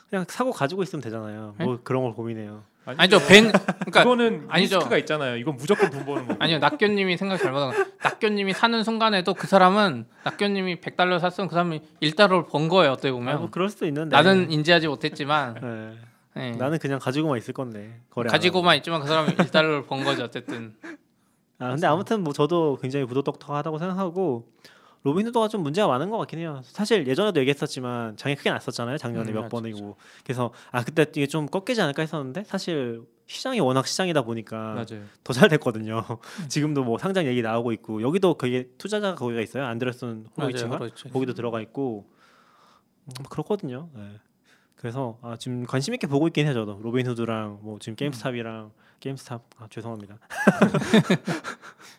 그냥 0.09 0.25
사고 0.27 0.51
가지고 0.51 0.83
있으면 0.83 1.01
되잖아요. 1.03 1.55
네? 1.59 1.65
뭐 1.65 1.79
그런 1.83 2.01
걸 2.03 2.13
고민해요. 2.13 2.63
아니죠 2.95 3.19
벤 3.27 3.51
그러니까 3.51 4.03
그거는 4.03 4.45
아니죠. 4.49 4.77
리스크가 4.77 4.97
있잖아요. 4.99 5.35
이건 5.37 5.55
무조건 5.57 5.89
돈 5.89 6.05
버는 6.05 6.27
거고. 6.27 6.43
아니요 6.43 6.59
낙교 6.59 6.87
님이 6.87 7.17
생각 7.17 7.37
잘못한 7.37 7.71
거 7.71 7.85
낙교 8.03 8.29
님이 8.29 8.53
사는 8.53 8.83
순간에도 8.83 9.33
그 9.33 9.47
사람은 9.47 10.05
낙교 10.23 10.47
님이 10.47 10.79
100달러 10.79 11.19
샀으면 11.19 11.47
그 11.49 11.53
사람이 11.55 11.81
1달러를 12.01 12.47
번 12.47 12.69
거예요 12.69 12.93
어떻게 12.93 13.09
아, 13.09 13.11
보면 13.11 13.39
뭐 13.39 13.49
그럴 13.49 13.69
수도 13.69 13.85
있는데 13.85 14.15
나는 14.15 14.51
인지하지 14.51 14.87
못했지만 14.87 15.55
네. 15.61 15.97
네. 16.35 16.51
나는 16.57 16.77
그냥 16.77 16.99
가지고만 16.99 17.37
있을 17.37 17.53
건데 17.53 17.99
거래 18.09 18.29
안 18.29 18.31
가지고만 18.31 18.77
있지만 18.77 19.01
그 19.01 19.07
사람이 19.07 19.35
1달러를 19.35 19.87
번 19.87 20.03
거죠 20.03 20.23
어쨌든. 20.23 20.75
아 21.59 21.71
근데 21.71 21.87
아무튼 21.87 22.23
뭐 22.23 22.33
저도 22.33 22.77
굉장히 22.81 23.05
부도덕덕하다고 23.05 23.79
생각하고 23.79 24.47
로빈 25.03 25.25
후드가 25.27 25.47
좀 25.47 25.63
문제가 25.63 25.87
많은 25.87 26.09
것 26.09 26.17
같긴 26.17 26.39
해요. 26.39 26.61
사실 26.63 27.07
예전에도 27.07 27.39
얘기했었지만 27.39 28.17
장애 28.17 28.35
크게 28.35 28.49
났었잖아요. 28.49 28.97
작년에 28.97 29.29
음, 29.31 29.33
몇 29.35 29.41
맞죠, 29.43 29.49
번이고 29.57 29.95
그래서 30.23 30.51
아 30.71 30.83
그때 30.83 31.03
이게 31.03 31.27
좀 31.27 31.45
꺾이지 31.45 31.81
않을까 31.81 32.01
했었는데 32.01 32.43
사실 32.43 33.01
시장이 33.27 33.59
워낙 33.59 33.85
시장이다 33.87 34.21
보니까. 34.23 34.85
더 35.23 35.33
잘 35.33 35.49
됐거든요. 35.49 36.03
음. 36.09 36.15
지금도 36.49 36.83
뭐 36.83 36.97
상장 36.97 37.25
얘기 37.25 37.41
나오고 37.41 37.71
있고 37.73 38.01
여기도 38.01 38.33
거기 38.35 38.65
투자자가 38.77 39.15
거기가 39.15 39.41
있어요. 39.41 39.65
안드레슨 39.65 40.27
호로이츠가 40.37 40.77
그렇죠. 40.77 41.09
거기도 41.09 41.33
들어가 41.33 41.61
있고 41.61 42.09
음, 43.05 43.23
그렇거든요. 43.29 43.89
네. 43.93 44.19
그래서 44.75 45.17
아, 45.21 45.35
지금 45.37 45.65
관심 45.65 45.93
있게 45.93 46.05
보고 46.07 46.27
있긴 46.27 46.45
해요. 46.45 46.53
저도 46.53 46.79
로빈후드랑 46.83 47.59
뭐 47.63 47.79
지금 47.79 47.95
게임스탑이랑 47.95 48.71
게임스탑 48.99 49.43
아, 49.57 49.67
죄송합니다. 49.69 50.17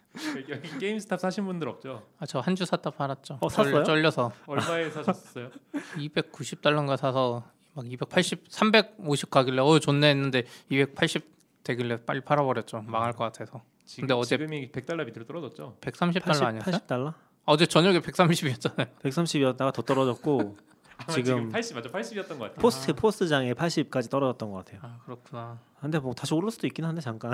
여기 0.48 0.78
게임스탑 0.78 1.20
사신 1.20 1.44
분들 1.46 1.68
없죠? 1.68 2.06
아, 2.18 2.26
저 2.26 2.40
한 2.40 2.56
주 2.56 2.64
샀다 2.64 2.90
팔았죠. 2.90 3.38
어, 3.40 3.48
샀어요? 3.48 3.84
쫄려서 3.84 4.32
얼마에 4.46 4.90
사셨어요? 4.90 5.50
290달러인가 5.96 6.96
사서 6.96 7.44
막 7.74 7.86
280, 7.86 8.44
350 8.48 9.30
가길래 9.30 9.60
어 9.60 9.78
좋네 9.78 10.10
했는데 10.10 10.44
280 10.70 11.24
되길래 11.62 12.04
빨리 12.04 12.20
팔아버렸죠. 12.20 12.82
망할 12.86 13.12
것 13.12 13.24
같아서. 13.24 13.62
지금, 13.84 14.02
근데 14.02 14.14
어제- 14.14 14.36
지금이 14.36 14.72
100달러 14.72 15.04
밑으로 15.06 15.24
떨어졌죠? 15.26 15.76
130달러 15.80 16.24
80, 16.24 16.42
아니었어요? 16.44 16.76
80달러? 16.76 17.14
어제 17.44 17.66
저녁에 17.66 18.00
130이었잖아요. 18.00 18.88
130이었다가 19.02 19.72
더 19.72 19.82
떨어졌고 19.82 20.56
지금 21.08 21.24
지금 21.24 21.48
80 21.48 21.76
맞죠? 21.76 21.90
80이었던 21.90 22.28
것 22.28 22.38
같아요. 22.38 22.56
포스트 22.56 22.92
포스트장에 22.92 23.54
80까지 23.54 24.10
떨어졌던 24.10 24.50
것 24.50 24.64
같아요. 24.64 24.80
아 24.82 24.98
그렇구나. 25.04 25.58
근데 25.80 25.98
뭐 25.98 26.12
다시 26.12 26.34
오를 26.34 26.50
수도 26.50 26.66
있긴 26.66 26.84
한데 26.84 27.00
잠깐 27.00 27.32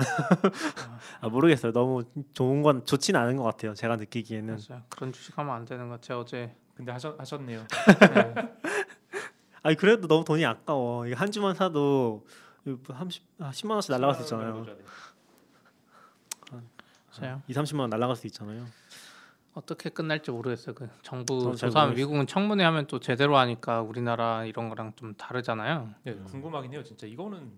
아 1.19 1.27
모르겠어요. 1.29 1.71
너무 1.71 2.03
좋은 2.33 2.61
건 2.61 2.85
좋진 2.85 3.15
않은 3.15 3.37
것 3.37 3.43
같아요. 3.43 3.73
제가 3.73 3.95
느끼기에는 3.95 4.59
맞아요. 4.69 4.83
그런 4.89 5.11
주식하면 5.11 5.55
안 5.55 5.65
되는 5.65 5.89
것 5.89 5.99
같아요. 5.99 6.19
어제 6.19 6.55
근데 6.75 6.91
하셨 6.91 7.19
하셨네요. 7.19 7.65
네. 8.13 8.35
아니 9.63 9.75
그래도 9.75 10.07
너무 10.07 10.23
돈이 10.23 10.45
아까워. 10.45 11.07
이거 11.07 11.15
한 11.17 11.31
주만 11.31 11.55
사도 11.55 12.25
30 12.65 13.23
아, 13.39 13.49
10만 13.51 13.71
원씩 13.71 13.91
날라갈 13.91 14.15
수 14.15 14.21
있잖아요. 14.21 14.65
저요. 17.11 17.41
2, 17.47 17.53
30만 17.53 17.79
원 17.79 17.89
날라갈 17.89 18.15
수 18.15 18.27
있잖아요. 18.27 18.65
어떻게 19.55 19.89
끝날지 19.89 20.31
모르겠어요. 20.31 20.75
그 20.75 20.89
정부 21.01 21.55
조사하면. 21.55 21.95
미국은 21.95 22.27
청문회 22.27 22.63
하면 22.65 22.87
또 22.87 22.99
제대로 22.99 23.37
하니까 23.37 23.81
우리나라 23.81 24.43
이런 24.45 24.67
거랑 24.69 24.93
좀 24.97 25.13
다르잖아요. 25.15 25.89
네, 26.03 26.13
궁금하긴 26.15 26.73
해요. 26.73 26.83
진짜 26.83 27.07
이거는 27.07 27.51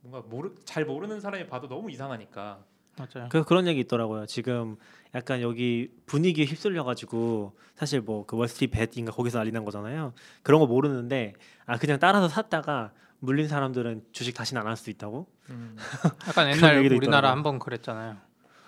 뭔가 0.00 0.26
모르 0.28 0.54
잘 0.64 0.84
모르는 0.84 1.20
사람이 1.20 1.48
봐도 1.48 1.66
너무 1.68 1.90
이상하니까. 1.90 2.64
맞아요. 2.96 3.28
그 3.30 3.42
그런 3.44 3.66
얘기 3.66 3.80
있더라고요. 3.80 4.26
지금 4.26 4.76
약간 5.16 5.40
여기 5.40 5.90
분위기에 6.06 6.44
휩쓸려 6.44 6.84
가지고 6.84 7.56
사실 7.74 8.00
뭐 8.00 8.24
그 8.24 8.36
월스트리트 8.36 8.72
벳인가 8.94 9.10
거기서 9.10 9.38
난리 9.38 9.50
난 9.50 9.64
거잖아요. 9.64 10.12
그런 10.44 10.60
거 10.60 10.66
모르는데 10.68 11.32
아 11.66 11.76
그냥 11.78 11.98
따라서 11.98 12.28
샀다가 12.28 12.92
물린 13.18 13.48
사람들은 13.48 14.04
주식 14.12 14.34
다시는 14.36 14.62
안 14.62 14.68
할 14.68 14.76
수 14.76 14.90
있다고? 14.90 15.26
음. 15.50 15.74
약간 16.28 16.50
옛날 16.52 16.86
우리나라. 16.94 17.32
한번 17.32 17.58
그랬잖아요. 17.58 18.16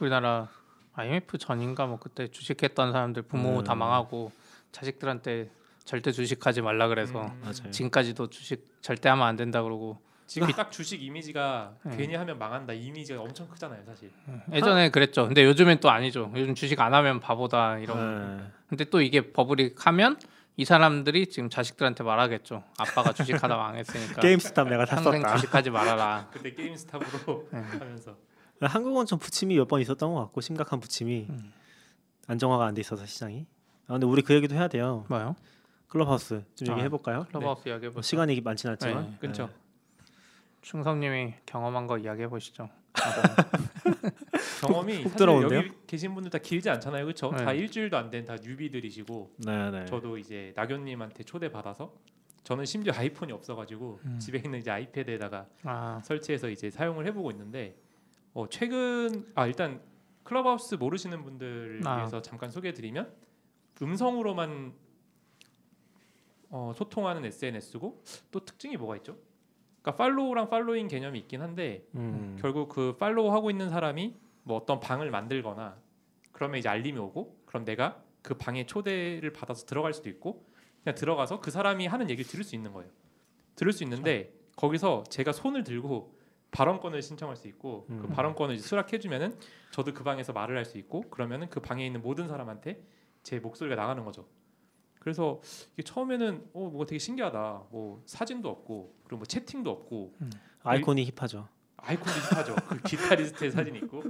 우리나라 0.01 0.49
IMF 0.97 1.39
전인가 1.39 1.87
뭐 1.87 1.99
그때 1.99 2.29
주식했던 2.29 2.93
사람들 2.93 3.23
부모 3.23 3.59
음. 3.59 3.65
다 3.65 3.75
망하고 3.75 4.33
자식들한테 4.73 5.51
절대 5.85 6.11
주식하지 6.11 6.63
말라 6.63 6.89
그래서 6.89 7.27
음. 7.27 7.71
지금까지도 7.71 8.29
주식 8.29 8.67
절대 8.81 9.09
하면 9.09 9.27
안 9.27 9.37
된다 9.37 9.63
그러고 9.63 9.99
지금 10.27 10.49
딱 10.49 10.73
주식 10.73 11.03
이미지가 11.03 11.75
네. 11.85 11.97
괜히 11.97 12.15
하면 12.17 12.39
망한다 12.39 12.73
이 12.73 12.87
이미지가 12.87 13.21
엄청 13.21 13.49
크잖아요, 13.49 13.85
사실. 13.85 14.11
예전에 14.53 14.91
그랬죠. 14.91 15.27
근데 15.27 15.45
요즘엔 15.45 15.79
또 15.79 15.89
아니죠. 15.89 16.33
요즘 16.35 16.55
주식 16.57 16.81
안 16.81 16.95
하면 16.95 17.21
바보다 17.21 17.79
이런. 17.79 18.39
네. 18.39 18.45
근데 18.69 18.85
또 18.87 19.01
이게 19.01 19.33
버블이 19.33 19.75
하면 19.79 20.17
이 20.57 20.65
사람들이 20.65 21.29
지금 21.29 21.49
자식들한테 21.49 22.03
말하겠죠. 22.03 22.65
아빠가 22.79 23.13
주식하다 23.13 23.57
망했으니까 23.57 24.21
게임스탑 24.23 24.69
내가 24.69 24.85
평생 24.85 25.23
샀었다. 25.23 25.37
주식하지 25.37 25.71
말아라. 25.71 26.29
그때 26.33 26.53
게임스탑으로 26.55 27.49
네. 27.53 27.61
하면서 27.61 28.17
한국은 28.61 29.07
좀 29.07 29.19
부침이 29.19 29.57
몇 29.57 29.69
번 29.69 29.81
있었던 29.81 30.13
것 30.15 30.21
같고 30.21 30.41
심각한 30.41 30.81
부침이 30.81 31.27
음. 31.29 31.53
안정화가 32.27 32.65
안 32.67 32.75
돼 32.75 32.81
있어서 32.81 33.05
시장이. 33.07 33.47
아 33.87 33.93
근데 33.93 34.07
우리 34.07 34.23
그 34.23 34.35
얘기도 34.35 34.55
해야 34.55 34.69
돼요. 34.69 35.05
뭐요? 35.09 35.37
클럽하우스 35.89 36.45
좀 36.57 36.69
아, 36.71 36.73
얘기해 36.73 36.89
볼까요? 36.89 37.27
클럽하우스 37.31 37.69
이야기해 37.69 37.89
뭐 37.91 37.97
보시죠. 37.97 38.09
시간이 38.09 38.41
많진 38.41 38.71
않지만 38.71 39.11
네, 39.13 39.17
그렇죠. 39.21 39.49
충성님이 40.63 41.35
경험한 41.47 41.87
거 41.87 41.99
이야기해 41.99 42.29
보시죠. 42.29 42.69
경험이 44.63 44.95
훅 44.97 45.03
사실 45.05 45.17
들어오는데요? 45.17 45.59
여기 45.61 45.71
계신 45.87 46.15
분들 46.15 46.31
다 46.31 46.39
길지 46.39 46.69
않잖아요, 46.71 47.05
그렇죠? 47.05 47.31
네. 47.31 47.45
다 47.45 47.53
일주일도 47.53 47.97
안 47.97 48.11
된 48.11 48.25
다 48.25 48.37
뉴비들이시고 48.43 49.35
네, 49.39 49.71
네. 49.71 49.85
저도 49.87 50.19
이제 50.19 50.53
낙연님한테 50.57 51.23
초대 51.25 51.51
받아서 51.51 51.93
저는 52.43 52.65
심지어 52.65 52.93
아이폰이 52.95 53.33
없어가지고 53.33 54.01
음. 54.05 54.19
집에 54.19 54.39
있는 54.39 54.59
이제 54.61 54.71
아이패드에다가 54.71 55.47
아, 55.65 56.01
설치해서 56.05 56.49
이제 56.49 56.71
사용을 56.71 57.07
해보고 57.07 57.31
있는데 57.33 57.77
어, 58.37 58.47
최근 58.51 59.25
아 59.35 59.47
일단 59.47 59.81
클럽하우스 60.23 60.75
모르시는 60.75 61.25
분들을 61.25 61.81
아. 61.87 61.97
위해서 61.97 62.21
잠깐 62.21 62.51
소개해드리면 62.51 63.11
음성으로만 63.81 64.75
어, 66.51 66.73
소통하는 66.77 67.25
SNS고 67.25 68.03
또 68.31 68.45
특징이 68.45 68.77
뭐가 68.77 68.97
있죠? 68.97 69.17
그러니까 69.81 69.97
팔로우랑 69.97 70.51
팔로잉 70.51 70.87
개념이 70.87 71.19
있긴 71.21 71.41
한데 71.41 71.87
음. 71.95 72.37
결국 72.39 72.69
그 72.69 72.99
팔로우 72.99 73.33
하고 73.33 73.51
있는 73.51 73.71
사람이 73.71 74.15
뭐 74.43 74.59
어떤 74.59 74.81
방을 74.81 75.11
만들거나 75.11 75.79
그러면 76.33 76.59
이제 76.59 76.69
알림이 76.69 76.99
오고 76.99 77.39
그럼 77.47 77.65
내가 77.65 78.03
그 78.21 78.35
방에 78.35 78.67
초대를 78.67 79.33
받아서 79.33 79.65
들어갈 79.65 79.95
수도 79.95 80.11
있고 80.11 80.45
그냥 80.85 80.95
들어가서 80.95 81.41
그 81.41 81.51
사람이 81.51 81.87
하는 81.87 82.11
얘기를 82.11 82.31
들을 82.31 82.45
수 82.45 82.55
있는 82.55 82.75
거예요. 82.75 82.91
들을 83.55 83.73
수 83.73 83.83
있는데 83.85 84.35
거기서 84.57 85.05
제가 85.09 85.33
손을 85.33 85.65
들고 85.65 86.16
발언권을 86.51 87.03
신청할 87.03 87.37
수 87.37 87.49
있고 87.49 87.87
그 87.89 87.93
음. 87.93 88.09
발언권을 88.11 88.55
이제 88.55 88.67
수락해주면은 88.67 89.39
저도 89.71 89.93
그 89.93 90.05
방에서 90.05 90.33
말을 90.33 90.57
할 90.57 90.65
수 90.65 90.79
있고 90.79 91.03
그러면은 91.11 91.49
그 91.51 91.61
방에 91.61 91.85
있는 91.87 92.03
모든 92.03 92.29
사람한테 92.29 92.83
제 93.23 93.39
목소리가 93.39 93.77
나가는 93.77 94.05
거죠. 94.05 94.27
그래서 95.01 95.41
이게 95.75 95.83
처음에는 95.83 96.51
어 96.53 96.69
뭐가 96.71 96.87
되게 96.87 96.99
신기하다. 96.99 97.65
뭐 97.71 98.03
사진도 98.07 98.49
없고 98.49 98.95
그리고 99.05 99.19
뭐 99.19 99.27
채팅도 99.27 99.71
없고 99.71 100.15
아이콘이 100.63 101.05
힙하죠. 101.17 101.47
아이콘이 101.77 102.17
힙하죠. 102.31 102.57
그 102.69 102.83
기타리스트의 102.83 103.51
사진이 103.53 103.79
있고. 103.81 104.03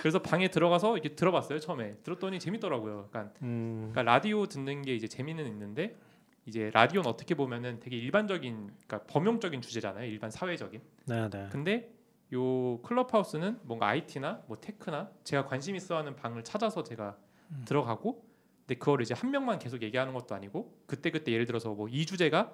그래서 0.00 0.20
방에 0.20 0.48
들어가서 0.48 0.98
이렇게 0.98 1.14
들어봤어요 1.14 1.60
처음에. 1.60 1.94
들었더니 2.02 2.38
재밌더라고요. 2.38 3.08
그러니까, 3.10 3.32
음. 3.42 3.90
그러니까 3.92 4.02
라디오 4.02 4.44
듣는 4.46 4.82
게 4.82 4.94
이제 4.94 5.08
재미는 5.08 5.46
있는데 5.46 5.96
이제 6.46 6.70
라디오는 6.74 7.08
어떻게 7.08 7.34
보면은 7.34 7.80
되게 7.80 7.96
일반적인, 7.96 8.66
그러니까 8.86 9.02
범용적인 9.12 9.60
주제잖아요. 9.62 10.06
일반 10.06 10.30
사회적인. 10.30 10.80
네, 11.06 11.30
네. 11.30 11.48
근데 11.50 11.90
요 12.32 12.78
클럽하우스는 12.82 13.60
뭔가 13.62 13.86
IT나 13.88 14.42
뭐 14.46 14.58
테크나 14.60 15.10
제가 15.24 15.46
관심 15.46 15.76
있어 15.76 15.96
하는 15.96 16.16
방을 16.16 16.42
찾아서 16.44 16.82
제가 16.82 17.16
들어가고 17.64 18.24
근데 18.66 18.78
그걸 18.78 19.02
이제 19.02 19.14
한 19.14 19.30
명만 19.30 19.58
계속 19.58 19.82
얘기하는 19.82 20.12
것도 20.14 20.34
아니고 20.34 20.74
그때 20.86 21.10
그때 21.10 21.32
예를 21.32 21.46
들어서 21.46 21.72
뭐 21.74 21.86
이 21.90 22.04
주제가 22.06 22.52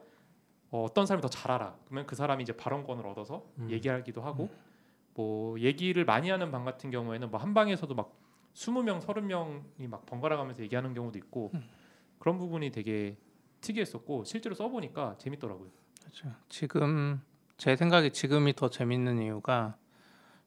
어, 0.71 0.85
어떤 0.85 1.07
사람이 1.07 1.23
더 1.23 1.29
잘 1.29 1.51
알아 1.53 1.77
그러면 1.87 2.07
그 2.07 2.15
사람이 2.17 2.43
이제 2.43 2.53
발언권을 2.53 3.07
얻어서 3.07 3.47
음. 3.59 3.71
얘기하기도 3.71 4.21
하고 4.23 4.51
뭐 5.15 5.59
얘기를 5.61 6.05
많이 6.05 6.31
하는 6.31 6.51
방 6.51 6.65
같은 6.65 6.91
경우에는 6.91 7.31
뭐 7.31 7.41
한 7.41 7.55
방에서도 7.55 7.95
막 7.95 8.13
20명, 8.55 9.01
30명이 9.01 9.89
막 9.89 10.05
번갈아 10.07 10.37
가면서 10.37 10.63
얘기하는 10.63 10.93
경우도 10.95 11.17
있고 11.19 11.53
그런 12.19 12.39
부분이 12.39 12.71
되게 12.73 13.17
특이했었고 13.61 14.25
실제로 14.25 14.55
써보니까 14.55 15.17
재밌더라고요. 15.19 15.69
그렇죠. 16.01 16.33
지금 16.49 17.21
제 17.57 17.77
생각에 17.77 18.11
지금이 18.11 18.55
더 18.55 18.71
재밌는 18.71 19.21
이유가 19.23 19.77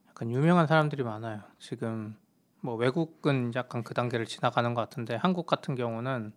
약간 0.10 0.32
유명한 0.32 0.68
사람들이 0.68 1.04
많아요. 1.04 1.42
지금 1.60 2.16
뭐 2.62 2.76
외국은 2.76 3.54
약간 3.56 3.84
그 3.84 3.94
단계를 3.94 4.26
지나가는 4.26 4.74
것 4.74 4.82
같은데 4.82 5.16
한국 5.16 5.46
같은 5.46 5.76
경우는 5.76 6.34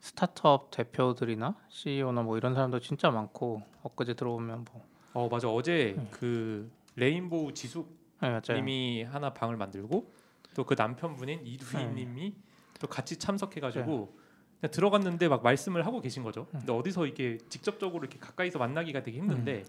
스타트업 0.00 0.70
대표들이나 0.70 1.56
CEO나 1.68 2.22
뭐 2.22 2.36
이런 2.36 2.54
사람도 2.54 2.80
진짜 2.80 3.10
많고 3.10 3.62
엊그제 3.82 4.14
들어오면 4.14 4.64
뭐 4.64 4.98
어 5.14 5.28
맞아 5.28 5.48
어제 5.48 5.96
그 6.12 6.70
레인보우 6.96 7.52
지숙 7.54 7.96
네. 8.20 8.40
님이 8.54 9.02
하나 9.02 9.32
방을 9.32 9.56
만들고 9.56 10.12
또 10.54 10.64
그 10.64 10.74
남편분인 10.76 11.46
이두희님이 11.46 12.34
또 12.80 12.86
같이 12.88 13.16
참석해가지고 13.16 13.84
그냥 13.84 14.17
들어갔는데 14.62 15.28
막 15.28 15.42
말씀을 15.42 15.86
하고 15.86 16.00
계신 16.00 16.22
거죠. 16.24 16.46
근데 16.50 16.72
어디서 16.72 17.06
이게 17.06 17.38
직접적으로 17.48 18.00
이렇게 18.02 18.18
가까이서 18.18 18.58
만나기가 18.58 19.02
되게 19.02 19.18
힘든데 19.18 19.64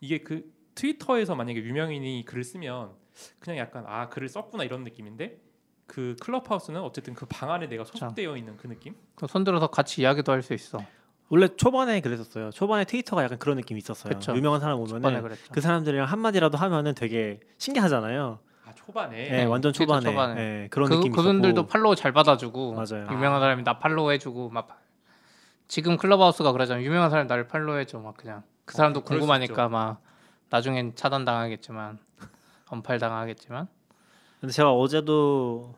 이게 0.00 0.18
그 0.18 0.52
트위터에서 0.74 1.34
만약에 1.34 1.62
유명인이 1.62 2.24
글을 2.26 2.42
쓰면 2.44 2.90
그냥 3.38 3.58
약간 3.58 3.84
아 3.86 4.08
글을 4.08 4.28
썼구나 4.28 4.64
이런 4.64 4.82
느낌인데 4.84 5.38
그 5.86 6.16
클럽하우스는 6.20 6.80
어쨌든 6.82 7.14
그 7.14 7.26
방 7.26 7.52
안에 7.52 7.68
내가 7.68 7.84
소속되어 7.84 8.36
있는 8.36 8.56
그 8.56 8.66
느낌. 8.66 8.94
그 9.14 9.26
손들어서 9.28 9.68
같이 9.68 10.02
이야기도 10.02 10.32
할 10.32 10.42
수 10.42 10.52
있어. 10.54 10.78
원래 11.28 11.48
초반에 11.48 12.00
그랬었어요. 12.00 12.50
초반에 12.50 12.84
트위터가 12.84 13.24
약간 13.24 13.38
그런 13.38 13.56
느낌이 13.56 13.78
있었어요. 13.78 14.12
그쵸. 14.14 14.36
유명한 14.36 14.60
사람 14.60 14.78
오면은 14.78 15.22
그랬죠. 15.22 15.52
그 15.52 15.60
사람들이랑 15.60 16.06
한 16.06 16.18
마디라도 16.20 16.56
하면은 16.58 16.94
되게 16.94 17.40
신기하잖아요. 17.58 18.38
아 18.76 18.86
초반에. 18.86 19.28
네, 19.28 19.44
완전 19.44 19.72
초반에, 19.72 20.10
초반에. 20.10 20.34
네, 20.34 20.68
그런 20.70 20.88
그, 20.88 20.94
느낌이 20.94 21.14
그분들도 21.14 21.60
있었고. 21.62 21.68
follow 21.68 21.96
잘 21.96 22.12
받아주고 22.12 22.74
맞아요. 22.74 23.08
유명한 23.10 23.40
사람이 23.40 23.64
나 23.64 23.78
follow 23.78 24.12
해주고 24.12 24.50
막 24.50 24.80
지금 25.66 25.96
Clubhouse가 25.96 26.52
그러잖아. 26.52 26.80
유명한 26.82 27.10
사람이 27.10 27.28
나를 27.28 27.48
follow 27.48 27.78
해줘 27.78 27.98
막 27.98 28.16
그냥 28.16 28.42
그 28.64 28.74
사람도 28.74 29.00
어, 29.00 29.02
그럴 29.04 29.20
수 29.20 29.26
궁금하니까 29.26 29.68
막 29.68 30.00
나중엔 30.50 30.94
차단 30.94 31.24
당하겠지만 31.24 31.98
언팔 32.70 32.98
당하겠지만 32.98 33.66
근데 34.40 34.52
제가 34.52 34.72
어제도 34.72 35.74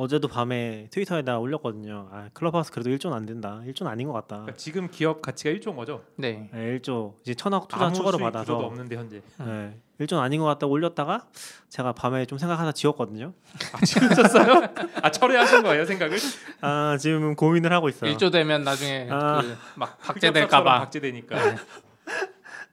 어제도 0.00 0.28
밤에 0.28 0.86
트위터에다 0.90 1.38
올렸거든요. 1.38 2.08
아, 2.10 2.30
클럽하우스 2.32 2.72
그래도 2.72 2.88
1조는 2.88 3.12
안 3.12 3.26
된다. 3.26 3.60
1조는 3.66 3.86
아닌 3.86 4.06
것 4.06 4.14
같다. 4.14 4.36
그러니까 4.36 4.56
지금 4.56 4.88
기업 4.90 5.20
가치가 5.20 5.50
1조인 5.50 5.76
거죠. 5.76 6.02
네 6.16 6.48
네, 6.54 6.78
1조 6.78 7.16
이제 7.20 7.34
천억 7.34 7.68
투자 7.68 7.84
아무 7.84 7.94
추가로 7.94 8.16
수익 8.16 8.24
받아서 8.24 8.46
구조도 8.46 8.66
없는데 8.66 8.96
현재. 8.96 9.20
네, 9.40 9.78
1조는 10.00 10.20
아닌 10.20 10.40
것 10.40 10.46
같다 10.46 10.66
올렸다가 10.66 11.26
제가 11.68 11.92
밤에 11.92 12.24
좀 12.24 12.38
생각하다 12.38 12.72
지웠거든요. 12.72 13.34
아 13.74 13.84
지금 13.84 14.08
썼어요? 14.08 14.68
아 15.02 15.10
철회하신 15.10 15.62
거예요 15.64 15.84
생각을? 15.84 16.16
아 16.62 16.96
지금 16.98 17.36
고민을 17.36 17.70
하고 17.70 17.90
있어요. 17.90 18.10
1조 18.10 18.32
되면 18.32 18.64
나중에 18.64 19.06
아. 19.10 19.42
그막 19.74 19.98
흑역사처럼 20.00 20.14
박제될까 20.14 20.64
봐 20.64 20.78
박제되니까. 20.80 21.36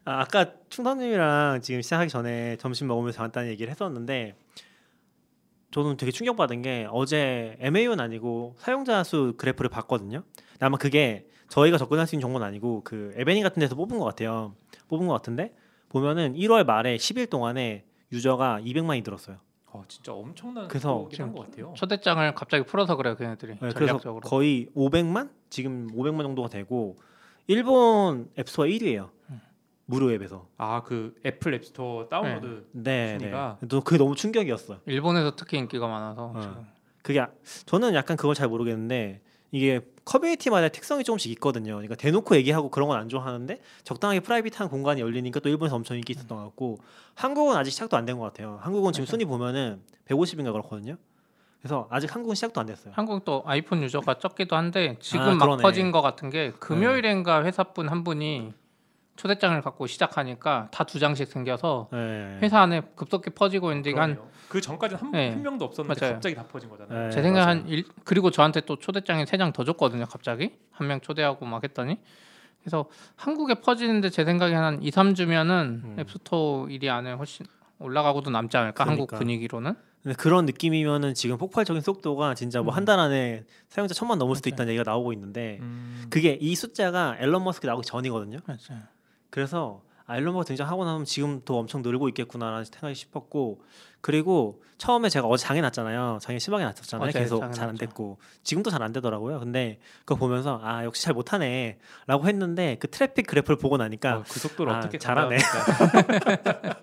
아, 0.06 0.22
아까 0.22 0.46
충선님이랑 0.70 1.60
지금 1.62 1.82
시작하기 1.82 2.10
전에 2.10 2.56
점심 2.56 2.88
먹으면서 2.88 3.20
간단히 3.20 3.50
얘기를 3.50 3.70
했었는데 3.70 4.34
저는 5.78 5.96
되게 5.96 6.12
충격받은 6.12 6.64
게 6.64 6.88
어제 6.90 7.56
MAU는 7.60 8.00
아니고 8.00 8.56
사용자 8.58 9.04
수 9.04 9.36
그래프를 9.38 9.70
봤거든요. 9.70 10.24
아마 10.60 10.76
그게 10.76 11.28
저희가 11.50 11.78
접근할 11.78 12.08
수 12.08 12.16
있는 12.16 12.22
정보는 12.22 12.48
아니고 12.48 12.82
그 12.84 13.14
에베니 13.16 13.44
같은 13.44 13.60
데서 13.60 13.76
뽑은 13.76 14.00
것 14.00 14.06
같아요. 14.06 14.56
뽑은 14.88 15.06
것 15.06 15.14
같은데 15.14 15.54
보면은 15.90 16.34
1월 16.34 16.66
말에 16.66 16.96
10일 16.98 17.30
동안에 17.30 17.84
user가 18.12 18.60
200만이 18.62 19.04
늘었어요. 19.06 19.38
어 19.68 19.84
진짜 19.88 20.14
엄청난 20.14 20.68
그래서 20.68 21.08
한것 21.16 21.52
같아요. 21.52 21.74
초대장을 21.76 22.34
갑자기 22.34 22.64
풀어서 22.64 22.96
그래요 22.96 23.16
걔네들이 23.16 23.52
네, 23.52 23.58
그래서 23.60 23.78
전략적으로 23.78 24.22
거의 24.22 24.68
500만 24.76 25.30
지금 25.52 25.88
500만 25.96 26.24
정도가 26.24 26.50
되고 26.50 26.98
일본 27.46 28.32
App 28.40 28.49
Store 28.49 28.66
1위예요. 28.66 29.10
무료 29.88 30.12
앱에서. 30.12 30.46
아 30.58 30.82
그 30.86 31.16
Apple 31.26 31.54
App 31.56 31.75
Store 31.75 32.08
다운로드 32.10 32.66
네, 32.74 33.14
네. 33.14 33.20
순위가? 33.20 33.58
또 33.70 33.82
그게 33.82 33.98
너무 33.98 34.16
충격이었어요. 34.16 34.80
일본에서 34.86 35.36
특히 35.36 35.58
인기가 35.58 35.88
많아서 35.88 36.34
어. 36.36 36.42
지금. 36.42 36.68
그게 37.02 37.22
아- 37.22 37.30
저는 37.66 37.94
약간 37.96 38.18
그걸 38.18 38.36
잘 38.36 38.50
모르겠는데 38.50 39.22
이게 39.52 39.80
커뮤니티마다 40.04 40.68
특성이 40.68 41.06
조금씩 41.06 41.32
있거든요. 41.34 41.72
그러니까 41.76 41.96
대놓고 41.96 42.36
얘기하고 42.36 42.70
그런 42.70 42.90
건 42.90 42.98
안 43.00 43.08
좋아하는데 43.08 43.62
적당하게 43.86 44.20
private한 44.20 44.68
공간이 44.70 45.00
열리니까 45.00 45.40
또 45.40 45.48
일본에서 45.48 45.78
엄청 45.78 45.96
인기 45.96 46.12
있었던 46.12 46.38
것 46.38 46.44
같고 46.44 46.80
한국은 47.16 47.56
아직 47.56 47.72
시작도 47.72 47.96
안 47.96 48.06
된 48.06 48.18
것 48.20 48.26
같아요. 48.26 48.60
한국은 48.62 48.92
지금 48.92 49.06
순위 49.06 49.24
보면은 49.24 49.82
150인가 50.10 50.52
그렇거든요. 50.52 50.98
그래서 51.62 51.88
아직 51.90 52.14
한국은 52.14 52.36
시작도 52.36 52.60
안 52.60 52.68
됐어요. 52.68 52.94
한국도 52.96 53.44
아이폰 53.46 53.82
유저가 53.84 54.20
적기도 54.20 54.56
한데 54.58 54.98
지금 55.00 55.42
아, 55.42 55.46
막. 55.46 55.58
퍼진 55.58 55.92
것 55.92 56.02
같은 56.02 56.30
게 56.30 56.52
금요일인가 56.60 57.44
회사분 57.46 57.88
한 57.90 58.04
분이 58.04 58.54
초대장을 59.18 59.60
갖고 59.62 59.88
시작하니까 59.88 60.70
다 60.72 60.84
두 60.86 61.00
장씩 61.00 61.28
생겨서 61.28 61.90
네. 61.92 62.38
회사 62.42 62.62
안에 62.62 62.82
급속히 62.96 63.32
퍼지고 63.32 63.72
있는데 63.72 63.90
이게 63.90 64.00
한 64.00 64.14
그러네요. 64.16 64.32
그 64.48 64.62
전까지는 64.62 65.02
한, 65.02 65.12
네. 65.12 65.30
한 65.32 65.42
명도 65.42 65.66
없었는데 65.66 66.00
맞아요. 66.00 66.14
갑자기 66.16 66.36
다 66.36 66.44
퍼진 66.48 66.70
거잖아요. 66.70 67.10
네. 67.10 67.12
제 67.12 67.22
생각에 67.22 67.46
맞아요. 67.46 67.60
한 67.60 67.68
일, 67.68 67.84
그리고 68.06 68.32
저한테 68.32 68.62
또 68.62 68.78
초대장에 68.78 69.26
세 69.26 69.38
장 69.38 69.52
더 69.52 69.64
줬거든요. 69.66 70.06
갑자기 70.06 70.52
한 70.72 70.88
명 70.88 71.02
초대하고 71.02 71.46
막 71.46 71.64
했더니 71.64 72.00
그래서 72.62 72.86
한국에 73.16 73.56
퍼지는데 73.56 74.10
제 74.10 74.24
생각에 74.26 74.54
한 74.56 74.82
2, 74.82 74.90
3주면은 74.92 75.84
음. 75.84 75.96
앱스토어 76.00 76.68
일이 76.70 76.90
안에 76.90 77.12
훨씬 77.14 77.46
올라가고도 77.80 78.30
남지 78.30 78.56
않을까 78.58 78.86
한국 78.86 79.08
그러니까. 79.08 79.18
분위기로는 79.20 79.74
근데 80.04 80.16
그런 80.16 80.46
느낌이면은 80.46 81.14
지금 81.14 81.38
폭발적인 81.38 81.82
속도가 81.82 82.34
진짜 82.36 82.62
뭐 82.62 82.74
한 82.74 82.86
달 82.86 83.00
안에 83.00 83.44
사용자 83.68 83.94
천만 83.94 84.18
넘을 84.20 84.36
수도 84.36 84.50
맞아요. 84.50 84.56
있다는 84.56 84.74
얘기가 84.74 84.90
나오고 84.90 85.12
있는데 85.14 85.58
음, 85.62 86.06
그게 86.10 86.38
이 86.40 86.56
숫자가 86.56 87.18
앨런 87.20 87.44
머스크 87.44 87.68
나오기 87.68 87.86
전이거든요. 87.86 88.40
맞아요. 88.46 88.82
그래서 89.30 89.82
아, 90.06 90.18
앨런 90.18 90.34
머스크 90.34 90.48
등장하고 90.50 90.86
나면 90.86 91.06
지금 91.06 91.42
더 91.44 91.58
엄청 91.58 91.82
늘고 91.82 92.08
있겠구나라는 92.10 92.64
생각이 92.66 92.96
싶었고 92.96 93.62
그리고 94.02 94.62
처음에 94.78 95.10
제가 95.10 95.28
어제 95.28 95.44
장애 95.44 95.60
났잖아요. 95.62 96.20
장애 96.22 96.38
심하게 96.38 96.64
났었잖아요. 96.66 97.12
계속 97.12 97.52
잘 97.52 97.70
안. 97.70 97.76
됐고 97.76 98.20
지금도 98.44 98.70
잘 98.70 98.84
안 98.84 98.94
되더라고요. 98.94 99.40
근데 99.40 99.80
그거 100.06 100.20
보면서 100.20 100.62
아 100.64 100.86
역시 100.86 101.04
잘 101.04 101.16
못하네라고 101.16 102.28
했는데 102.28 102.78
그 102.80 102.88
트래픽 102.88 103.26
그래프를 103.26 103.58
보고 103.58 103.78
나니까 103.78 104.18
어, 104.18 104.24
그 104.30 104.40
속도를 104.40 104.72
아, 104.72 104.78
어떻게 104.78 105.00
잘하네. 105.00 105.38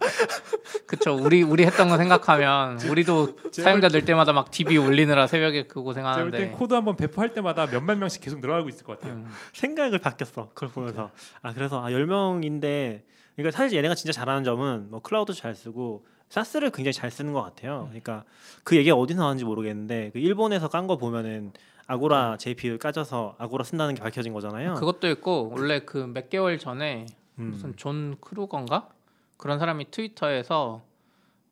그쵸 0.86 1.16
우리 1.16 1.42
우리 1.42 1.64
했던 1.64 1.88
거 1.88 1.96
생각하면 1.96 2.78
우리도 2.90 3.36
사용자 3.52 3.88
늘 3.88 4.04
때마다 4.04 4.32
막 4.32 4.50
DB 4.50 4.78
올리느라 4.78 5.26
새벽에 5.26 5.66
그 5.66 5.82
고생하는데 5.82 6.50
코드 6.50 6.74
한번 6.74 6.96
배포할 6.96 7.32
때마다 7.32 7.66
몇만 7.66 7.98
명씩 8.00 8.22
계속 8.22 8.40
늘어나고 8.40 8.68
있을 8.68 8.84
것 8.84 8.98
같아요. 8.98 9.14
음, 9.18 9.30
생각을 9.52 9.98
바뀌었어. 9.98 10.50
그걸 10.54 10.68
보면서 10.70 11.10
아 11.42 11.52
그래서 11.52 11.84
아 11.84 11.90
10명인데 11.90 13.02
그러니까 13.36 13.56
사실 13.56 13.76
얘네가 13.78 13.94
진짜 13.94 14.12
잘하는 14.12 14.44
점은 14.44 14.90
뭐 14.90 15.00
클라우드 15.00 15.32
잘 15.32 15.54
쓰고 15.54 16.06
SaaS를 16.34 16.70
굉장히 16.70 16.92
잘 16.92 17.12
쓰는 17.12 17.32
것 17.32 17.42
같아요. 17.42 17.84
그러니까 17.90 18.24
그 18.64 18.76
얘기가 18.76 18.96
어디서 18.96 19.20
나왔는지 19.20 19.44
모르겠는데 19.44 20.10
그 20.12 20.18
일본에서 20.18 20.68
깐 20.68 20.88
거 20.88 20.96
보면은 20.96 21.52
Agora 21.86 22.36
JP를 22.38 22.78
까져서 22.78 23.36
아고라 23.38 23.62
쓴다는 23.62 23.94
게 23.94 24.02
밝혀진 24.02 24.32
거잖아요. 24.32 24.74
그것도 24.74 25.08
있고 25.10 25.50
원래 25.56 25.80
그 25.80 26.06
몇 26.08 26.28
개월 26.30 26.58
전에 26.58 27.06
음. 27.38 27.50
무슨 27.52 27.76
존 27.76 28.16
크루건가 28.20 28.88
그런 29.36 29.58
사람이 29.60 29.92
Twitter에서 29.92 30.82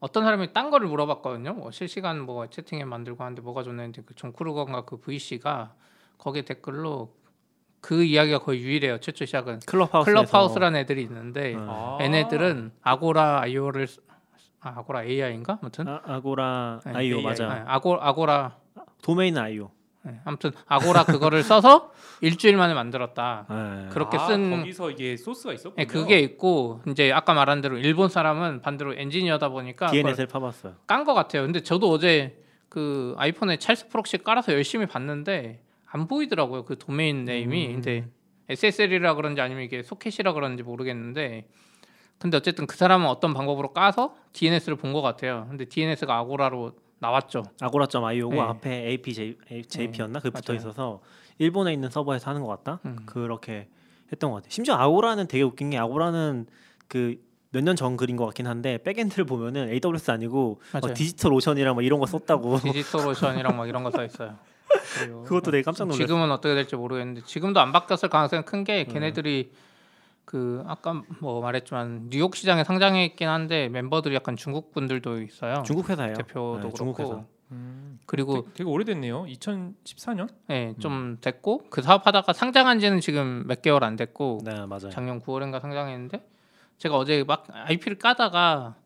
어떤 0.00 0.24
사람이 0.24 0.52
딴 0.52 0.70
거를 0.70 0.88
물어봤거든요. 0.88 1.52
뭐 1.54 1.70
실시간 1.70 2.20
뭐 2.20 2.48
채팅에 2.50 2.84
만들고 2.84 3.22
하는데 3.22 3.40
뭐가 3.40 3.62
좋냐는데 3.62 4.02
그 4.02 4.17
존 4.17 4.32
크루건가 4.32 4.84
그 4.84 4.96
VC가 4.98 5.74
거기에 6.18 6.42
댓글로 6.42 7.14
그 7.80 8.02
이야기가 8.02 8.40
거의 8.40 8.60
유일해요. 8.62 8.98
최초 8.98 9.24
시작은 9.26 9.60
Clubhouse 9.66 10.10
Clubhouse라는 10.10 10.80
애들이 10.80 11.02
있는데 11.02 11.54
어. 11.54 11.98
아. 12.00 12.02
얘네들은 12.04 12.72
Agora 12.82 13.40
IO를 13.42 13.86
아, 14.62 14.74
Agora 14.76 15.04
AI인가? 15.04 15.58
아무튼 15.60 15.88
아, 15.88 16.00
아고라 16.04 16.80
네, 16.86 16.92
IO 16.94 17.16
AI. 17.16 17.22
맞아. 17.24 17.48
네, 17.48 17.62
아고 17.66 17.96
아고라 18.00 18.56
도메인 19.02 19.36
IO. 19.36 19.70
네, 20.04 20.20
아무튼 20.24 20.50
아고라 20.66 21.04
그거를 21.04 21.42
써서 21.42 21.92
일주일 22.22 22.56
만에 22.56 22.74
만들었다. 22.74 23.46
네. 23.48 23.88
그렇게 23.90 24.16
아, 24.16 24.26
쓴 24.26 24.50
거기서 24.50 24.90
이게 24.92 25.16
소스가 25.16 25.52
있었군요. 25.52 25.76
네, 25.76 25.86
그게 25.86 26.18
있고 26.20 26.80
이제 26.88 27.12
아까 27.12 27.34
말한 27.34 27.60
대로 27.60 27.76
일본 27.76 28.08
사람은 28.08 28.62
반대로 28.62 28.94
엔지니어다 28.94 29.48
보니까 29.48 29.88
DNS를 29.88 30.26
파봤어요. 30.28 30.74
깐것 30.86 31.14
같아요. 31.14 31.42
근데 31.42 31.60
저도 31.60 31.90
어제 31.90 32.40
그 32.68 33.14
iPhone에 33.18 33.58
Charles 33.58 33.88
Proxy 33.88 34.18
깔아서 34.18 34.52
열심히 34.52 34.86
봤는데 34.86 35.60
안 35.86 36.06
보이더라고요. 36.06 36.64
그 36.64 36.78
domain 36.78 37.24
name이. 37.24 37.66
음. 37.66 37.72
근데 37.74 38.08
SSL이라 38.48 39.14
그런지 39.14 39.40
아니면 39.40 39.64
이게 39.64 39.82
소켓이라 39.82 40.32
그런지 40.32 40.62
모르겠는데 40.62 41.46
근데 42.22 42.36
어쨌든 42.36 42.66
그 42.66 42.76
사람은 42.76 43.06
어떤 43.08 43.34
방법으로 43.34 43.72
까서 43.72 44.14
DNS를 44.32 44.76
본 44.76 44.92
것 44.92 45.02
같아요. 45.02 45.46
근데 45.50 45.64
DNS가 45.64 46.16
Agora로 46.18 46.72
나왔죠. 47.00 47.42
Agora.io고 47.60 48.34
네. 48.34 48.40
앞에 48.40 48.70
AP 48.90 49.12
JP였나 49.68 50.20
그게 50.20 50.30
붙어 50.30 50.52
맞아요. 50.52 50.60
있어서 50.60 51.00
일본에 51.38 51.72
있는 51.72 51.90
서버에서 51.90 52.30
하는 52.30 52.42
것 52.42 52.48
같다. 52.48 52.78
음. 52.86 52.96
그렇게 53.06 53.68
했던 54.12 54.30
것 54.30 54.36
같아요. 54.36 54.50
심지어 54.50 54.74
Agora는 54.76 55.26
되게 55.26 55.42
웃긴 55.42 55.70
게 55.70 55.78
Agora는 55.78 56.46
그 56.88 57.16
몇 57.54 57.62
년 57.64 57.76
전 57.76 57.98
글인 57.98 58.16
것 58.16 58.24
같긴 58.26 58.46
한데 58.46 58.78
backend를 58.82 59.24
보면은 59.26 59.68
AWS 59.68 60.10
아니고 60.10 60.60
막 60.72 60.80
맞아요. 60.82 60.94
DigitalOcean이랑 60.94 61.74
막 61.76 61.84
이런 61.84 61.98
거 62.00 62.06
썼다고. 62.06 62.56
DigitalOcean이랑 62.64 63.56
막 63.58 63.68
이런 63.68 63.82
거 63.82 63.90
써 63.90 64.02
있어요. 64.04 64.36
그것도 65.26 65.50
되게 65.50 65.62
깜짝 65.62 65.84
놀랐어요. 65.84 66.06
지금은 66.06 66.30
어떻게 66.32 66.54
될지 66.54 66.76
모르겠는데 66.76 67.22
지금도 67.26 67.60
안 67.60 67.72
바뀌었을 67.72 68.08
가능성이 68.08 68.42
큰게 68.44 68.86
음. 68.88 68.92
걔네들이 68.94 69.50
그 70.24 70.62
아까 70.66 71.02
뭐 71.20 71.40
말했지만 71.40 72.08
뉴욕 72.10 72.34
시장에 72.36 72.64
상장해 72.64 73.04
있긴 73.06 73.28
한데 73.28 73.68
멤버들이 73.68 74.14
약간 74.14 74.36
중국 74.36 74.72
분들도 74.72 75.22
있어요. 75.22 75.62
중국 75.66 75.90
회사예요. 75.90 76.14
대표도 76.14 76.60
네, 76.62 76.72
중국 76.74 76.96
그렇고 76.96 77.14
회사. 77.14 77.24
음, 77.52 78.00
그리고 78.06 78.42
되게, 78.42 78.54
되게 78.54 78.70
오래됐네요. 78.70 79.24
2014년? 79.24 80.28
예, 80.50 80.74
좀 80.78 81.18
됐고 81.20 81.64
그 81.70 81.82
사업하다가 81.82 82.32
상장한 82.32 82.78
지는 82.78 83.00
지금 83.00 83.44
몇 83.46 83.60
개월 83.62 83.84
안 83.84 83.96
됐고 83.96 84.40
네 84.44 84.66
맞아요. 84.66 84.90
작년 84.90 85.20
9월인가 85.20 85.60
상장했는데 85.60 86.26
제가 86.78 86.96
어제 86.96 87.24
막 87.26 87.46
IP를 87.52 87.98
까다가 87.98 88.76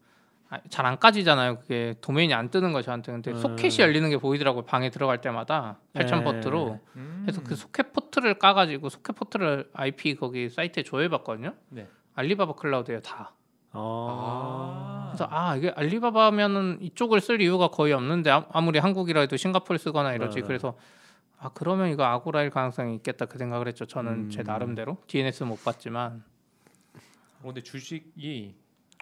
잘 0.71 0.87
안 0.87 0.99
까지잖아요. 0.99 1.59
그게 1.59 1.95
도메인이 2.01 2.33
안 2.33 2.51
뜨는 2.51 2.73
거예요 2.73 2.83
저한테. 2.83 3.13
근데 3.13 3.33
음. 3.33 3.37
소켓이 3.37 3.79
열리는 3.81 4.09
게 4.09 4.17
보이더라고요. 4.17 4.65
방에 4.65 4.91
들어갈 4.91 5.21
때마다 5.21 5.79
8000 5.93 6.19
네. 6.19 6.25
포트로. 6.25 6.81
음. 6.97 7.23
그래서 7.25 7.43
그 7.43 7.57
소켓 7.57 7.93
포트를 7.93 8.39
까가지고 8.39 8.89
소켓 8.89 9.17
포트를 9.17 9.69
IP 9.73 10.15
거기 10.15 10.49
사이트에 10.49 10.83
조회해봤거든요. 10.85 11.53
네. 11.71 11.89
알리바바 12.15 12.55
클라우드에 12.55 13.01
다. 13.01 13.33
아. 13.73 15.09
그래서 15.11 15.29
아 15.31 15.57
이게 15.57 15.71
알리바바면은 15.71 16.79
이쪽을 16.81 17.21
쓸 17.21 17.41
이유가 17.41 17.69
거의 17.69 17.93
없는데 17.93 18.31
아- 18.31 18.47
아무리 18.53 18.79
한국이라 18.79 19.21
해도 19.23 19.37
싱가포르 19.37 19.79
쓰거나 19.79 20.15
이러지 20.15 20.37
네, 20.37 20.41
네. 20.43 20.47
그래서 20.47 20.77
아 21.39 21.51
그러면 21.53 21.91
이거 21.91 22.05
아고라일 22.05 22.49
가능성이 22.51 22.95
있겠다 22.97 23.27
그 23.27 23.37
생각을 23.37 23.69
했죠 23.69 23.85
저는 23.85 24.31
제 24.31 24.41
음. 24.41 24.45
나름대로 24.45 24.97
DNS 25.09 25.43
못 25.45 25.63
봤지만 25.63 26.25
어, 27.43 27.47
근데 27.47 27.61
주식이 27.63 28.55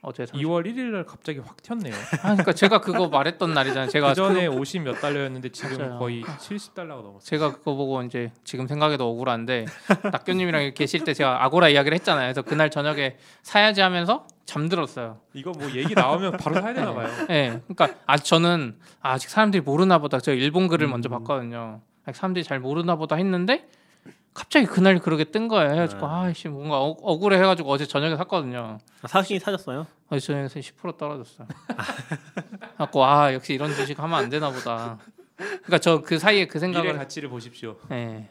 어제 0.05 0.27
30... 0.27 0.47
2월 0.47 0.67
1일 0.67 0.93
날 0.93 1.05
갑자기 1.05 1.39
확 1.39 1.63
튀었네요. 1.63 1.95
아 2.23 2.33
그러니까 2.33 2.53
제가 2.53 2.81
그거 2.81 3.09
말했던 3.09 3.55
날이잖아요 3.55 3.89
제가 3.89 4.09
그 4.09 4.15
전에 4.15 4.47
50 4.47 4.83
몇 4.83 5.01
달러였는데 5.01 5.49
지금 5.51 5.79
맞아요. 5.79 5.99
거의 5.99 6.23
70 6.39 6.75
달러가 6.75 7.03
넘었어요. 7.03 7.21
제가 7.21 7.53
그거 7.53 7.75
보고 7.75 8.03
이제 8.03 8.33
지금 8.45 8.67
생각해도 8.67 9.09
억울한데 9.09 9.67
낙교님이랑 10.13 10.63
이렇게 10.63 10.85
계실 10.85 11.05
때 11.05 11.15
제가 11.15 11.45
아고라 11.45 11.69
이야기를 11.69 11.97
했잖아요. 11.97 12.27
그래서 12.27 12.43
그날 12.43 12.71
저녁에 12.71 13.17
사야지 13.43 13.81
하면서 13.81 14.27
잠들었어요. 14.45 15.19
이거 15.33 15.53
뭐 15.53 15.71
얘기 15.73 15.95
나오면 15.95 16.37
바로 16.37 16.61
사야 16.61 16.75
되나 16.75 16.93
봐요. 16.93 17.09
예, 17.31 17.61
그러니까 17.67 17.99
아 18.07 18.17
저는 18.17 18.77
아직 19.01 19.31
사람들이 19.31 19.63
모르나 19.63 19.99
보다. 19.99 20.21
저 20.21 20.33
일본 20.33 20.69
글을 20.69 20.87
음. 20.87 20.91
먼저 20.91 21.09
봤거든요. 21.09 21.81
아직 22.05 22.19
사람들이 22.19 22.45
잘 22.45 22.61
모르나 22.61 22.97
보다 22.97 23.17
했는데 23.17 23.67
갑자기 24.35 24.67
그날 24.67 24.99
그렇게 24.99 25.25
뜬 25.25 25.47
거예요. 25.49 25.71
해가지고 25.73 26.07
네. 26.07 26.13
아씨 26.13 26.49
뭔가 26.49 26.81
억, 26.81 26.99
억울해 27.03 27.39
해가지고 27.39 27.71
어제 27.71 27.87
저녁에 27.87 28.17
샀거든요. 28.17 28.79
아, 29.03 29.07
사긴 29.09 29.39
사셨어요? 29.39 29.87
어제 30.11 30.27
저녁에 30.27 30.47
10% 30.49 30.99
떨어졌어요. 30.99 31.47
갖고 32.77 33.05
아 33.05 33.33
역시 33.33 33.55
이런 33.55 33.73
주식 33.73 33.99
하면 33.99 34.19
안 34.19 34.29
되나 34.31 34.51
보다. 34.51 34.99
그러니까 35.37 35.79
저 35.79 36.01
그 36.03 36.19
사이에 36.19 36.47
그 36.47 36.59
미래 36.59 36.61
생각을 36.73 36.97
가치를 36.99 37.29
보십시오. 37.29 37.77
예. 37.93 38.29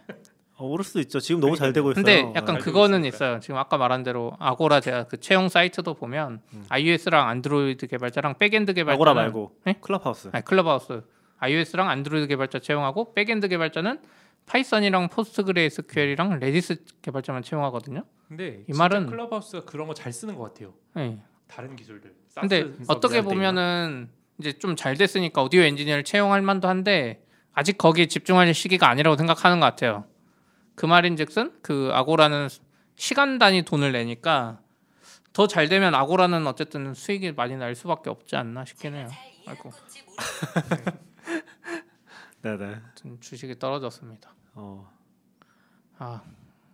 어, 0.56 0.66
오를 0.68 0.84
수도 0.86 1.00
있죠. 1.00 1.20
지금 1.20 1.42
너무 1.42 1.56
잘 1.56 1.74
되고 1.74 1.92
있어요. 1.92 2.04
근데 2.04 2.20
약간 2.36 2.56
잘 2.56 2.58
되고 2.58 2.64
그거는 2.66 3.00
있으니까. 3.06 3.16
있어요. 3.16 3.40
지금 3.40 3.58
아까 3.58 3.78
말한 3.78 4.04
대로 4.04 4.34
아고라 4.40 4.82
제가 4.82 5.06
그 5.06 5.20
채용 5.20 5.50
사이트도 5.50 5.96
보면 5.96 6.42
음. 6.54 6.66
iOS랑 6.70 7.28
Android 7.28 7.88
개발자랑 7.88 8.38
backend 8.38 8.74
개발자 8.74 8.94
아고라 8.96 9.14
말고 9.14 9.52
네? 9.66 9.76
클럽하우스. 9.82 10.30
아니 10.32 10.44
Clubhouse 10.46 11.02
iOS랑 11.40 11.90
Android 11.90 12.28
개발자 12.28 12.60
채용하고 12.60 13.14
backend 13.14 13.48
개발자는 13.48 14.00
Python이랑 14.46 15.10
PostgreSQL이랑 15.10 16.40
Redis 16.40 16.84
개발자만 17.02 17.44
채용하거든요. 17.44 18.04
근데 18.28 18.64
이 18.68 18.74
말은- 18.74 19.10
Clubhouse가 19.10 19.66
그런 19.66 19.88
거 19.88 19.94
잘 19.94 20.12
쓰는 20.12 20.36
것 20.36 20.44
같아요. 20.44 20.74
네. 20.96 21.22
다른 21.48 21.76
기술들. 21.76 22.14
근데 22.40 22.72
어떻게 22.88 23.22
보면은 23.22 24.10
이제 24.40 24.52
좀 24.54 24.76
잘 24.76 24.96
됐으니까 24.96 25.44
오디오 25.44 25.62
엔지니어를 25.62 26.04
채용할 26.04 26.42
만도 26.42 26.68
한데 26.68 27.24
아직 27.54 27.78
거기에 27.78 28.08
집중할 28.08 28.52
시기가 28.54 28.90
아니라고 28.90 29.16
생각하는 29.16 29.60
것 29.60 29.66
같아요. 29.68 30.06
그 30.76 30.86
말인즉슨 30.88 31.54
그 31.62 31.92
아고라는 31.94 32.48
시간 32.96 33.38
단위 33.38 33.64
돈을 33.64 33.92
내니까 33.92 34.60
더 35.34 35.46
잘 35.48 35.70
되면 35.70 35.94
아고라는 35.96 36.46
어쨌든 36.48 36.94
수익이 36.94 37.32
많이 37.34 37.56
날 37.56 37.76
수밖에 37.76 38.10
없지 38.10 38.36
않나 38.36 38.66
싶긴 38.66 38.96
해요. 38.96 39.10
아이고 39.48 39.72
네네. 42.44 42.66
아무튼 42.84 43.20
주식이 43.20 43.58
떨어졌습니다. 43.58 44.30
어. 44.56 44.88
아 45.98 46.22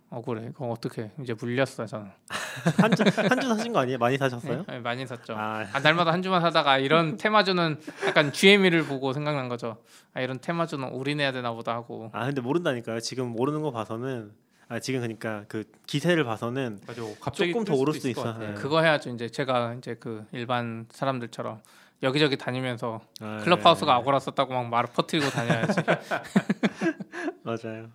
억울해. 0.10 0.48
이거 0.50 0.68
어떻게 0.70 1.12
이제 1.22 1.34
물렸어요 1.36 1.86
저는. 1.88 2.10
한주 2.78 3.04
한 3.30 3.40
주 3.40 3.48
사신 3.48 3.72
거 3.72 3.80
아니에요? 3.80 3.98
많이 4.00 4.18
사셨어요? 4.18 4.66
네, 4.68 4.80
많이 4.80 5.06
샀죠. 5.06 5.34
아, 5.38 5.66
아, 5.72 5.80
날마다 5.80 6.12
한 6.12 6.22
주만 6.24 6.42
사다가 6.42 6.78
이런 6.80 7.16
테마주는 7.18 7.80
약간 8.08 8.34
GME를 8.34 8.84
보고 8.86 9.14
생각난 9.14 9.48
거죠. 9.48 9.78
아, 10.14 10.22
이런 10.22 10.40
테마주는 10.42 10.86
올인해야 10.90 11.32
되나 11.32 11.54
보다 11.54 11.74
하고. 11.74 12.10
아 12.14 12.26
근데 12.26 12.42
모른다니까요. 12.42 13.00
지금 13.00 13.28
모르는 13.30 13.62
거 13.62 13.72
봐서는 13.72 14.34
아 14.68 14.80
지금 14.80 15.02
그러니까 15.02 15.46
그 15.48 15.64
기세를 15.86 16.24
봐서는 16.26 16.80
맞아. 16.88 17.02
갑자기 17.22 17.52
조금 17.52 17.66
뜰더 17.66 17.80
오를 17.80 17.94
수도 17.94 18.08
수도 18.08 18.20
있어. 18.22 18.38
네. 18.40 18.54
그거 18.56 18.82
해야죠. 18.82 19.12
이제 19.12 19.30
제가 19.30 19.76
이제 19.76 19.96
그 20.00 20.26
일반 20.32 20.88
사람들처럼 20.90 21.62
여기저기 22.02 22.38
다니면서 22.38 23.02
아, 23.22 23.42
클럽하우스가 23.44 23.94
네. 23.94 24.00
아고라 24.00 24.20
썼다고 24.20 24.54
막 24.54 24.70
말을 24.70 24.90
퍼뜨리고 24.94 25.30
다녀야지. 25.30 25.82
맞아요. 27.44 27.90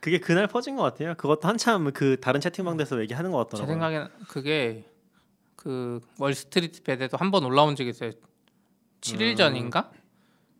그게 0.00 0.18
그날 0.20 0.46
퍼진 0.46 0.76
것 0.76 0.82
같아요. 0.82 1.14
그것도 1.14 1.48
한참 1.48 1.90
그 1.92 2.20
다른 2.20 2.40
채팅방에서 2.40 3.00
얘기하는 3.00 3.30
것제 3.30 3.56
같더라고요. 3.56 3.72
생각엔 3.74 4.08
그게 4.28 4.84
그 5.56 6.00
월스트리트 6.18 6.82
벳에도 6.82 7.16
한 7.16 7.30
번 7.30 7.44
올라온 7.44 7.74
적이 7.76 7.90
있어요. 7.90 8.12
7일 9.00 9.30
음. 9.32 9.36
전인가? 9.36 9.90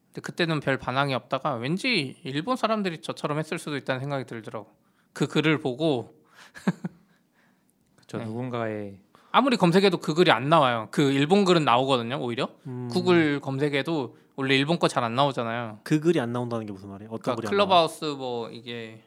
근데 0.07 0.21
그때는 0.23 0.61
별 0.61 0.79
반항이 0.79 1.13
없다가 1.15 1.55
왠지 1.57 2.19
일본 2.25 2.57
사람들이 2.57 3.03
저처럼 3.03 3.39
했을 3.39 3.59
수도 3.59 3.77
있다는 3.77 4.01
생각이 4.01 4.25
들더라고. 4.25 4.71
그 5.13 5.27
글을 5.27 5.59
보고 5.59 6.19
저 8.07 8.19
네. 8.19 8.25
누군가의 8.25 8.99
아무리 9.37 9.57
검색해도 9.57 9.99
그 9.99 10.15
글이 10.15 10.31
안 10.31 10.49
나와요. 10.49 10.87
그 10.93 11.03
일본 11.11 11.45
글은 11.45 11.65
나오거든요. 11.65 12.19
오히려 12.21 12.49
음, 12.69 12.89
구글 12.93 13.41
검색해도 13.41 14.17
원래 14.37 14.57
일본 14.57 14.79
거 14.79 14.87
잘 14.89 15.03
안 15.03 15.15
나오잖아요. 15.17 15.81
그 15.83 15.99
글이 15.99 16.21
안 16.21 16.33
나온다는 16.33 16.67
게 16.67 16.73
무슨 16.73 16.89
말이에요? 16.91 17.11
어떤 17.11 17.23
그러니까 17.35 17.41
글이? 17.41 17.51
클럽하우스 17.51 18.05
뭐 18.17 18.49
이게 18.51 19.03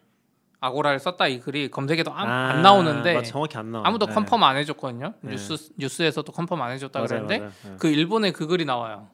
아고라를 0.59 0.99
썼다 0.99 1.27
이 1.27 1.39
글이 1.39 1.69
검색해도 1.71 2.11
안, 2.13 2.27
아, 2.29 2.49
안 2.49 2.61
나오는데 2.61 3.13
맞아, 3.13 3.31
정확히 3.31 3.57
안 3.57 3.71
나와. 3.71 3.87
아무도 3.87 4.05
컨펌 4.07 4.43
안 4.43 4.57
해줬거든요. 4.57 5.13
네. 5.21 5.31
뉴스 5.31 5.55
뉴스에서도 5.77 6.29
컨펌 6.31 6.61
안 6.61 6.71
해줬다 6.71 6.99
맞아요, 6.99 7.07
그랬는데 7.07 7.37
맞아요. 7.39 7.51
네. 7.63 7.75
그 7.79 7.87
일본에 7.87 8.31
그 8.31 8.47
글이 8.47 8.65
나와요. 8.65 9.07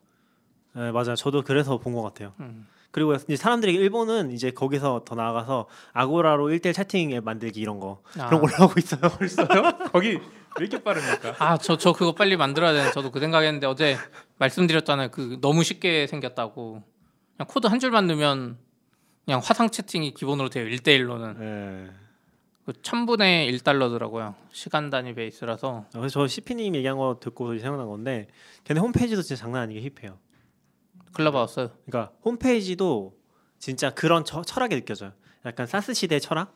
네, 0.75 0.91
맞아요. 0.91 1.15
저도 1.15 1.43
그래서 1.43 1.77
본 1.77 1.93
것 1.93 2.01
같아요. 2.01 2.33
음. 2.39 2.65
그리고 2.89 3.13
이제 3.15 3.35
사람들이 3.35 3.73
일본은 3.73 4.31
이제 4.31 4.51
거기서 4.51 5.01
더 5.03 5.15
나아가서 5.15 5.65
아고라로 5.93 6.49
1대1 6.49 6.73
채팅 6.75 7.11
앱 7.11 7.23
만들기 7.23 7.59
이런 7.59 7.79
거 7.79 8.01
아. 8.19 8.27
그런 8.27 8.39
거 8.41 8.47
올라오고 8.47 8.73
있어요. 8.77 9.01
벌써요? 9.01 9.47
거기 9.91 10.19
왜 10.59 10.65
이렇게 10.65 10.83
빠릅니까? 10.83 11.35
아, 11.39 11.57
저, 11.57 11.77
저 11.77 11.93
그거 11.93 12.13
빨리 12.13 12.37
만들어야 12.37 12.73
되는 12.73 12.91
저도 12.91 13.11
그 13.11 13.19
생각했는데 13.19 13.67
어제 13.67 13.97
말씀드렸잖아요. 14.37 15.09
그 15.11 15.39
너무 15.41 15.63
쉽게 15.63 16.07
생겼다고. 16.07 16.83
그냥 17.35 17.47
코드 17.47 17.67
한 17.67 17.79
줄만 17.79 18.07
넣으면 18.07 18.57
그냥 19.25 19.41
화상 19.43 19.69
채팅이 19.69 20.13
기본으로 20.13 20.49
돼요. 20.49 20.65
1대1로는. 20.65 21.37
네. 21.37 21.89
그 22.65 22.71
1000분의 22.73 23.51
1달러더라고요. 23.59 24.35
시간 24.51 24.89
단위 24.89 25.13
베이스라서. 25.13 25.85
그래서 25.91 26.09
저 26.09 26.27
CP님 26.27 26.75
얘기한 26.75 26.97
거 26.97 27.17
듣고 27.19 27.57
생각난 27.57 27.87
건데 27.87 28.27
걔네 28.63 28.79
홈페이지도 28.79 29.21
진짜 29.21 29.41
장난 29.41 29.63
아니게 29.63 29.81
hip해요. 29.81 30.17
Clubhouse. 31.13 31.69
그러니까 31.85 32.13
홈페이지도 32.23 33.15
진짜 33.59 33.89
그런 33.91 34.23
처, 34.23 34.41
철학이 34.43 34.75
느껴져요. 34.75 35.11
약간 35.45 35.67
SaaS 35.67 35.93
시대의 35.93 36.21
철학. 36.21 36.55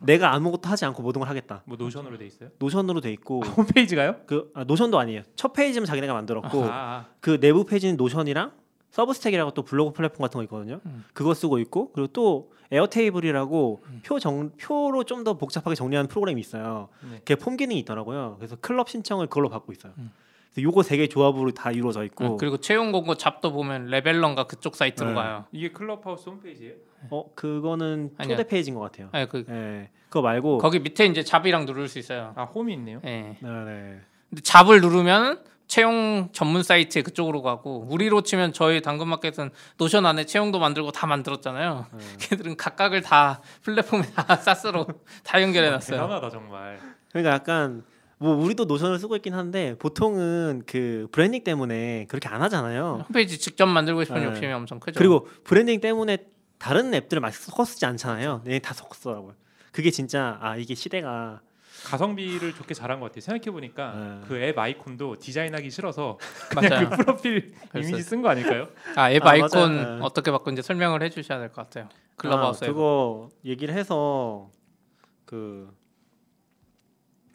내가 0.00 0.34
아무것도 0.34 0.68
하지 0.68 0.84
않고 0.84 1.02
모든 1.02 1.20
걸 1.20 1.28
하겠다. 1.28 1.62
뭐 1.64 1.76
Notion으로 1.76 2.18
돼 2.18 2.26
있어요? 2.26 2.50
Notion으로 2.58 3.00
돼 3.00 3.12
있고 3.12 3.40
홈페이지가요? 3.56 4.16
그 4.26 4.50
아, 4.54 4.64
Notion도 4.64 4.98
아니에요. 4.98 5.22
첫 5.36 5.52
페이지는 5.52 5.86
자기네가 5.86 6.12
만들었고 6.14 6.64
아, 6.64 6.68
아. 6.70 7.06
그 7.20 7.38
내부 7.40 7.64
페이지는 7.64 7.96
Notion이랑 7.96 8.52
Substack이라고 8.90 9.50
또 9.52 9.62
블로그 9.62 9.92
플랫폼 9.92 10.18
같은 10.22 10.38
거 10.38 10.42
있거든요. 10.44 10.80
음. 10.86 11.04
그거 11.12 11.34
쓰고 11.34 11.58
있고 11.58 11.92
그리고 11.92 12.08
또 12.12 12.50
Airtable이라고 12.70 13.82
음. 13.86 14.00
표 14.04 14.18
정, 14.18 14.50
표로 14.58 15.04
좀 15.04 15.24
더 15.24 15.34
복잡하게 15.34 15.74
정리하는 15.74 16.08
프로그램이 16.08 16.40
있어요. 16.40 16.88
네. 17.10 17.18
그게 17.18 17.34
폼 17.34 17.56
기능이 17.56 17.78
있더라고요. 17.80 18.36
그래서 18.38 18.56
클럽 18.60 18.88
신청을 18.88 19.26
그걸로 19.26 19.48
받고 19.48 19.72
있어요. 19.72 19.92
음. 19.98 20.10
그래서 20.54 20.62
요거 20.62 20.82
세 20.84 20.96
개 20.96 21.06
조합으로 21.08 21.50
다 21.50 21.70
이루어져 21.72 22.04
있고 22.04 22.24
음, 22.24 22.36
그리고 22.38 22.56
채용 22.58 22.92
공고 22.92 23.16
job도 23.16 23.52
보면 23.52 23.86
Lever런가 23.86 24.44
그쪽 24.44 24.74
사이트로 24.76 25.10
네. 25.10 25.14
가요. 25.14 25.44
이게 25.52 25.70
클럽하우스 25.70 26.28
홈페이지예요? 26.30 26.74
어 27.10 27.24
그거는 27.34 28.10
아니요. 28.18 28.36
초대 28.36 28.48
페이지인 28.48 28.74
것 28.74 28.80
같아요. 28.80 29.08
네, 29.12 29.26
그 29.26 29.44
예, 29.48 29.90
그거 30.08 30.22
말고 30.22 30.58
거기 30.58 30.78
밑에 30.80 31.06
이제 31.06 31.22
job이랑 31.22 31.64
누를 31.66 31.88
수 31.88 31.98
있어요. 31.98 32.32
아 32.36 32.44
홈이 32.44 32.72
있네요. 32.74 33.00
예. 33.04 33.08
네, 33.08 33.36
네. 33.40 34.00
근데 34.28 34.42
job을 34.42 34.80
누르면 34.80 35.42
채용 35.68 36.30
전문 36.32 36.62
사이트에 36.62 37.02
그쪽으로 37.02 37.42
가고 37.42 37.86
우리로 37.90 38.22
치면 38.22 38.52
저희 38.54 38.80
당근마켓은 38.80 39.50
Notion 39.76 40.06
안에 40.06 40.24
채용도 40.24 40.58
만들고 40.58 40.92
다 40.92 41.06
만들었잖아요. 41.06 41.86
네. 41.92 41.98
걔들은 42.30 42.56
각각을 42.56 43.02
다 43.02 43.40
플랫폼에 43.62 44.02
다 44.14 44.36
SaaS로 44.36 44.86
다 45.22 45.40
연결해 45.42 45.70
놨어요. 45.70 46.00
대단하다 46.00 46.30
정말. 46.30 46.78
그러니까 47.10 47.34
약간 47.34 47.84
뭐 48.16 48.34
우리도 48.34 48.64
Notion을 48.64 48.98
쓰고 48.98 49.14
있긴 49.16 49.34
한데 49.34 49.76
보통은 49.78 50.62
그 50.66 51.06
브랜딩 51.12 51.44
때문에 51.44 52.06
그렇게 52.08 52.28
안 52.28 52.42
하잖아요. 52.42 53.04
홈페이지 53.06 53.38
직접 53.38 53.66
만들고 53.66 54.04
싶은 54.04 54.20
네. 54.20 54.26
욕심이 54.26 54.52
엄청 54.52 54.80
크죠. 54.80 54.98
그리고 54.98 55.28
브랜딩 55.44 55.80
때문에 55.80 56.16
다른 56.58 56.92
앱들을 56.94 57.20
많이 57.20 57.32
섞어 57.34 57.64
쓰지 57.64 57.86
않잖아요. 57.86 58.42
얘 58.46 58.63
다 58.63 58.74
섞었더라고요. 58.74 59.34
그게 59.72 59.90
진짜 59.90 60.38
아 60.40 60.56
이게 60.56 60.74
시대가 60.74 61.40
가성비를 61.84 62.54
좋게 62.54 62.74
잘한 62.74 62.98
것 62.98 63.06
같아요. 63.06 63.20
생각해 63.20 63.52
보니까 63.52 63.92
네. 63.94 64.20
그앱 64.26 64.58
아이콘도 64.58 65.16
디자인하기 65.20 65.70
싫어서 65.70 66.18
그냥 66.50 66.70
맞아요. 66.70 66.90
그 66.90 66.96
프로필. 66.96 67.54
이미지 67.76 68.02
쓴 68.02 68.20
거 68.20 68.28
아닐까요? 68.30 68.68
아, 68.96 69.10
앱 69.12 69.24
아, 69.24 69.30
아이콘 69.30 69.76
맞아요. 69.76 69.96
네. 69.98 70.04
어떻게 70.04 70.30
바꾼지 70.32 70.62
설명을 70.62 71.02
해주셔야 71.04 71.38
될 71.38 71.48
것 71.50 71.62
같아요. 71.62 71.88
클럽하우스 72.16 72.64
아, 72.64 72.66
앱. 72.66 72.72
그거 72.72 73.28
얘기를 73.44 73.72
해서 73.74 74.50
그 75.24 75.70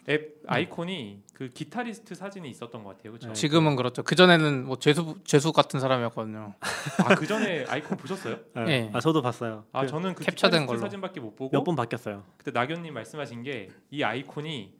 앱 0.09 0.35
아이콘이 0.47 1.22
그 1.33 1.49
기타리스트 1.49 2.13
사진이 2.13 2.47
있었던 2.51 2.83
것 2.83 2.91
같아요. 2.95 3.11
그렇죠? 3.13 3.27
네. 3.29 3.33
지금은 3.33 3.75
그렇죠. 3.75 4.03
그 4.03 4.13
전에는 4.15 4.65
뭐 4.67 4.77
재수 4.77 5.15
재수 5.23 5.51
같은 5.51 5.79
사람이었거든요. 5.79 6.53
아 6.59 7.15
그 7.15 7.25
전에 7.25 7.65
아이콘 7.67 7.97
보셨어요? 7.97 8.37
예. 8.67 8.89
아 8.93 8.99
저도 8.99 9.21
봤어요. 9.23 9.65
아 9.71 9.85
저는 9.87 10.13
그 10.13 10.23
캡처된 10.25 10.67
걸로. 10.67 10.79
사진밖에 10.79 11.19
못 11.19 11.35
보고 11.35 11.49
몇 11.57 11.63
번 11.63 11.75
바뀌었어요. 11.75 12.23
그때 12.37 12.51
낙연님 12.51 12.93
말씀하신 12.93 13.41
게 13.43 13.69
이 13.89 14.03
아이콘이 14.03 14.73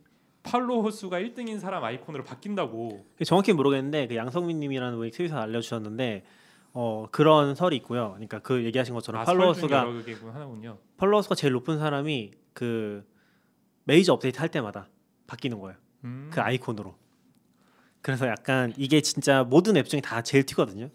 팔로워 0.44 0.92
수가 0.92 1.20
1등인 1.22 1.60
사람 1.60 1.84
아이콘으로 1.84 2.24
바뀐다고. 2.24 3.06
정확히 3.26 3.54
모르겠는데 3.54 4.08
그 4.08 4.16
양성민님이라는 4.16 4.98
분이 4.98 5.10
트위터 5.12 5.38
알려주셨는데 5.40 6.24
어 6.74 7.08
그런 7.12 7.56
설이 7.56 7.76
있고요. 7.78 8.10
그러니까 8.12 8.40
그 8.40 8.64
얘기하신 8.66 8.94
것처럼 8.94 9.22
아, 9.22 9.26
팔로워 9.26 9.54
수가. 9.56 9.88
팔로워 10.98 11.22
수가 11.24 11.36
제일 11.36 11.54
높은 11.54 11.80
사람이 11.80 12.32
그 12.54 13.04
메이저 13.86 14.14
업데이트 14.14 14.40
할 14.40 14.50
때마다 14.50 14.88
바뀌는 15.28 15.60
거예요. 15.60 15.78
음. 16.04 16.30
그 16.34 16.42
아이콘으로. 16.42 16.96
그래서 18.02 18.28
약간 18.28 18.74
이게 18.78 19.02
진짜 19.02 19.44
모든 19.44 19.78
앱 19.78 19.88
중에 19.88 20.02
다 20.02 20.22
제일 20.22 20.46
튀거든요. 20.46 20.90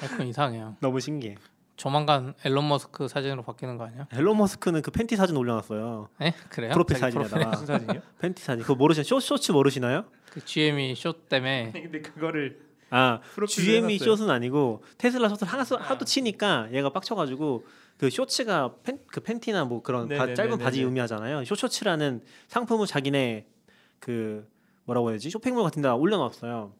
아이콘 0.00 0.26
이상해요. 0.26 0.76
너무 0.80 1.00
신기해. 1.00 1.36
조만간 1.76 2.34
일론 2.44 2.68
머스크 2.68 3.08
사진으로 3.08 3.42
바뀌는 3.42 3.76
거 3.78 3.84
아니야? 3.86 4.06
일론 4.12 4.36
머스크는 4.38 4.82
그 4.82 4.90
팬티 4.90 5.16
사진 5.16 5.36
올려놨어요. 5.36 6.08
에? 6.22 6.32
그래요? 6.48 6.72
프로필 6.72 6.96
사진에다가. 6.98 7.46
무슨 7.50 7.66
사진이요? 7.66 8.00
팬티 8.20 8.42
사진. 8.42 8.62
그거 8.62 8.74
모르시나요? 8.74 9.04
쇼, 9.04 9.18
쇼츠 9.20 9.52
모르시나요? 9.52 10.04
그 10.30 10.44
GME 10.44 10.94
쇼 10.94 11.12
때문에 11.12 11.72
근데 11.74 12.00
그거를 12.00 12.60
아 12.90 13.20
프로필로 13.34 13.46
GME 13.46 13.94
해놨어요. 13.94 14.16
숏은 14.16 14.30
아니고 14.30 14.84
Tesla 14.98 15.28
short을 15.28 15.48
하도, 15.48 15.76
하도 15.76 16.02
아. 16.02 16.04
치니까 16.04 16.68
얘가 16.72 16.90
빡쳐가지고 16.90 17.64
그 17.96 18.10
쇼츠가 18.10 18.74
팬, 18.82 18.98
그 19.06 19.20
팬티나 19.20 19.64
뭐 19.64 19.82
그런 19.82 20.08
바. 20.08 20.34
짧은 20.34 20.58
바지 20.58 20.82
의미하잖아요. 20.82 21.44
쇼쇼츠라는 21.44 22.22
상품을 22.48 22.86
자기네 22.86 23.46
그 24.00 24.48
뭐라고 24.84 25.08
해야 25.08 25.14
되지 25.16 25.30
쇼핑몰 25.30 25.62
같은 25.64 25.80
데다 25.82 25.94
올려놨어요. 25.94 26.72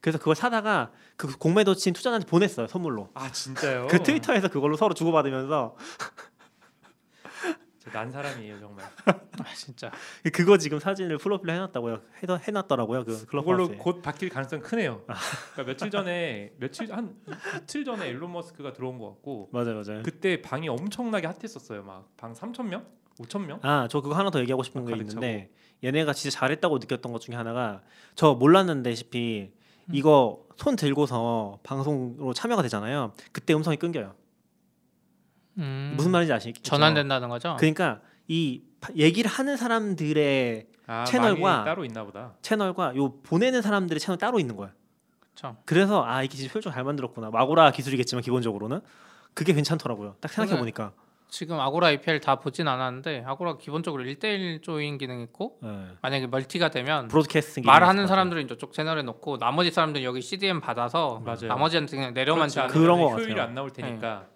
그래서 0.00 0.18
그걸 0.18 0.34
사다가 0.34 0.90
그 1.16 1.36
공매도친 1.36 1.92
투자자한테 1.92 2.26
보냈어요 2.26 2.66
선물로. 2.66 3.10
아 3.14 3.30
진짜요? 3.30 3.88
그 3.88 4.02
트위터에서 4.02 4.48
그걸로 4.48 4.76
서로 4.76 4.94
주고받으면서 4.94 5.76
난 7.92 8.10
사람이에요 8.10 8.58
정말. 8.60 8.84
아 9.06 9.54
진짜 9.54 9.90
그거 10.34 10.58
지금 10.58 10.78
사진을 10.78 11.16
프로필로 11.18 11.52
해놨다고요. 11.54 11.94
해, 11.94 12.26
해놨더라고요. 12.48 13.04
그 13.04 13.24
그걸로 13.26 13.44
클럽하우스에. 13.68 13.76
곧 13.78 14.02
바뀔 14.02 14.28
가능성 14.28 14.60
크네요. 14.60 15.02
그러니까 15.06 15.62
며칠 15.64 15.90
전에 15.90 16.52
며칠 16.58 16.92
한 16.92 17.16
이틀 17.62 17.84
전에 17.84 18.08
일론 18.08 18.32
머스크가 18.32 18.72
들어온 18.74 18.98
것 18.98 19.08
같고 19.10 19.48
맞아요, 19.52 19.82
맞아요. 19.82 20.02
그때 20.02 20.42
방이 20.42 20.68
엄청나게 20.68 21.26
핫했었어요. 21.26 21.82
막 21.82 22.06
방 22.18 22.34
3천 22.34 22.66
명, 22.66 22.84
5천 23.18 23.46
명. 23.46 23.58
아, 23.62 23.88
저 23.90 24.00
그거 24.02 24.14
하나 24.14 24.30
더 24.30 24.40
얘기하고 24.40 24.62
싶은 24.62 24.84
게 24.84 24.94
있는데 24.96 25.50
얘네가 25.82 26.12
진짜 26.12 26.38
잘했다고 26.38 26.78
느꼈던 26.78 27.12
것 27.12 27.20
중에 27.22 27.34
하나가 27.34 27.80
저 28.14 28.34
몰랐는데시피 28.34 29.52
이거 29.92 30.44
손 30.56 30.76
들고서 30.76 31.58
방송으로 31.62 32.34
참여가 32.34 32.60
되잖아요. 32.62 33.12
그때 33.32 33.54
음성이 33.54 33.76
끊겨요. 33.78 34.14
음, 35.58 35.94
무슨 35.96 36.10
말인지 36.10 36.32
아시겠죠? 36.32 36.62
전환된다는 36.62 37.28
거죠? 37.28 37.56
그러니까 37.58 38.00
이 38.28 38.62
파- 38.80 38.92
얘기를 38.96 39.30
하는 39.30 39.56
사람들의 39.56 40.66
아, 40.86 41.04
채널과- 41.06 41.64
따로 41.64 41.84
있나 41.84 42.04
보다. 42.04 42.34
채널과 42.42 42.96
요 42.96 43.14
보내는 43.22 43.62
사람들의 43.62 44.00
채널 44.00 44.18
따로 44.18 44.38
있는 44.40 44.56
거예요. 44.56 44.72
그렇죠. 45.20 45.56
그래서 45.64 46.04
아 46.04 46.22
이게 46.22 46.36
진짜 46.36 46.52
효율적 46.52 46.72
잘 46.72 46.84
만들었구나. 46.84 47.30
마고라 47.30 47.70
기술이겠지만 47.72 48.22
기본적으로는 48.22 48.80
그게 49.34 49.52
괜찮더라고요. 49.52 50.16
딱 50.20 50.30
생각해 50.32 50.58
보니까. 50.58 50.92
지금 51.28 51.60
아고라 51.60 51.90
API를 51.92 52.18
다 52.18 52.34
보진 52.40 52.66
않았는데 52.66 53.22
아고라 53.24 53.56
기본적으로 53.56 54.02
1대1 54.02 54.62
조인 54.62 54.98
기능 54.98 55.20
있고 55.20 55.58
네. 55.62 55.86
만약에 56.02 56.26
멀티가 56.26 56.70
되면 56.70 57.06
브로드캐스팅 57.06 57.62
말하는 57.64 58.08
사람들은 58.08 58.48
저쪽 58.48 58.72
채널에 58.72 59.02
놓고 59.02 59.38
나머지 59.38 59.70
사람들은 59.70 60.02
여기 60.04 60.20
CDN 60.22 60.60
받아서 60.60 61.20
맞아요. 61.24 61.46
나머지한테 61.46 61.96
그냥 61.96 62.14
내려만 62.14 62.48
주는 62.48 62.64
않으면 62.64 62.82
그런 62.82 63.00
것 63.00 63.10
효율이 63.12 63.28
같아요. 63.34 63.46
안 63.46 63.54
나올 63.54 63.70
테니까 63.70 64.26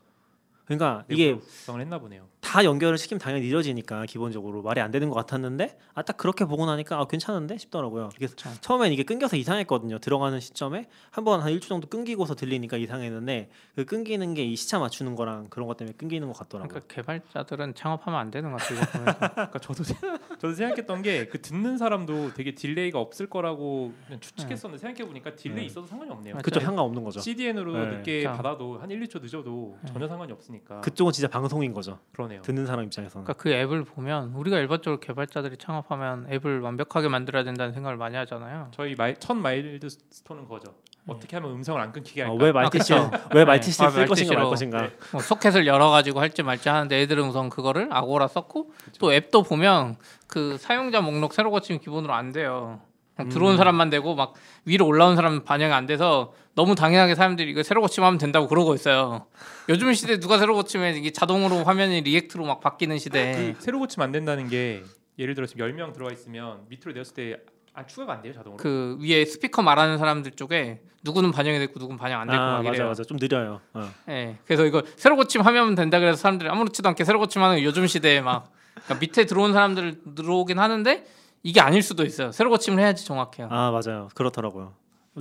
그러니까 0.65 1.05
이게 1.09 1.35
구성을 1.35 1.81
했나 1.81 1.99
보네요. 1.99 2.29
다 2.45 2.65
연결을 2.65 2.99
시키면 2.99 3.19
당연히 3.19 3.47
늦어지니까 3.47 4.05
기본적으로 4.07 4.63
말이 4.63 4.81
안 4.81 4.91
되는 4.91 5.09
것 5.09 5.15
같았는데 5.17 5.77
아 5.95 6.03
딱 6.03 6.17
그렇게 6.19 6.45
보고 6.45 6.67
나니까 6.67 6.99
아, 7.01 7.07
괜찮은데 7.07 7.57
싶더라고요. 7.57 8.11
이게. 8.17 8.27
처음엔 8.61 8.93
이게 8.93 9.03
끊겨서 9.03 9.37
이상했거든요. 9.37 9.99
들어가는 9.99 10.39
시점에 10.41 10.87
한 11.11 11.25
번 11.25 11.41
한 11.43 11.51
일주 11.51 11.69
정도 11.69 11.89
끊기고서 11.89 12.35
들리니까 12.35 12.77
이상했는데 12.77 13.49
그 13.75 13.85
끊기는 13.87 14.35
게 14.35 14.45
이 14.45 14.57
시차 14.57 14.79
맞추는 14.79 15.15
거랑 15.17 15.47
그런 15.49 15.67
것 15.67 15.77
때문에 15.79 15.95
끊기는 15.97 16.29
것 16.29 16.37
같더라고요. 16.39 16.69
그러니까 16.69 16.95
개발자들은 16.95 17.75
창업하면 17.75 18.21
안 18.21 18.31
되는 18.31 18.53
것 18.53 18.59
같아요. 18.61 18.81
그러니까 19.35 19.59
저도 19.61 19.83
저도 20.39 20.53
생각했던 20.55 21.03
게 21.03 21.27
그 21.31 21.41
듣는 21.41 21.79
사람도 21.79 22.35
되게 22.35 22.55
delay가 22.55 23.01
없을 23.01 23.29
거라고 23.29 23.93
그냥 24.07 24.21
추측했었는데 24.21 24.79
생각해 24.81 25.07
보니까 25.09 25.35
delay 25.35 25.61
네. 25.61 25.65
있어도 25.67 25.87
상관이 25.87 26.11
없네요. 26.11 26.37
그쵸 26.43 26.61
상관 26.61 26.85
없는 26.85 27.03
거죠. 27.03 27.21
CDN으로 27.21 27.73
네. 27.73 27.87
늦게 27.97 28.19
그쵸. 28.25 28.33
받아도 28.37 28.79
한 28.79 28.91
1, 28.91 29.01
2초 29.07 29.23
늦어도 29.23 29.79
네. 29.83 29.93
전혀 29.93 30.07
상관이 30.07 30.31
없으니까 30.33 30.81
그쪽은 30.83 31.13
진짜 31.13 31.29
방송인 31.29 31.73
거죠. 31.73 31.99
그러네 32.13 32.34
요. 32.37 32.43
듣는 32.43 32.67
사람 32.67 32.85
입장에서는. 32.85 33.25
그러니까 33.25 33.43
그 33.43 33.51
앱을 33.51 33.85
보면 33.85 34.33
우리가 34.35 34.59
일반적으로 34.59 35.01
개발자들이 35.01 35.57
창업하면 35.59 36.27
앱을 36.31 36.61
완벽하게 36.61 37.09
만들어야 37.09 37.45
된다는 37.45 37.73
생각을 37.73 37.97
많이 37.97 38.17
하잖아요. 38.17 38.69
저희 38.73 38.95
마이, 38.95 39.15
첫 39.19 39.35
milestone은 39.35 40.49
거죠. 40.49 40.75
어떻게 41.07 41.37
하면 41.37 41.53
음성을 41.53 41.79
안 41.81 41.93
끊기게 41.93 42.23
어, 42.23 42.31
할까? 42.31 42.45
WebRTC 42.45 42.95
아, 42.95 43.11
왜 43.35 43.41
네. 43.41 43.45
RTC 43.45 43.83
아, 43.83 43.91
쓸 43.91 44.07
것인가 44.07 44.35
말. 44.37 44.45
것인가. 44.45 44.83
네. 44.83 44.91
뭐 45.13 45.21
소켓을 45.21 45.67
열어 45.67 45.91
가지고 45.91 46.21
할지 46.21 46.43
말지 46.43 46.69
하는데 46.69 46.99
애들은 47.03 47.25
우선 47.25 47.51
그거를 47.51 47.89
아고라 47.91 48.27
썼고 48.27 48.71
그쵸. 48.71 48.99
또 48.99 49.13
앱도 49.13 49.43
보면 49.43 49.97
그 50.27 50.57
사용자 50.57 51.03
목록 51.03 51.35
새로 51.35 51.51
고치면 51.51 51.81
기본으로 51.81 52.15
안 52.15 52.33
돼요. 52.33 52.81
그냥 53.17 53.29
음. 53.29 53.31
들어온 53.31 53.57
사람만 53.57 53.91
되고 53.91 54.15
막 54.15 54.35
위로 54.65 54.87
올라온 54.87 55.17
사람 55.17 55.45
반영이 55.45 55.73
안 55.73 55.87
돼서 55.87 56.33
너무 56.55 56.75
당연하게 56.75 57.15
사람들이 57.15 57.51
이거 57.51 57.63
새로 57.63 57.81
고치면 57.81 58.07
하면 58.07 58.19
된다고 58.19 58.49
그러고 58.49 58.75
있어요. 58.75 59.27
요즘 59.69 59.93
시대 59.93 60.19
누가 60.21 60.39
새로 60.39 60.55
고치면 60.55 60.97
이게 60.97 61.11
자동으로 61.11 61.65
화면이 61.65 62.03
React로 62.03 62.45
막 62.45 62.61
바뀌는 62.61 62.99
시대. 62.99 63.55
그 63.57 63.63
새로 63.63 63.79
고치면 63.81 64.05
안 64.07 64.13
된다는 64.13 64.49
게 64.49 64.83
예를 65.19 65.35
들어 65.35 65.47
지금 65.47 65.67
10명 65.67 65.93
들어가 65.93 66.13
있으면 66.13 66.63
밑으로 66.69 66.93
내렸을 66.93 67.15
때 67.15 67.37
아, 67.73 67.85
추가가 67.87 68.13
안 68.13 68.23
돼요 68.23 68.33
자동으로? 68.33 68.57
그 68.57 68.99
위에 69.01 69.25
스피커 69.25 69.63
말하는 69.63 69.99
사람들 69.99 70.33
쪽에 70.33 70.81
누구는 71.03 71.33
반영이 71.33 71.59
됐고 71.59 71.79
누구는 71.81 71.99
반영 71.99 72.21
안 72.21 72.29
됐고 72.29 72.41
아막 72.41 72.63
맞아 72.65 72.75
이래요. 72.77 72.89
맞아 72.89 73.03
좀 73.03 73.17
느려요. 73.21 73.61
어. 73.75 73.91
예. 74.09 74.39
그래서 74.45 74.65
이거 74.65 74.83
새로 74.97 75.17
고치면 75.17 75.45
하면 75.47 75.75
된다 75.75 75.99
그래서 75.99 76.17
사람들이 76.17 76.49
아무렇지도 76.49 76.89
않게 76.89 77.05
새로 77.05 77.19
고치면 77.19 77.51
하는 77.51 77.63
요즘 77.65 77.87
시대에 77.87 78.21
막 78.21 78.53
그러니까 78.75 78.95
밑에 79.01 79.27
들어온 79.27 79.53
사람들 79.53 80.15
들어오긴 80.15 80.59
하는데 80.61 81.05
이게 81.45 81.61
아닐 81.61 81.83
수도 81.83 82.05
있어요. 82.05 82.33
새로 82.33 82.51
고치면 82.51 82.81
해야지 82.81 83.05
정확해요. 83.05 83.49
아 83.51 83.71
맞아요 83.71 84.09
그렇더라고요. 84.15 84.73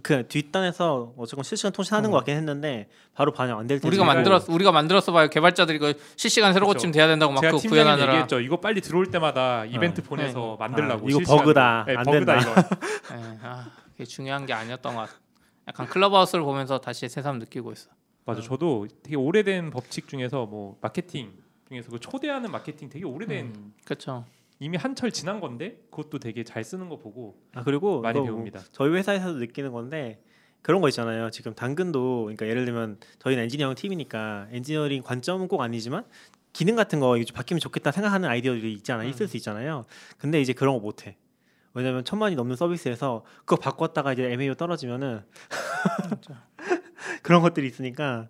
그 0.01 0.27
뒷단에서 0.27 1.13
어쨌건 1.17 1.43
실시간 1.43 1.71
통신하는 1.71 2.09
것 2.09 2.17
같긴 2.17 2.35
했는데 2.37 2.89
바로 3.13 3.31
반영 3.31 3.59
안될 3.59 3.79
때. 3.79 3.87
우리가 3.87 4.03
만들었 4.03 4.49
우리가 4.49 4.71
만들었어 4.71 5.11
봐요. 5.11 5.27
개발자들이 5.27 5.75
이거 5.75 5.93
실시간 6.15 6.51
새로 6.53 6.65
그렇죠. 6.65 6.77
고치면 6.79 6.93
돼야 6.93 7.05
된다고 7.07 7.31
막 7.33 7.41
제가 7.41 7.57
구현하느라. 7.57 8.13
얘기했죠. 8.13 8.39
이거 8.39 8.57
빨리 8.57 8.81
들어올 8.81 9.11
때마다 9.11 9.65
이벤트 9.65 10.01
네. 10.01 10.07
보내서 10.07 10.55
만들라고. 10.59 11.05
아, 11.05 11.09
이거. 11.09 11.19
버그다. 11.19 11.85
네, 11.87 11.95
안 11.95 12.03
버그다 12.05 12.39
된다. 12.39 12.51
이거. 12.51 12.61
예. 13.17 13.37
아, 13.43 13.69
그게 13.91 14.05
중요한 14.05 14.47
게 14.47 14.53
아니었던 14.53 14.95
것 14.95 15.01
같아. 15.01 15.13
약간 15.67 15.85
클럽하우스를 15.87 16.43
보면서 16.43 16.79
다시 16.79 17.07
새삼 17.07 17.37
느끼고 17.37 17.71
있어. 17.73 17.91
맞아. 18.25 18.41
저도 18.41 18.87
되게 19.03 19.15
오래된 19.15 19.69
법칙 19.69 20.07
중에서 20.07 20.45
뭐 20.47 20.77
마케팅 20.81 21.33
중에서 21.67 21.91
그 21.91 21.99
초대하는 21.99 22.49
마케팅 22.49 22.89
되게 22.89 23.05
오래된 23.05 23.45
음, 23.45 23.73
그렇죠. 23.85 24.25
이미 24.63 24.77
한철 24.77 25.11
지난 25.11 25.41
건데 25.41 25.77
그것도 25.91 26.19
되게 26.19 26.45
잘 26.45 26.63
쓰는 26.63 26.87
거 26.87 26.97
보고 26.97 27.37
아 27.53 27.63
그리고 27.63 27.99
많이 27.99 28.17
이거 28.17 28.27
뭐 28.27 28.35
배웁니다. 28.35 28.61
저희 28.71 28.93
회사에서도 28.93 29.37
느끼는 29.39 29.73
건데 29.73 30.23
그런 30.61 30.79
거 30.79 30.87
있잖아요. 30.87 31.29
지금 31.31 31.53
당근도 31.53 32.21
그러니까 32.23 32.47
예를 32.47 32.63
들면 32.63 32.97
저희는 33.19 33.43
엔지니어링 33.43 33.75
팀이니까 33.75 34.47
엔지니어링 34.51 35.03
관점은 35.03 35.49
꼭 35.49 35.59
아니지만 35.61 36.05
기능 36.53 36.77
같은 36.77 37.01
거 37.01 37.17
이게 37.17 37.25
좀 37.25 37.35
바뀌면 37.35 37.59
좋겠다 37.59 37.91
생각하는 37.91 38.29
아이디어들이 38.29 38.71
있잖아요. 38.75 39.09
있을 39.09 39.27
수 39.27 39.35
있잖아요. 39.35 39.83
근데 40.17 40.39
이제 40.39 40.53
그런 40.53 40.75
거 40.75 40.79
못해. 40.79 41.17
왜냐면 41.73 42.05
천만이 42.05 42.35
넘는 42.35 42.55
서비스에서 42.55 43.25
그거 43.39 43.57
바꿨다가 43.57 44.13
이제 44.13 44.31
MAU 44.31 44.55
떨어지면은 44.55 45.25
그런 47.21 47.41
것들이 47.41 47.67
있으니까 47.67 48.29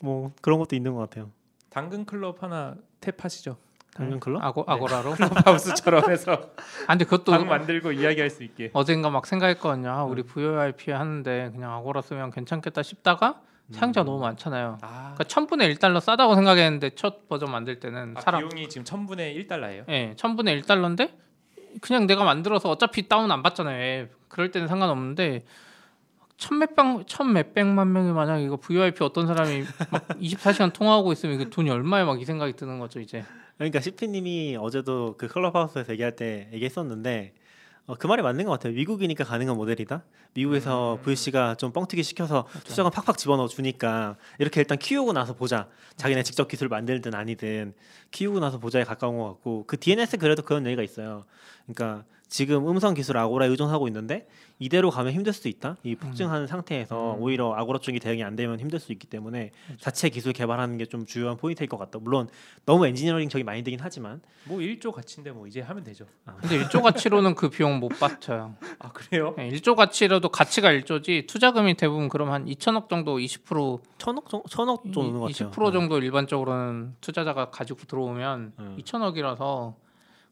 뭐 0.00 0.32
그런 0.40 0.58
것도 0.58 0.74
있는 0.74 0.94
것 0.94 1.00
같아요. 1.00 1.30
당근 1.68 2.06
클럽 2.06 2.42
하나 2.42 2.76
탭하시죠. 3.02 3.56
당근 3.96 4.20
클럽? 4.20 4.42
아고 4.44 4.64
아고라로. 4.66 5.12
클럽하우스처럼 5.16 6.10
해서 6.10 6.32
아 6.86 6.92
근데 6.92 7.04
그것도 7.04 7.32
방 7.32 7.46
만들고 7.48 7.92
이야기할 7.92 8.30
수 8.30 8.42
있게. 8.44 8.70
어젠가 8.72 9.10
막 9.10 9.26
생각했거든요. 9.26 9.90
아, 9.90 10.04
우리 10.04 10.22
VoIP 10.22 10.90
하는데 10.90 11.50
그냥 11.52 11.72
아고라 11.72 12.02
쓰면 12.02 12.30
괜찮겠다 12.30 12.82
싶다가 12.82 13.40
사용자 13.72 14.02
가 14.02 14.04
너무 14.04 14.20
많잖아요. 14.20 14.78
아, 14.82 14.88
그러니까 15.14 15.24
천분의 15.24 15.74
1달러 15.74 15.98
싸다고 16.00 16.34
생각했는데 16.36 16.90
첫 16.90 17.28
버전 17.28 17.50
만들 17.50 17.80
때는 17.80 18.14
아, 18.16 18.20
사람 18.20 18.48
비용이 18.48 18.68
지금 18.68 18.84
천분의 18.84 19.36
1달러예요. 19.46 19.84
예, 19.88 20.14
천분의 20.16 20.62
1달러인데 20.62 21.10
그냥 21.80 22.06
내가 22.06 22.24
만들어서 22.24 22.70
어차피 22.70 23.08
다운 23.08 23.30
안 23.32 23.42
받잖아요. 23.42 23.82
앱. 24.02 24.12
그럴 24.28 24.50
때는 24.50 24.68
상관없는데 24.68 25.44
천 26.38 26.58
몇백 26.58 26.76
천 27.06 27.32
몇백만 27.32 27.92
명이 27.92 28.12
만약 28.12 28.38
이거 28.40 28.56
VoIP 28.56 29.02
어떤 29.02 29.26
사람이 29.26 29.64
막 29.90 30.06
24시간 30.20 30.72
통화하고 30.72 31.12
있으면 31.12 31.34
이게 31.40 31.48
돈이 31.50 31.70
얼마에 31.70 32.04
막 32.04 32.18
이 32.20 32.24
생각이 32.24 32.52
드는 32.54 32.78
거죠, 32.78 33.00
이제. 33.00 33.24
그러니까 33.56 33.80
시피님이 33.80 34.56
어제도 34.60 35.16
그 35.16 35.28
클럽하우스에서 35.28 35.92
얘기할 35.92 36.14
때 36.16 36.48
얘기했었는데 36.52 37.32
어, 37.86 37.94
그 37.94 38.06
말이 38.06 38.20
맞는 38.20 38.44
것 38.44 38.50
같아요. 38.50 38.72
미국이니까 38.72 39.24
가능한 39.24 39.56
모델이다. 39.56 40.02
미국에서 40.34 40.96
음. 40.96 41.02
VC가 41.02 41.54
좀 41.54 41.72
뻥튀기 41.72 42.02
시켜서 42.02 42.46
투자금 42.64 42.90
팍팍 42.90 43.16
집어넣어 43.16 43.46
주니까 43.48 44.16
이렇게 44.38 44.60
일단 44.60 44.76
키우고 44.76 45.12
나서 45.12 45.34
보자. 45.34 45.68
자기네 45.96 46.24
직접 46.24 46.48
기술 46.48 46.68
만들든 46.68 47.14
아니든 47.14 47.74
키우고 48.10 48.40
나서 48.40 48.58
보자에 48.58 48.84
가까운 48.84 49.16
것 49.16 49.24
같고 49.24 49.64
그 49.66 49.78
DNS 49.78 50.18
그래도 50.18 50.42
그런 50.42 50.66
얘기가 50.66 50.82
있어요. 50.82 51.24
그러니까 51.66 52.04
지금 52.28 52.68
음성 52.68 52.94
기술 52.94 53.16
아고라에 53.18 53.48
의존하고 53.48 53.86
있는데 53.88 54.26
이대로 54.58 54.90
가면 54.90 55.12
힘들 55.12 55.32
수도 55.32 55.48
있다. 55.48 55.76
이 55.84 55.94
폭증하는 55.94 56.46
상태에서 56.46 57.14
음. 57.14 57.22
오히려 57.22 57.52
아고라 57.54 57.78
쪽이 57.78 58.00
대응이 58.00 58.24
안 58.24 58.34
되면 58.36 58.58
힘들 58.58 58.80
수 58.80 58.90
있기 58.92 59.06
때문에 59.06 59.52
자체 59.78 60.08
기술 60.08 60.32
개발하는 60.32 60.78
게 60.78 60.86
좀 60.86 61.04
주요한 61.04 61.36
포인트일 61.36 61.68
것 61.68 61.76
같다. 61.78 61.98
물론 62.00 62.28
너무 62.64 62.86
엔지니어링 62.86 63.28
적이 63.28 63.44
많이 63.44 63.62
되긴 63.62 63.80
하지만 63.82 64.22
뭐 64.44 64.58
1조 64.58 64.92
가치인데 64.92 65.32
뭐 65.32 65.46
이제 65.46 65.60
하면 65.60 65.82
되죠. 65.84 66.06
근데 66.40 66.64
1조 66.64 66.80
가치로는 66.82 67.34
그 67.34 67.50
비용 67.50 67.80
못 67.80 67.88
받쳐요. 67.88 68.54
아 68.78 68.92
그래요? 68.92 69.34
네, 69.36 69.50
1조 69.50 69.74
가치로도 69.74 70.28
가치가 70.30 70.70
1조지 70.72 71.26
투자금이 71.26 71.74
대부분 71.74 72.08
그럼 72.08 72.30
한 72.30 72.46
2천억 72.46 72.88
정도 72.88 73.18
20% 73.18 73.80
천억 73.98 74.28
정 74.28 74.42
천억 74.48 74.82
정도 74.84 75.02
되는 75.02 75.18
것 75.18 75.26
같아요. 75.32 75.50
20% 75.50 75.72
정도 75.72 75.98
일반적으로는 75.98 76.94
투자자가 77.00 77.50
가지고 77.50 77.80
들어오면 77.86 78.52
음. 78.58 78.76
2천억이라서 78.80 79.74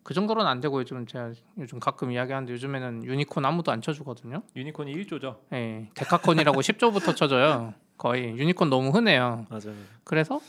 그 0.04 0.12
정도로는 0.14 0.48
안 0.48 0.60
되고 0.60 0.78
요즘 0.80 1.06
제가 1.06 1.32
요즘 1.58 1.80
가끔 1.80 2.12
이야기하는데 2.12 2.52
요즘에는 2.52 3.04
유니콘 3.04 3.44
아무도 3.44 3.72
안 3.72 3.80
쳐주거든요. 3.80 4.42
유니콘이 4.54 4.92
1조죠. 4.94 5.38
예, 5.54 5.88
decacorn이라고 5.94 6.60
10조부터 6.60 7.16
쳐줘요. 7.16 7.74
거의 7.96 8.36
유니콘 8.38 8.68
너무 8.70 8.90
흔해요. 8.90 9.46
맞아요. 9.48 9.74
그래서 10.04 10.40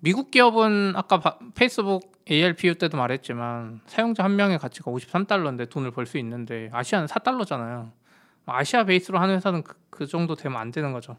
미국 0.00 0.32
기업은 0.32 0.94
아까 0.96 1.20
바- 1.20 1.38
페이스북 1.54 2.12
ARPU 2.28 2.74
때도 2.74 2.96
말했지만 2.98 3.80
사용자 3.86 4.24
한 4.24 4.34
명의 4.36 4.58
가치가 4.58 4.90
53달러인데 4.90 5.70
돈을 5.70 5.92
벌 5.92 6.04
수 6.06 6.18
있는데 6.18 6.68
아시아는 6.72 7.06
4달러잖아요. 7.06 7.90
아시아 8.46 8.82
베이스로 8.84 9.18
하는 9.20 9.36
회사는 9.36 9.62
그, 9.62 9.76
그 9.90 10.06
정도 10.08 10.34
되면 10.34 10.58
안 10.60 10.72
되는 10.72 10.92
거죠. 10.92 11.16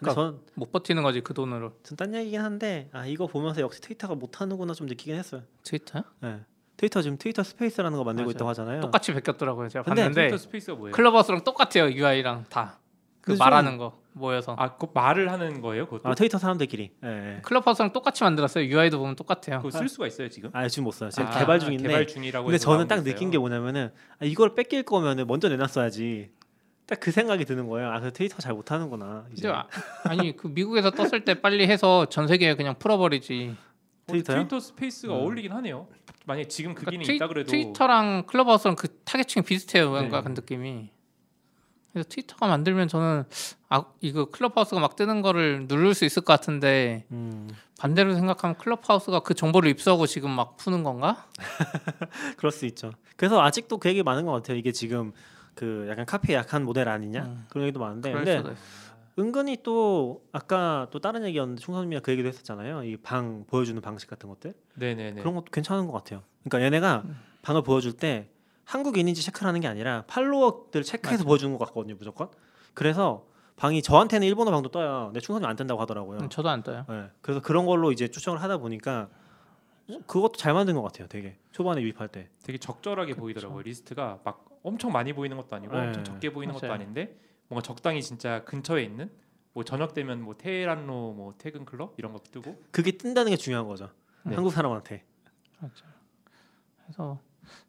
그러니까 0.00 0.14
전, 0.20 0.40
못 0.54 0.70
버티는 0.72 1.02
거지 1.02 1.20
그 1.20 1.34
돈으로. 1.34 1.72
좀 1.82 1.96
딴 1.96 2.14
얘기긴 2.14 2.40
한데 2.40 2.88
아 2.92 3.06
이거 3.06 3.26
보면서 3.26 3.60
역시 3.60 3.80
트위터가 3.80 4.14
못 4.14 4.40
하는구나 4.40 4.74
좀 4.74 4.86
느끼긴 4.86 5.14
했어요. 5.16 5.42
트위터요? 5.64 6.02
네. 6.20 6.40
트위터 6.76 7.02
지금 7.02 7.18
트위터 7.18 7.42
스페이스라는 7.42 7.98
거 7.98 8.04
만들고 8.04 8.28
맞아요. 8.28 8.36
있다고 8.36 8.48
하잖아요. 8.50 8.80
똑같이 8.80 9.12
베꼈더라고요. 9.12 9.68
제가 9.68 9.82
근데 9.84 10.02
봤는데 10.02 10.28
트위터 10.28 10.36
스페이스가 10.38 10.76
뭐예요? 10.76 10.92
클럽하우스랑 10.94 11.42
똑같아요. 11.42 11.90
UI랑 11.90 12.44
다. 12.48 12.78
그 13.20 13.32
근데 13.32 13.38
말하는 13.40 13.76
거 13.76 14.00
모여서. 14.12 14.54
아, 14.58 14.76
그 14.76 14.86
말을 14.94 15.30
하는 15.32 15.60
거예요? 15.60 15.86
그것도? 15.86 16.08
아 16.08 16.14
트위터 16.14 16.38
사람들끼리. 16.38 16.92
예. 17.04 17.08
예. 17.36 17.40
클럽하우스랑 17.42 17.92
똑같이 17.92 18.22
만들었어요. 18.24 18.64
UI도 18.64 18.98
보면 18.98 19.16
똑같아요. 19.16 19.58
그거 19.58 19.76
쓸 19.76 19.88
수가 19.88 20.06
있어요 20.06 20.28
지금? 20.28 20.50
아 20.52 20.68
지금 20.68 20.84
못 20.84 20.92
써요. 20.92 21.10
지금 21.10 21.26
아, 21.26 21.38
개발 21.38 21.58
중인데. 21.58 21.88
개발 21.88 22.06
중이라고 22.06 22.46
근데 22.46 22.54
해서 22.54 22.64
저는 22.64 22.86
딱게 22.86 23.02
느낀 23.02 23.28
있어요. 23.28 23.30
게 23.32 23.38
뭐냐면은 23.38 23.90
아, 24.20 24.24
이걸 24.24 24.54
뺏길 24.54 24.84
거면은 24.84 25.26
먼저 25.26 25.48
내놨어야지. 25.48 26.30
딱 26.88 27.00
그 27.00 27.10
생각이 27.12 27.44
드는 27.44 27.68
거예요. 27.68 27.90
아, 27.90 28.00
그 28.00 28.12
트위터 28.12 28.38
잘 28.38 28.54
못하는구나. 28.54 29.26
이제. 29.32 29.48
아, 29.48 29.66
아니 30.04 30.34
그 30.34 30.48
미국에서 30.48 30.90
떴을 30.90 31.24
때 31.24 31.40
빨리 31.40 31.66
해서 31.66 32.06
전 32.06 32.26
세계에 32.26 32.54
그냥 32.54 32.74
풀어버리지. 32.78 33.54
어, 34.06 34.12
트위터요? 34.12 34.38
트위터 34.38 34.58
스페이스가 34.58 35.14
음. 35.14 35.20
어울리긴 35.20 35.52
하네요. 35.52 35.86
만약 36.24 36.48
지금 36.48 36.74
그 36.74 36.86
기능이 36.86 37.04
그러니까 37.04 37.24
있다 37.24 37.28
그래도 37.28 37.50
트위터랑 37.50 38.24
클럽하우스랑 38.26 38.76
그 38.76 38.88
타겟층이 39.04 39.44
비슷해요. 39.44 39.90
뭔가 39.90 40.22
네. 40.22 40.24
그 40.24 40.40
느낌이. 40.40 40.90
그래서 41.92 42.08
트위터가 42.08 42.46
만들면 42.46 42.88
저는 42.88 43.24
아 43.68 43.84
이거 44.00 44.26
클럽하우스가 44.26 44.80
막 44.80 44.96
뜨는 44.96 45.20
거를 45.20 45.66
누를 45.68 45.94
수 45.94 46.04
있을 46.06 46.22
것 46.22 46.32
같은데 46.32 47.04
음, 47.10 47.50
반대로 47.78 48.14
생각하면 48.14 48.56
클럽하우스가 48.56 49.20
그 49.20 49.34
정보를 49.34 49.70
입수하고 49.70 50.06
지금 50.06 50.30
막 50.30 50.56
푸는 50.56 50.84
건가? 50.84 51.26
그럴 52.36 52.50
수 52.52 52.66
있죠. 52.66 52.92
그래서 53.16 53.42
아직도 53.42 53.78
그 53.78 53.88
얘기 53.88 54.02
많은 54.02 54.24
것 54.26 54.32
같아요. 54.32 54.56
이게 54.56 54.72
지금 54.72 55.12
그 55.58 55.86
약간 55.90 56.06
카피에 56.06 56.36
약한 56.36 56.64
모델 56.64 56.88
아니냐 56.88 57.24
음. 57.24 57.46
그런 57.48 57.64
얘기도 57.64 57.80
많은데 57.80 58.12
근데. 58.12 58.44
은근히 59.18 59.58
또 59.64 60.22
아까 60.30 60.86
또 60.92 61.00
다른 61.00 61.24
얘기였는데 61.24 61.60
총선님이가 61.60 62.02
그 62.02 62.12
얘기도 62.12 62.28
했었잖아요. 62.28 62.84
이 62.84 62.96
방 63.02 63.44
보여주는 63.48 63.80
방식 63.82 64.08
같은 64.08 64.28
것들 64.28 64.54
네네네. 64.76 65.20
그런 65.20 65.34
것도 65.34 65.46
괜찮은 65.50 65.86
것 65.88 65.92
같아요. 65.92 66.22
그러니까 66.44 66.64
얘네가 66.64 67.02
방을 67.42 67.62
보여줄 67.62 67.94
때 67.94 68.28
한국인인지 68.64 69.20
체크를 69.22 69.48
하는 69.48 69.60
게 69.60 69.66
아니라 69.66 70.04
팔로워들 70.06 70.84
체크해서. 70.84 71.24
보여주는 71.24 71.56
것 71.58 71.64
같거든요, 71.66 71.96
무조건. 71.98 72.28
그래서 72.74 73.24
방이 73.56 73.82
저한테는 73.82 74.24
일본어 74.28 74.52
방도 74.52 74.68
떠요. 74.68 75.06
근데 75.06 75.18
충선님 75.18 75.48
안 75.48 75.56
뜬다고 75.56 75.80
하더라고요. 75.80 76.18
음, 76.22 76.28
저도 76.28 76.48
안 76.48 76.62
떠요. 76.62 76.84
네, 76.88 77.06
그래서 77.20 77.40
그런 77.42 77.66
걸로 77.66 77.90
이제 77.90 78.06
추정을 78.06 78.40
하다 78.40 78.58
보니까 78.58 79.08
어, 79.08 79.08
그것도 80.06 80.32
잘 80.32 80.52
만든 80.52 80.74
것 80.74 80.82
같아요. 80.82 81.08
되게 81.08 81.38
초반에 81.52 81.80
유입할 81.80 82.08
때. 82.08 82.28
되게 82.44 82.58
적절하게 82.58 83.14
보이더라고요. 83.14 83.62
리스트가 83.62 84.20
막 84.24 84.44
엄청 84.62 84.92
많이 84.92 85.12
보이는 85.12 85.36
것도 85.36 85.56
아니고 85.56 85.74
네. 85.74 85.86
엄청 85.86 86.04
적게 86.04 86.30
보이는 86.32 86.52
것도 86.52 86.66
맞아요. 86.66 86.74
아닌데 86.80 87.16
뭔가 87.48 87.62
적당히 87.62 88.02
진짜 88.02 88.44
근처에 88.44 88.82
있는 88.82 89.10
뭐 89.54 89.64
저녁 89.64 89.94
되면 89.94 90.20
뭐 90.22 90.36
테헤란로 90.36 91.14
뭐 91.14 91.34
퇴근 91.38 91.64
클럽 91.64 91.94
이런 91.96 92.12
거 92.12 92.18
뜨고 92.18 92.62
그게 92.70 92.92
뜬다는 92.92 93.30
게 93.30 93.36
중요한 93.36 93.66
거죠. 93.66 93.90
네. 94.24 94.34
한국 94.34 94.50
사람한테. 94.50 95.04
그래서 96.82 97.18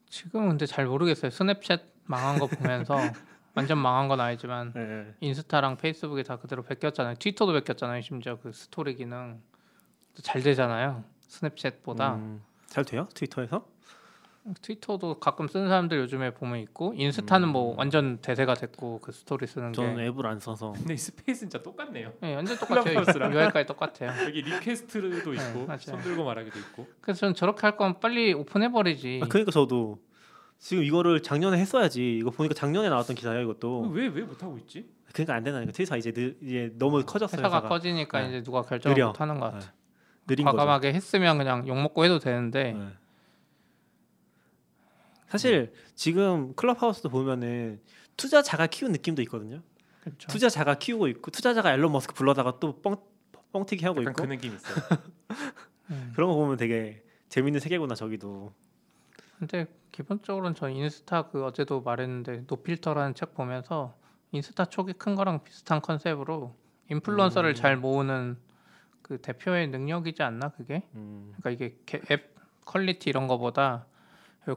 지금 0.10 0.50
근데 0.50 0.66
잘 0.66 0.86
모르겠어요. 0.86 1.32
스냅챗 1.32 1.82
망한 2.06 2.40
거 2.40 2.48
보면서 2.48 2.96
완전 3.56 3.78
망한 3.78 4.08
건 4.08 4.20
아니지만 4.20 4.74
네, 4.74 4.86
네. 4.86 5.16
인스타랑 5.22 5.78
페이스북이 5.78 6.24
다 6.24 6.38
그대로 6.38 6.64
베꼈잖아요. 6.64 7.16
트위터도 7.16 7.54
베꼈잖아요. 7.54 8.02
심지어 8.02 8.38
그 8.40 8.52
스토리 8.52 8.96
기능 8.96 9.42
잘 10.22 10.42
되잖아요. 10.42 11.04
스냅챗보다 11.30 12.16
음, 12.16 12.42
잘 12.68 12.84
돼요? 12.86 13.08
트위터에서? 13.14 13.66
트위터도 14.62 15.20
가끔 15.20 15.48
쓰는 15.48 15.68
사람들 15.68 16.00
요즘에 16.00 16.34
보면 16.34 16.60
있고 16.62 16.94
인스타는 16.96 17.50
뭐 17.50 17.76
완전 17.78 18.18
대세가 18.20 18.56
됐고 18.56 19.00
그 19.02 19.12
스토리 19.12 19.46
쓰는 19.46 19.72
게 19.74 19.76
저는 19.76 20.00
앱을 20.06 20.26
안 20.26 20.40
써서. 20.40 20.72
근데 20.76 20.96
이 20.96 20.98
스페이스 20.98 21.42
진짜 21.42 21.62
똑같네요. 21.62 22.14
네, 22.22 22.34
완전 22.36 22.58
똑같아요. 22.58 22.96
UI까지 23.32 23.68
똑같아요. 23.68 24.10
여기 24.26 24.42
request도 24.42 25.32
네, 25.34 25.38
있고 25.50 25.66
맞아요. 25.68 25.78
손 25.80 26.02
들고 26.02 26.24
말하기도 26.24 26.58
있고 26.58 26.88
그래서 27.02 27.20
저는 27.22 27.36
저렇게 27.36 27.62
할 27.62 27.78
거면 27.78 28.00
빨리 28.00 28.34
오픈해 28.34 28.72
버리지. 28.72 29.20
아, 29.24 29.28
그러니까 29.28 29.52
저도 29.52 30.00
지금 30.58 30.84
이거를 30.84 31.22
작년에 31.22 31.58
했어야지. 31.60 32.18
이거 32.18 32.32
보니까 32.32 32.56
작년에 32.56 32.90
나왔던 32.90 33.16
기사예요, 33.16 33.44
이것도. 33.44 33.90
왜 33.92 34.08
왜 34.08 34.24
못 34.24 34.42
하고 34.42 34.58
있지? 34.58 34.90
그러니까 35.14 35.36
안 35.36 35.44
된다니까. 35.44 35.72
트위터 35.74 35.96
이제 35.98 36.12
느, 36.12 36.34
이제 36.42 36.72
너무 36.78 37.04
커졌어요. 37.06 37.40
회사가 37.40 37.58
회사가. 37.58 37.70
커지니까 37.70 38.22
네. 38.22 38.28
이제 38.30 38.44
누가 38.44 38.62
결정을. 38.64 39.04
못 39.06 39.22
하는 39.22 39.40
것 39.40 39.48
네. 39.52 39.60
같아. 39.60 39.74
느린 40.30 40.46
거죠. 40.46 40.58
과감하게 40.58 40.94
했으면 40.94 41.38
그냥 41.38 41.68
욕 41.68 41.76
먹고 41.82 42.06
해도 42.06 42.20
되는데 42.20 42.74
네. 42.74 42.88
사실 45.28 45.74
지금 45.96 46.54
클럽하우스도 46.56 47.10
보면은 47.10 47.80
투자자가 48.18 48.68
키운 48.68 48.92
느낌도 48.92 49.22
있거든요. 49.24 49.62
그렇죠. 50.02 50.28
투자자가 50.28 50.76
키우고 50.76 51.08
있고 51.10 51.32
투자자가 51.32 51.74
일론 51.74 51.92
머스크 51.92 52.14
불러다가 52.14 52.60
또 52.60 52.82
뻥 52.82 52.98
뻥튀기 53.52 53.84
하고 53.86 54.02
약간 54.02 54.12
있고 54.12 54.24
그 54.24 54.28
느낌 54.28 54.54
있어요. 54.56 54.76
음. 55.90 56.12
그런 56.16 56.30
거 56.30 56.36
보면 56.36 56.58
되게 56.58 57.04
재밌는 57.30 57.60
세계구나 57.60 57.96
저기도. 57.96 58.54
근데 59.40 59.68
기본적으로는 59.92 60.56
저 60.56 60.70
인스타 60.70 61.30
그 61.30 61.44
어제도 61.46 61.82
말했는데 61.82 62.44
노필터라는 62.48 63.16
책 63.16 63.34
보면서 63.34 63.96
인스타 64.32 64.66
초기 64.66 64.94
큰 64.94 65.16
거랑 65.16 65.44
비슷한 65.44 65.82
컨셉으로 65.82 66.54
인플루언서를 66.92 67.52
음. 67.52 67.56
잘 67.56 67.78
모으는 67.78 68.38
그 69.10 69.18
대표의 69.20 69.68
능력이지 69.70 70.22
않나 70.22 70.50
그게? 70.50 70.84
음. 70.94 71.34
그러니까 71.40 71.50
이게 71.50 71.76
개- 71.88 72.00
앱 72.12 72.36
quality 72.64 73.10
이런 73.10 73.28
거보다 73.28 73.88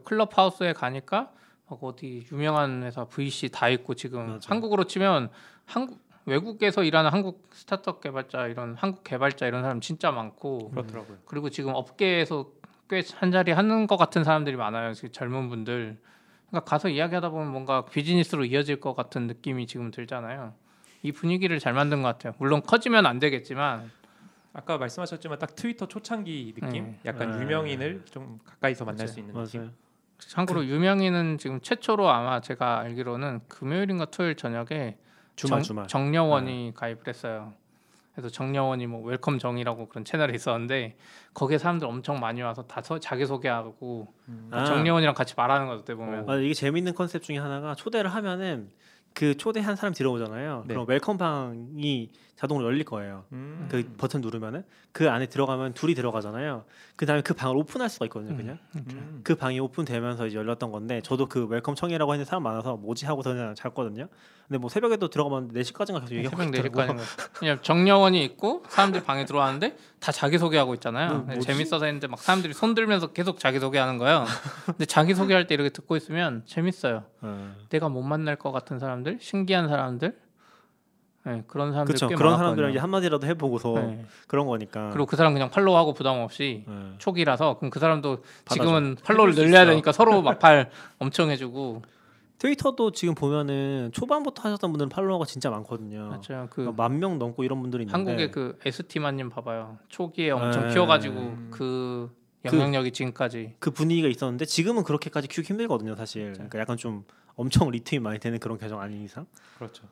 클럽하우스에 0.05 0.75
가니까 0.75 1.33
막 1.69 1.83
어디 1.83 2.27
유명한 2.31 2.83
회사 2.83 3.05
VC 3.07 3.49
다 3.51 3.69
있고 3.71 3.95
지금 3.95 4.27
맞아요. 4.27 4.41
한국으로 4.47 4.85
치면 4.85 5.31
한국 5.65 5.99
외국에서 6.27 6.85
일하는 6.85 7.11
한국 7.11 7.49
스타트업 7.53 8.01
개발자 8.03 8.47
이런 8.49 8.75
한국 8.75 9.03
개발자 9.05 9.47
이런 9.47 9.63
사람 9.63 9.81
진짜 9.81 10.11
많고 10.13 10.71
그렇더라고요. 10.71 11.17
그리고 11.25 11.49
지금 11.51 11.73
업계에서 11.75 12.51
꽤 12.89 13.03
한 13.17 13.33
자리 13.33 13.53
하는 13.53 13.87
것 13.87 13.97
같은 13.97 14.23
사람들이 14.23 14.55
많아요. 14.57 14.93
젊은 14.93 15.49
분들. 15.49 15.99
그러니까 16.51 16.69
가서 16.71 16.91
이야기하다 16.91 17.31
보면 17.31 17.51
뭔가 17.51 17.87
비즈니스로 17.87 18.45
이어질 18.45 18.81
것 18.81 18.95
같은 18.95 19.27
느낌이 19.27 19.67
지금 19.67 19.91
들잖아요. 19.91 20.53
이 21.03 21.11
분위기를 21.11 21.59
잘 21.59 21.73
만든 21.73 22.03
것 22.03 22.09
같아요. 22.09 22.35
물론 22.39 22.61
커지면 22.61 23.07
안 23.07 23.19
되겠지만 23.19 23.91
아까 24.55 24.77
말씀하셨지만 24.79 25.39
딱 25.39 25.55
트위터 25.55 25.87
초창기 25.87 26.55
느낌, 26.61 26.85
네. 26.85 26.99
약간 27.07 27.31
네. 27.33 27.41
유명인을 27.43 28.03
좀 28.11 28.39
가까이서 28.45 28.85
만날 28.85 29.07
맞아요. 29.07 29.13
수 29.13 29.21
있는 29.21 29.35
느낌. 29.35 29.61
맞아요. 29.61 29.73
참고로 30.19 30.65
유명인은 30.67 31.39
지금 31.39 31.61
최초로 31.61 32.09
아마 32.09 32.41
제가 32.41 32.81
알기로는 32.81 33.41
금요일인가 33.49 34.05
토요일 34.07 34.37
저녁에 34.37 34.97
주말 35.37 35.59
정, 35.61 35.63
주말. 35.63 35.87
정려원이 35.89 36.73
가입을 36.77 37.03
했어요. 37.09 37.55
그래서 38.15 38.29
정려원이 38.29 38.87
뭐 38.87 39.03
welcome 39.05 39.39
정이라고 39.39 39.89
그런 39.89 40.05
채널이 40.05 40.35
있었는데 40.35 40.97
거기에 41.33 41.57
사람들 41.57 41.89
엄청 41.89 42.21
많이 42.21 42.43
와서 42.43 42.63
다 42.67 42.83
서- 42.83 43.01
자기 43.01 43.25
소개하고 43.25 44.13
음. 44.29 44.49
아. 44.53 44.65
정려원이랑 44.67 45.15
같이 45.15 45.35
말하는 45.35 45.67
거 45.67 45.73
어떻게 45.75 45.95
보면 45.95 46.29
아, 46.29 46.37
이게 46.37 46.53
재밌는 46.53 46.95
컨셉 46.95 47.23
중에 47.23 47.39
하나가 47.39 47.75
초대를 47.75 48.15
하면은 48.15 48.71
그 49.15 49.37
초대한 49.37 49.77
사람 49.77 49.93
들어오잖아요. 49.93 50.65
네. 50.67 50.75
그럼 50.75 50.89
welcome 50.89 51.19
방이 51.19 52.11
자동으로 52.37 52.67
열릴 52.67 52.85
거예요. 52.85 53.25
음. 53.33 53.69
그 53.71 53.85
버튼 53.97 54.21
누르면은 54.21 54.65
그 54.91 55.09
안에 55.09 55.27
들어가면 55.27 55.75
둘이 55.75 55.95
들어가잖아요. 55.95 56.65
그 56.97 57.07
다음에 57.07 57.23
그 57.23 57.35
방을 57.35 57.57
오픈할 57.57 57.89
수가 57.89 58.07
있거든요. 58.07 58.37
그냥 58.37 58.59
음. 58.75 59.21
그 59.23 59.37
방이 59.37 59.61
오픈되면서 59.61 60.27
이제 60.27 60.37
열렸던 60.37 60.73
건데 60.73 61.01
저도 61.03 61.27
그 61.27 61.47
welcome 61.47 61.77
정이라고 61.77 62.13
했는데 62.13 62.29
사람 62.29 62.43
많아서 62.43 62.77
뭐지 62.77 63.07
하고 63.07 63.23
그냥 63.23 63.55
잤거든요. 63.55 64.09
근데 64.49 64.59
뭐 64.59 64.69
새벽에도 64.69 65.09
들어가면 65.09 65.53
4시까지인가 65.53 66.01
계속 66.01 66.15
얘기하고 66.17 66.43
새벽 66.43 66.59
있더라고요. 66.59 66.97
4시까지 66.97 67.39
그냥 67.39 67.59
정려원이 67.63 68.25
있고 68.25 68.65
사람들이 68.69 69.05
방에 69.05 69.25
들어왔는데 69.25 69.77
다 70.01 70.11
자기소개하고 70.11 70.75
있잖아요. 70.75 71.21
뭐? 71.21 71.39
재밌어서 71.39 71.87
했는데 71.87 72.09
막 72.09 72.19
사람들이 72.19 72.53
손 72.53 72.75
들면서 72.75 73.13
계속 73.13 73.39
자기소개하는 73.39 73.99
거예요. 73.99 74.27
근데 74.67 74.85
자기소개할 74.85 75.47
때 75.47 75.55
이렇게 75.55 75.71
듣고 75.71 75.97
있으면 75.97 76.43
재밌어요. 76.45 77.05
어. 77.21 77.55
내가 77.71 77.89
못 77.89 78.03
만날 78.03 78.37
것 78.37 78.51
같은 78.53 78.79
사람 78.79 79.02
들, 79.03 79.19
신기한 79.21 79.69
사람들, 79.69 80.17
네, 81.25 81.45
그런 81.47 81.71
사람들 81.71 81.93
그렇죠. 81.95 82.09
꽤 82.09 82.15
그런 82.17 82.33
많았거든요. 82.33 82.45
사람들은 82.47 82.71
이제 82.71 82.79
한마디라도 82.81 83.27
해보고서 83.29 83.75
네. 83.75 84.05
그런 84.27 84.47
거니까. 84.47 84.91
그리고 84.91 85.07
그 85.07 85.17
사람 85.17 85.33
그냥 85.33 85.51
팔로우하고 85.51 85.95
부담 85.95 86.19
없이 86.19 86.65
네. 86.67 86.75
초기라서 86.99 87.59
그럼 87.59 87.71
그 87.71 87.79
사람도 87.79 88.23
받아줘. 88.45 88.55
지금은 88.55 88.97
팔로우를 89.05 89.35
늘려야. 89.35 89.65
되니까 89.65 89.93
서로 89.93 90.21
막팔 90.23 90.71
엄청 90.99 91.31
해주고 91.31 91.83
트위터도 92.39 92.91
지금 92.91 93.15
보면은 93.15 93.91
초반부터 93.93 94.43
하셨던 94.43 94.73
분들은 94.73 94.89
팔로워가 94.89 95.25
진짜 95.25 95.49
많거든요. 95.51 96.09
맞죠. 96.09 96.49
그만명 96.51 97.21
넘고 97.21 97.45
이런 97.45 97.61
분들이 97.61 97.85
있는데 97.85 97.97
한국의 97.97 98.31
그 98.33 98.59
ST만님 98.65 99.29
봐봐요. 99.29 99.79
초기에 99.89 100.33
엄청 100.33 100.67
네. 100.67 100.73
키워가지고 100.73 101.15
음. 101.15 101.49
그 101.53 102.11
영향력이 102.45 102.93
지금까지 102.93 103.57
그 103.59 103.71
분위기가 103.71 104.09
있었는데 104.09 104.45
지금은 104.45 104.83
그렇게까지 104.83 105.29
키우기 105.29 105.49
힘들거든요, 105.49 105.95
사실. 105.95 106.23
그렇죠. 106.23 106.39
그러니까 106.39 106.59
약간 106.59 106.77
좀 106.77 107.05
엄청 107.37 107.71
리트윗 107.71 108.03
많이 108.03 108.19
되는 108.19 108.39
그런 108.39 108.59
계정 108.59 108.81
아닌 108.81 109.03
이상 109.03 109.27
그렇죠. 109.57 109.85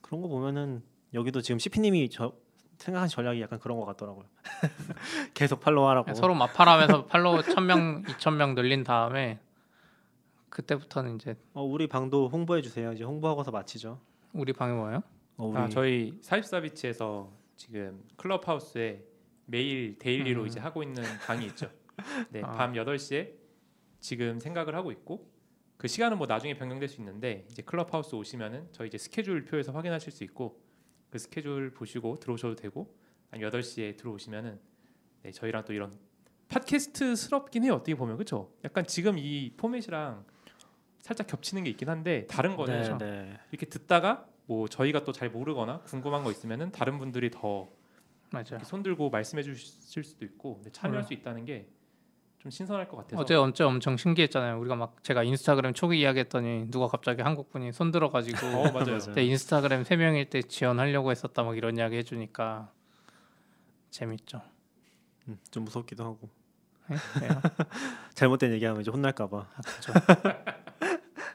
그런 0.00 0.22
거 0.22 0.28
보면은 0.28 0.82
여기도 1.14 1.40
지금 1.40 1.58
CP님이 1.58 2.10
저 2.10 2.32
생각한 2.78 3.08
전략이 3.08 3.40
약간 3.40 3.58
그런 3.58 3.78
것 3.78 3.86
같더라고요. 3.86 4.26
계속 5.34 5.60
팔로우하라고. 5.60 6.14
서로 6.14 6.34
맞팔하면서 6.34 7.06
팔로우 7.06 7.40
1000명, 7.42 8.04
2000명 8.06 8.54
늘린 8.54 8.84
다음에 8.84 9.40
그때부터는 10.50 11.16
이제 11.16 11.36
어, 11.54 11.62
우리 11.62 11.86
방도 11.86 12.28
홍보해 12.28 12.62
주세요. 12.62 12.92
이제 12.92 13.04
홍보하고서 13.04 13.50
마치죠. 13.50 14.00
우리 14.32 14.52
방이 14.52 14.74
뭐예요? 14.74 15.02
어, 15.36 15.46
우리 15.46 15.58
아, 15.58 15.68
저희 15.68 16.18
사입사비치에서 16.20 17.30
지금 17.56 18.02
클럽하우스에 18.16 19.02
매일 19.46 19.98
daily로 19.98 20.42
음. 20.42 20.46
이제 20.46 20.60
하고 20.60 20.82
있는 20.82 21.02
방이 21.26 21.46
있죠. 21.46 21.70
네, 22.30 22.42
아. 22.42 22.52
밤 22.52 22.72
8시에 22.74 23.32
지금 24.00 24.38
생각을 24.38 24.74
하고 24.74 24.92
있고 24.92 25.30
그 25.76 25.88
시간은 25.88 26.18
뭐 26.18 26.26
나중에 26.26 26.54
변경될 26.56 26.88
수 26.88 27.00
있는데 27.00 27.46
이제 27.50 27.62
클럽하우스 27.62 28.14
오시면은 28.14 28.68
저희 28.72 28.88
이제 28.88 28.98
스케줄 28.98 29.44
표에서 29.44 29.72
확인하실 29.72 30.12
수 30.12 30.24
있고 30.24 30.60
그 31.10 31.18
스케줄 31.18 31.72
보시고 31.72 32.16
들어오셔도 32.16 32.56
되고 32.56 32.94
아니 33.30 33.42
8시에 33.42 33.96
들어오시면은 33.96 34.58
네, 35.22 35.32
저희랑 35.32 35.64
또 35.64 35.72
이런 35.72 35.92
팟캐스트스럽긴 36.48 37.64
해요. 37.64 37.74
어떻게 37.74 37.94
보면 37.94 38.16
그렇죠? 38.16 38.52
약간 38.64 38.86
지금 38.86 39.18
이 39.18 39.52
포맷이랑 39.56 40.24
살짝 41.00 41.26
겹치는 41.26 41.64
게 41.64 41.70
있긴 41.70 41.88
한데 41.88 42.26
다른 42.28 42.56
거는 42.56 42.98
네, 42.98 43.06
네. 43.06 43.38
이렇게 43.50 43.66
듣다가 43.66 44.26
뭐 44.46 44.68
저희가 44.68 45.04
또 45.04 45.12
잘 45.12 45.30
모르거나 45.30 45.80
궁금한 45.80 46.22
거 46.24 46.30
있으면은 46.30 46.70
다른 46.72 46.98
분들이 46.98 47.30
더 47.30 47.68
맞아요. 48.30 48.44
이렇게 48.50 48.64
손 48.64 48.82
들고 48.82 49.10
말씀해 49.10 49.42
주실 49.42 50.04
수도 50.04 50.24
있고 50.24 50.62
참여할 50.72 51.02
음. 51.02 51.06
수 51.06 51.14
있다는 51.14 51.44
게 51.44 51.68
좀 52.46 52.50
신선할 52.52 52.86
것 52.88 52.98
같아서 52.98 53.20
어제 53.20 53.34
어제 53.34 53.64
엄청 53.64 53.96
신기했잖아요. 53.96 54.60
우리가 54.60 54.76
막 54.76 55.02
제가 55.02 55.24
인스타그램 55.24 55.74
초기 55.74 55.98
이야기했더니 55.98 56.70
누가 56.70 56.86
갑자기 56.86 57.20
한국 57.22 57.50
분이 57.50 57.72
손 57.72 57.90
들어가지고 57.90 58.46
어 58.46 58.70
맞아요. 58.70 58.84
맞아요. 58.84 58.98
그때 59.00 59.24
인스타그램 59.24 59.82
세 59.82 59.96
명일 59.96 60.30
때 60.30 60.42
지원하려고 60.42 61.10
했었다 61.10 61.42
막 61.42 61.56
이런 61.56 61.76
이야기 61.76 61.96
해주니까 61.96 62.70
재밌죠. 63.90 64.42
음, 65.26 65.38
좀 65.50 65.64
무섭기도 65.64 66.04
하고 66.04 66.30
네? 66.88 66.96
잘못된 68.14 68.52
얘기하면 68.52 68.82
이제 68.82 68.92
혼날까봐. 68.92 69.38
아, 69.38 69.60
그렇죠. 69.62 69.92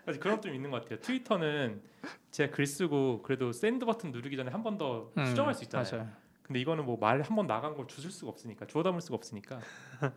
사실 0.05 0.21
그런 0.21 0.37
것도 0.37 0.47
좀 0.47 0.55
있는 0.55 0.71
것 0.71 0.81
같아요. 0.83 0.99
트위터는 1.01 1.81
제가 2.29 2.55
글 2.55 2.65
쓰고 2.65 3.21
그래도 3.23 3.51
send 3.51 3.85
버튼 3.85 4.13
누르기 4.13 4.37
전에 4.37 4.49
한 4.49 4.63
번더 4.63 5.11
음, 5.17 5.25
수정할 5.25 5.53
수 5.53 5.65
있잖아요. 5.65 5.91
맞아요. 5.91 6.20
근데 6.51 6.59
이거는 6.59 6.85
뭐 6.85 6.97
말 6.99 7.21
한 7.23 7.35
번 7.35 7.47
나간 7.47 7.75
걸 7.75 7.87
주울 7.87 8.11
수가 8.11 8.29
없으니까 8.31 8.65
주워 8.67 8.83
담을 8.83 8.99
수가 8.99 9.15
없으니까 9.15 9.59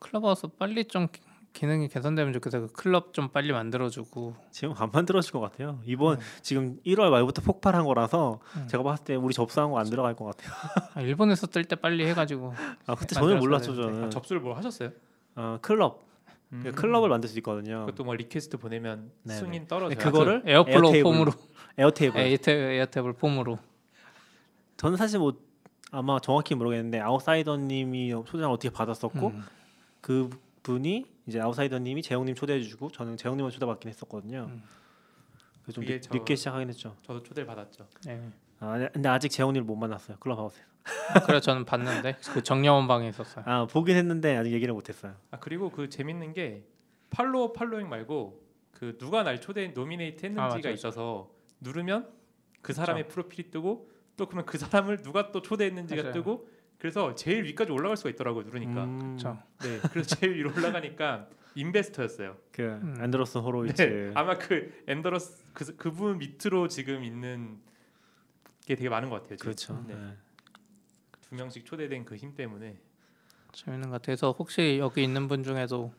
클럽하우스 0.00 0.48
빨리 0.58 0.84
좀 0.86 1.06
기- 1.10 1.20
기능이 1.52 1.86
개선되면 1.86 2.32
좋겠어요. 2.32 2.66
그 2.66 2.72
클럽 2.72 3.14
좀 3.14 3.28
빨리 3.28 3.52
만들어주고 3.52 4.34
지금 4.50 4.74
안 4.76 4.90
만들어질 4.92 5.30
것 5.32 5.38
같아요. 5.40 5.78
이번 5.84 6.18
지금 6.42 6.78
1월 6.84 7.10
말부터 7.10 7.42
폭발한 7.42 7.84
거라서 7.84 8.40
음. 8.56 8.66
제가 8.66 8.82
봤을 8.82 9.04
때 9.04 9.14
우리 9.14 9.32
접수한 9.32 9.70
거 9.70 9.78
안 9.78 9.88
들어갈 9.88 10.16
것 10.16 10.24
같아요. 10.24 10.50
아, 10.94 11.00
일본에서 11.00 11.46
뜰 11.46 11.64
때 11.64 11.76
빨리 11.76 12.04
해가지고 12.06 12.52
아 12.86 12.94
그때 12.96 13.14
전혀 13.14 13.36
몰랐죠. 13.36 13.76
저는. 13.76 14.04
아, 14.04 14.08
접수를 14.10 14.42
뭐 14.42 14.56
하셨어요? 14.56 14.90
어, 15.36 15.58
클럽 15.62 16.02
음. 16.52 16.60
그 16.64 16.72
클럽을 16.72 17.08
만들 17.08 17.28
수 17.28 17.38
있거든요. 17.38 17.80
그것도 17.86 18.02
뭐 18.02 18.14
request 18.14 18.56
보내면 18.58 19.12
네네. 19.22 19.38
승인 19.38 19.66
떨어져요. 19.68 19.96
네, 19.96 20.04
그거를 20.04 20.42
그 20.42 20.50
Airflow 20.50 20.86
Airtable. 20.86 21.02
폼으로 21.04 21.32
Airtable. 21.78 22.20
Airta-, 22.20 22.52
Airtable 22.78 23.12
폼으로 23.14 23.58
저는 24.76 24.96
사실 24.96 25.18
뭐 25.18 25.34
아마 25.90 26.18
정확히 26.20 26.54
모르겠는데 26.54 27.00
아웃사이더님이 27.00 28.10
초대장 28.26 28.50
어떻게 28.50 28.70
받았었고 28.70 29.28
음. 29.28 29.42
그 30.00 30.30
분이 30.62 31.04
이제 31.26 31.40
아웃사이더님이 31.40 32.02
재영님 32.02 32.34
초대해주고 32.34 32.90
저는 32.90 33.16
재영님을 33.16 33.50
초대받긴 33.50 33.88
했었거든요. 33.90 34.48
음. 34.50 34.62
그래서 35.62 35.72
좀 35.80 35.84
늦, 35.84 36.00
저- 36.02 36.12
늦게 36.14 36.34
시작하긴 36.36 36.68
했죠. 36.68 36.96
저도 37.02 37.22
초대를 37.22 37.46
받았죠. 37.46 37.86
네. 38.06 38.20
아, 38.60 38.88
근데 38.92 39.08
아직 39.08 39.28
재영님을 39.30 39.64
못 39.66 39.76
만났어요. 39.76 40.16
클럽하우스에서. 40.18 40.66
그래 41.26 41.40
저는 41.40 41.64
봤는데 41.64 42.18
그 42.34 42.42
정려원 42.42 42.86
방에 42.86 43.08
있었어요. 43.08 43.44
아 43.48 43.66
보긴 43.66 43.96
했는데 43.96 44.36
아직 44.36 44.52
얘기를 44.52 44.74
못했어요. 44.74 45.14
아 45.30 45.38
그리고 45.38 45.70
그 45.70 45.88
재밌는 45.88 46.34
게 46.34 46.64
follower 47.10 47.52
following 47.52 47.88
말고 47.88 48.42
그 48.72 48.98
누가 48.98 49.22
날 49.22 49.40
초대 49.40 49.68
nominate 49.68 50.26
아, 50.26 50.28
했는지가 50.28 50.60
맞아요. 50.68 50.74
있어서 50.74 51.30
누르면 51.60 52.10
그 52.60 52.74
사람의 52.74 53.08
프로필이 53.08 53.50
뜨고 53.50 53.88
또 54.16 54.26
그러면 54.26 54.46
그 54.46 54.58
사람을 54.58 55.02
누가 55.02 55.32
또 55.32 55.42
초대했는지가 55.42 56.02
맞아요. 56.02 56.12
뜨고 56.14 56.48
그래서 56.78 57.14
제일 57.14 57.44
위까지 57.44 57.72
올라갈 57.72 57.96
수가 57.96 58.10
있더라고요 58.10 58.44
누르니까 58.44 58.84
음, 58.84 58.98
그렇죠. 59.16 59.38
네 59.60 59.80
그래서 59.90 60.16
제일 60.16 60.36
위로 60.36 60.52
올라가니까 60.54 61.28
investor였어요 61.54 62.36
그 62.52 62.62
음. 62.62 62.98
Andreessen 63.00 63.40
Horowitz. 63.40 63.82
네 63.82 64.12
아마 64.14 64.36
그 64.38 64.82
앤더러스 64.86 65.44
그 65.52 65.76
그분 65.76 66.18
밑으로 66.18 66.68
지금 66.68 67.02
있는 67.04 67.60
게 68.66 68.74
되게 68.76 68.88
많은 68.88 69.08
것 69.10 69.16
같아요 69.22 69.36
지금. 69.36 69.44
그렇죠. 69.52 69.84
네. 69.86 69.94
네. 69.94 70.16
두 71.22 71.34
명씩 71.34 71.64
초대된 71.64 72.04
그 72.04 72.16
힘 72.16 72.34
때문에 72.34 72.78
재밌는 73.52 73.90
것 73.90 74.02
같아서 74.02 74.32
혹시 74.32 74.78
여기 74.78 75.02
있는 75.04 75.28
분 75.28 75.42
중에도 75.44 75.92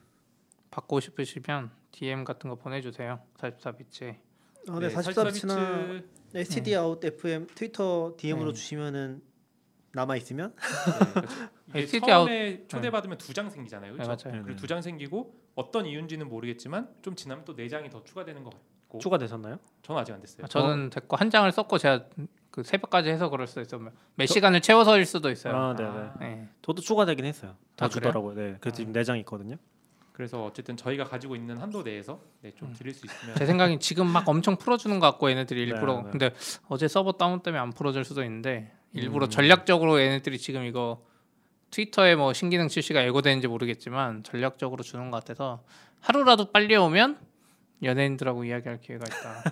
받고 0.71 0.99
싶으시면 0.99 1.71
DM 1.91 2.25
같은 2.25 2.49
거 2.49 2.55
보내주세요. 2.57 3.21
44bits. 3.37 4.17
아, 4.69 4.79
네, 4.79 4.89
44bits나 4.89 5.55
bits- 5.87 6.03
stdout 6.35 7.03
FM 7.03 7.47
트위터 7.55 8.13
DM으로 8.17 8.51
네. 8.51 8.53
주시면은 8.59 9.21
남아 9.93 10.17
있으면 10.17 10.53
네, 10.57 11.71
그렇죠. 11.71 11.87
STD 11.97 12.07
처음에 12.07 12.67
초대받으면 12.67 13.17
두 13.17 13.33
장 13.33 13.49
생기잖아요. 13.49 13.93
네, 13.95 14.03
그렇죠? 14.03 14.29
맞아요. 14.29 14.43
그리고 14.43 14.59
두 14.59 14.67
장 14.67 14.81
생기고 14.81 15.33
어떤 15.55 15.85
이유인지는 15.85 16.27
모르겠지만 16.27 16.89
좀 17.01 17.15
지나면 17.15 17.45
또 17.45 17.55
네 17.55 17.69
장이 17.69 17.89
더 17.89 18.03
추가되는 18.03 18.43
것 18.43 18.49
같고 18.51 18.99
추가되셨나요? 18.99 19.59
저는 19.83 20.01
아직 20.01 20.11
안 20.13 20.19
됐어요. 20.21 20.43
아, 20.43 20.47
저는 20.47 20.89
됐고 20.89 21.15
한 21.15 21.29
장을 21.29 21.49
썼고 21.49 21.77
제가 21.77 22.05
그 22.51 22.63
새벽까지 22.63 23.09
해서 23.09 23.29
그럴 23.29 23.47
수도 23.47 23.61
있어요. 23.61 23.89
몇 24.15 24.25
시간을 24.25 24.61
채워서일 24.61 25.05
수도 25.05 25.29
있어요. 25.29 25.55
아, 25.55 25.75
네 25.75 25.83
네. 25.83 25.89
아, 25.89 26.17
네. 26.19 26.49
저도 26.61 26.81
추가되긴 26.81 27.23
했어요. 27.25 27.55
다 27.77 27.85
아? 27.85 27.89
주더라고요. 27.89 28.33
네. 28.35 28.57
그래서 28.59 28.75
지금 28.77 28.91
네 28.91 29.03
장 29.03 29.17
있거든요. 29.19 29.55
그래서 30.15 30.45
어쨌든 30.45 30.77
저희가 30.77 31.03
가지고 31.03 31.35
있는 31.35 31.57
한도 31.57 31.83
내에서 31.83 32.21
네, 32.41 32.49
좀 32.55 32.69
음. 32.69 32.73
드릴 32.73 32.93
수 32.93 33.05
있으면 33.05 33.35
제 33.35 33.45
생각엔 33.45 33.81
지금 33.81 34.07
막 34.07 34.29
엄청 34.29 34.55
풀어주는 34.55 34.97
것 34.97 35.05
같고 35.07 35.29
얘네들이 35.29 35.59
일부러 35.63 35.97
네, 35.97 36.03
네. 36.03 36.09
근데 36.11 36.31
어제 36.69 36.87
서버 36.87 37.11
다운 37.11 37.41
때문에 37.41 37.61
안 37.61 37.73
풀어줄 37.73 38.05
수도 38.05 38.23
있는데 38.23 38.71
일부러 38.93 39.25
음. 39.25 39.29
전략적으로 39.29 39.99
얘네들이 39.99 40.37
지금 40.37 40.63
이거 40.63 41.03
트위터에 41.71 42.15
뭐 42.15 42.31
신기능 42.31 42.69
출시가 42.69 43.05
예고되는지 43.07 43.49
모르겠지만 43.49 44.23
전략적으로 44.23 44.83
주는 44.83 45.11
것 45.11 45.17
같아서 45.17 45.65
하루라도 45.99 46.49
빨리 46.49 46.77
오면 46.77 47.19
연예인들하고 47.83 48.45
이야기할 48.45 48.79
기회가 48.79 49.03
있다. 49.03 49.43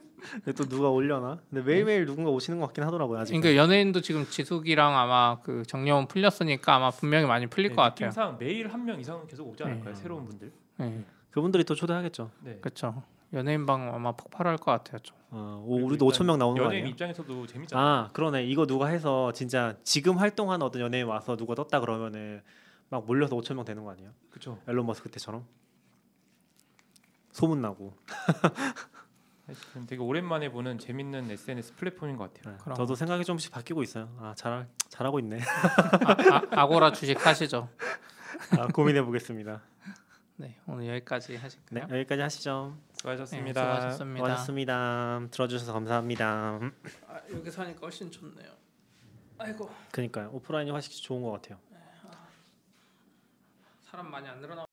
근데 0.32 0.52
또 0.52 0.64
누가 0.64 0.88
올려나? 0.90 1.38
근데 1.50 1.62
매일매일 1.62 2.06
누군가 2.06 2.30
오시는 2.30 2.58
것 2.60 2.66
같긴 2.66 2.84
하더라고요. 2.84 3.18
아직. 3.20 3.32
그러니까 3.38 3.56
연예인도 3.62 4.00
지금 4.00 4.24
지숙이랑 4.26 4.96
아마 4.98 5.38
그 5.42 5.62
정려원 5.66 6.06
풀렸으니까 6.08 6.74
아마 6.74 6.90
분명히 6.90 7.26
많이 7.26 7.46
풀릴 7.46 7.70
네, 7.70 7.74
것 7.76 7.82
같아요. 7.82 8.08
느낌상 8.08 8.36
매일 8.38 8.68
한 8.72 8.84
명 8.84 8.98
이상은 9.00 9.26
계속 9.26 9.48
오지 9.48 9.62
않을까요? 9.64 9.94
네. 9.94 10.00
새로운 10.00 10.24
분들. 10.26 10.52
네, 10.78 11.04
그분들이 11.30 11.64
또 11.64 11.74
초대하겠죠. 11.74 12.30
네. 12.42 12.58
그렇죠. 12.60 13.02
연예인 13.32 13.66
방 13.66 13.92
아마 13.94 14.12
폭발할 14.12 14.56
것 14.58 14.70
같아요. 14.70 14.98
좀. 15.00 15.16
어, 15.30 15.64
오, 15.66 15.74
우리도 15.86 16.06
일단 16.06 16.08
5천 16.08 16.26
명 16.26 16.38
나오는 16.38 16.56
거 16.58 16.66
연예인 16.66 16.82
아니에요? 16.84 16.92
입장에서도 16.92 17.46
재밌잖아요. 17.48 17.86
아 17.86 18.10
그러네. 18.12 18.44
이거 18.44 18.64
누가 18.66 18.86
해서 18.86 19.32
진짜 19.32 19.74
지금 19.82 20.18
활동하는 20.18 20.64
어떤 20.64 20.80
연예인 20.82 21.06
와서 21.06 21.34
누가 21.36 21.54
떴다 21.56 21.80
그러면은 21.80 22.42
막 22.90 23.04
몰려서 23.06 23.34
5천 23.36 23.54
명 23.56 23.64
되는 23.64 23.82
거 23.82 23.90
아니에요? 23.90 24.10
그렇죠. 24.30 24.58
앨런 24.68 24.86
머스크 24.86 25.08
때처럼. 25.10 25.44
소문 27.32 27.60
나고. 27.62 27.94
하여튼 29.46 29.86
되게 29.86 30.00
오랜만에 30.02 30.50
보는 30.50 30.78
재밌는 30.78 31.30
SNS 31.30 31.74
플랫폼인 31.74 32.16
것 32.16 32.32
같아요. 32.32 32.56
네. 32.66 32.74
저도 32.74 32.94
생각이 32.94 33.24
조금씩 33.24 33.52
바뀌고 33.52 33.82
있어요. 33.82 34.08
아, 34.18 34.34
잘 34.36 34.66
잘하고 34.88 35.18
있네. 35.18 35.38
아, 35.40 36.36
아, 36.36 36.42
아고라 36.62 36.92
주식 36.92 37.24
하시죠. 37.26 37.68
아, 38.58 38.66
고민해 38.68 39.02
보겠습니다. 39.04 39.60
네, 40.36 40.58
오늘 40.66 40.88
여기까지 40.88 41.34
네, 41.34 41.38
하실까요? 41.38 41.86
여기까지 41.90 42.22
하시죠. 42.22 42.76
수고하셨습니다. 42.94 43.60
네, 43.60 43.74
수고하셨습니다. 43.74 44.22
고맙습니다. 44.22 45.20
들어주셔서 45.30 45.72
감사합니다. 45.74 46.58
아, 47.06 47.20
여기서 47.30 47.62
하니까 47.62 47.80
훨씬 47.82 48.10
좋네요. 48.10 48.50
아이고 49.38 49.70
그러니까요. 49.92 50.30
오프라인이 50.32 50.70
훨씬 50.70 50.90
좋은 51.02 51.22
것 51.22 51.32
같아요. 51.32 51.58
사람 53.82 54.10
많이 54.10 54.26
안 54.26 54.40
늘어나. 54.40 54.64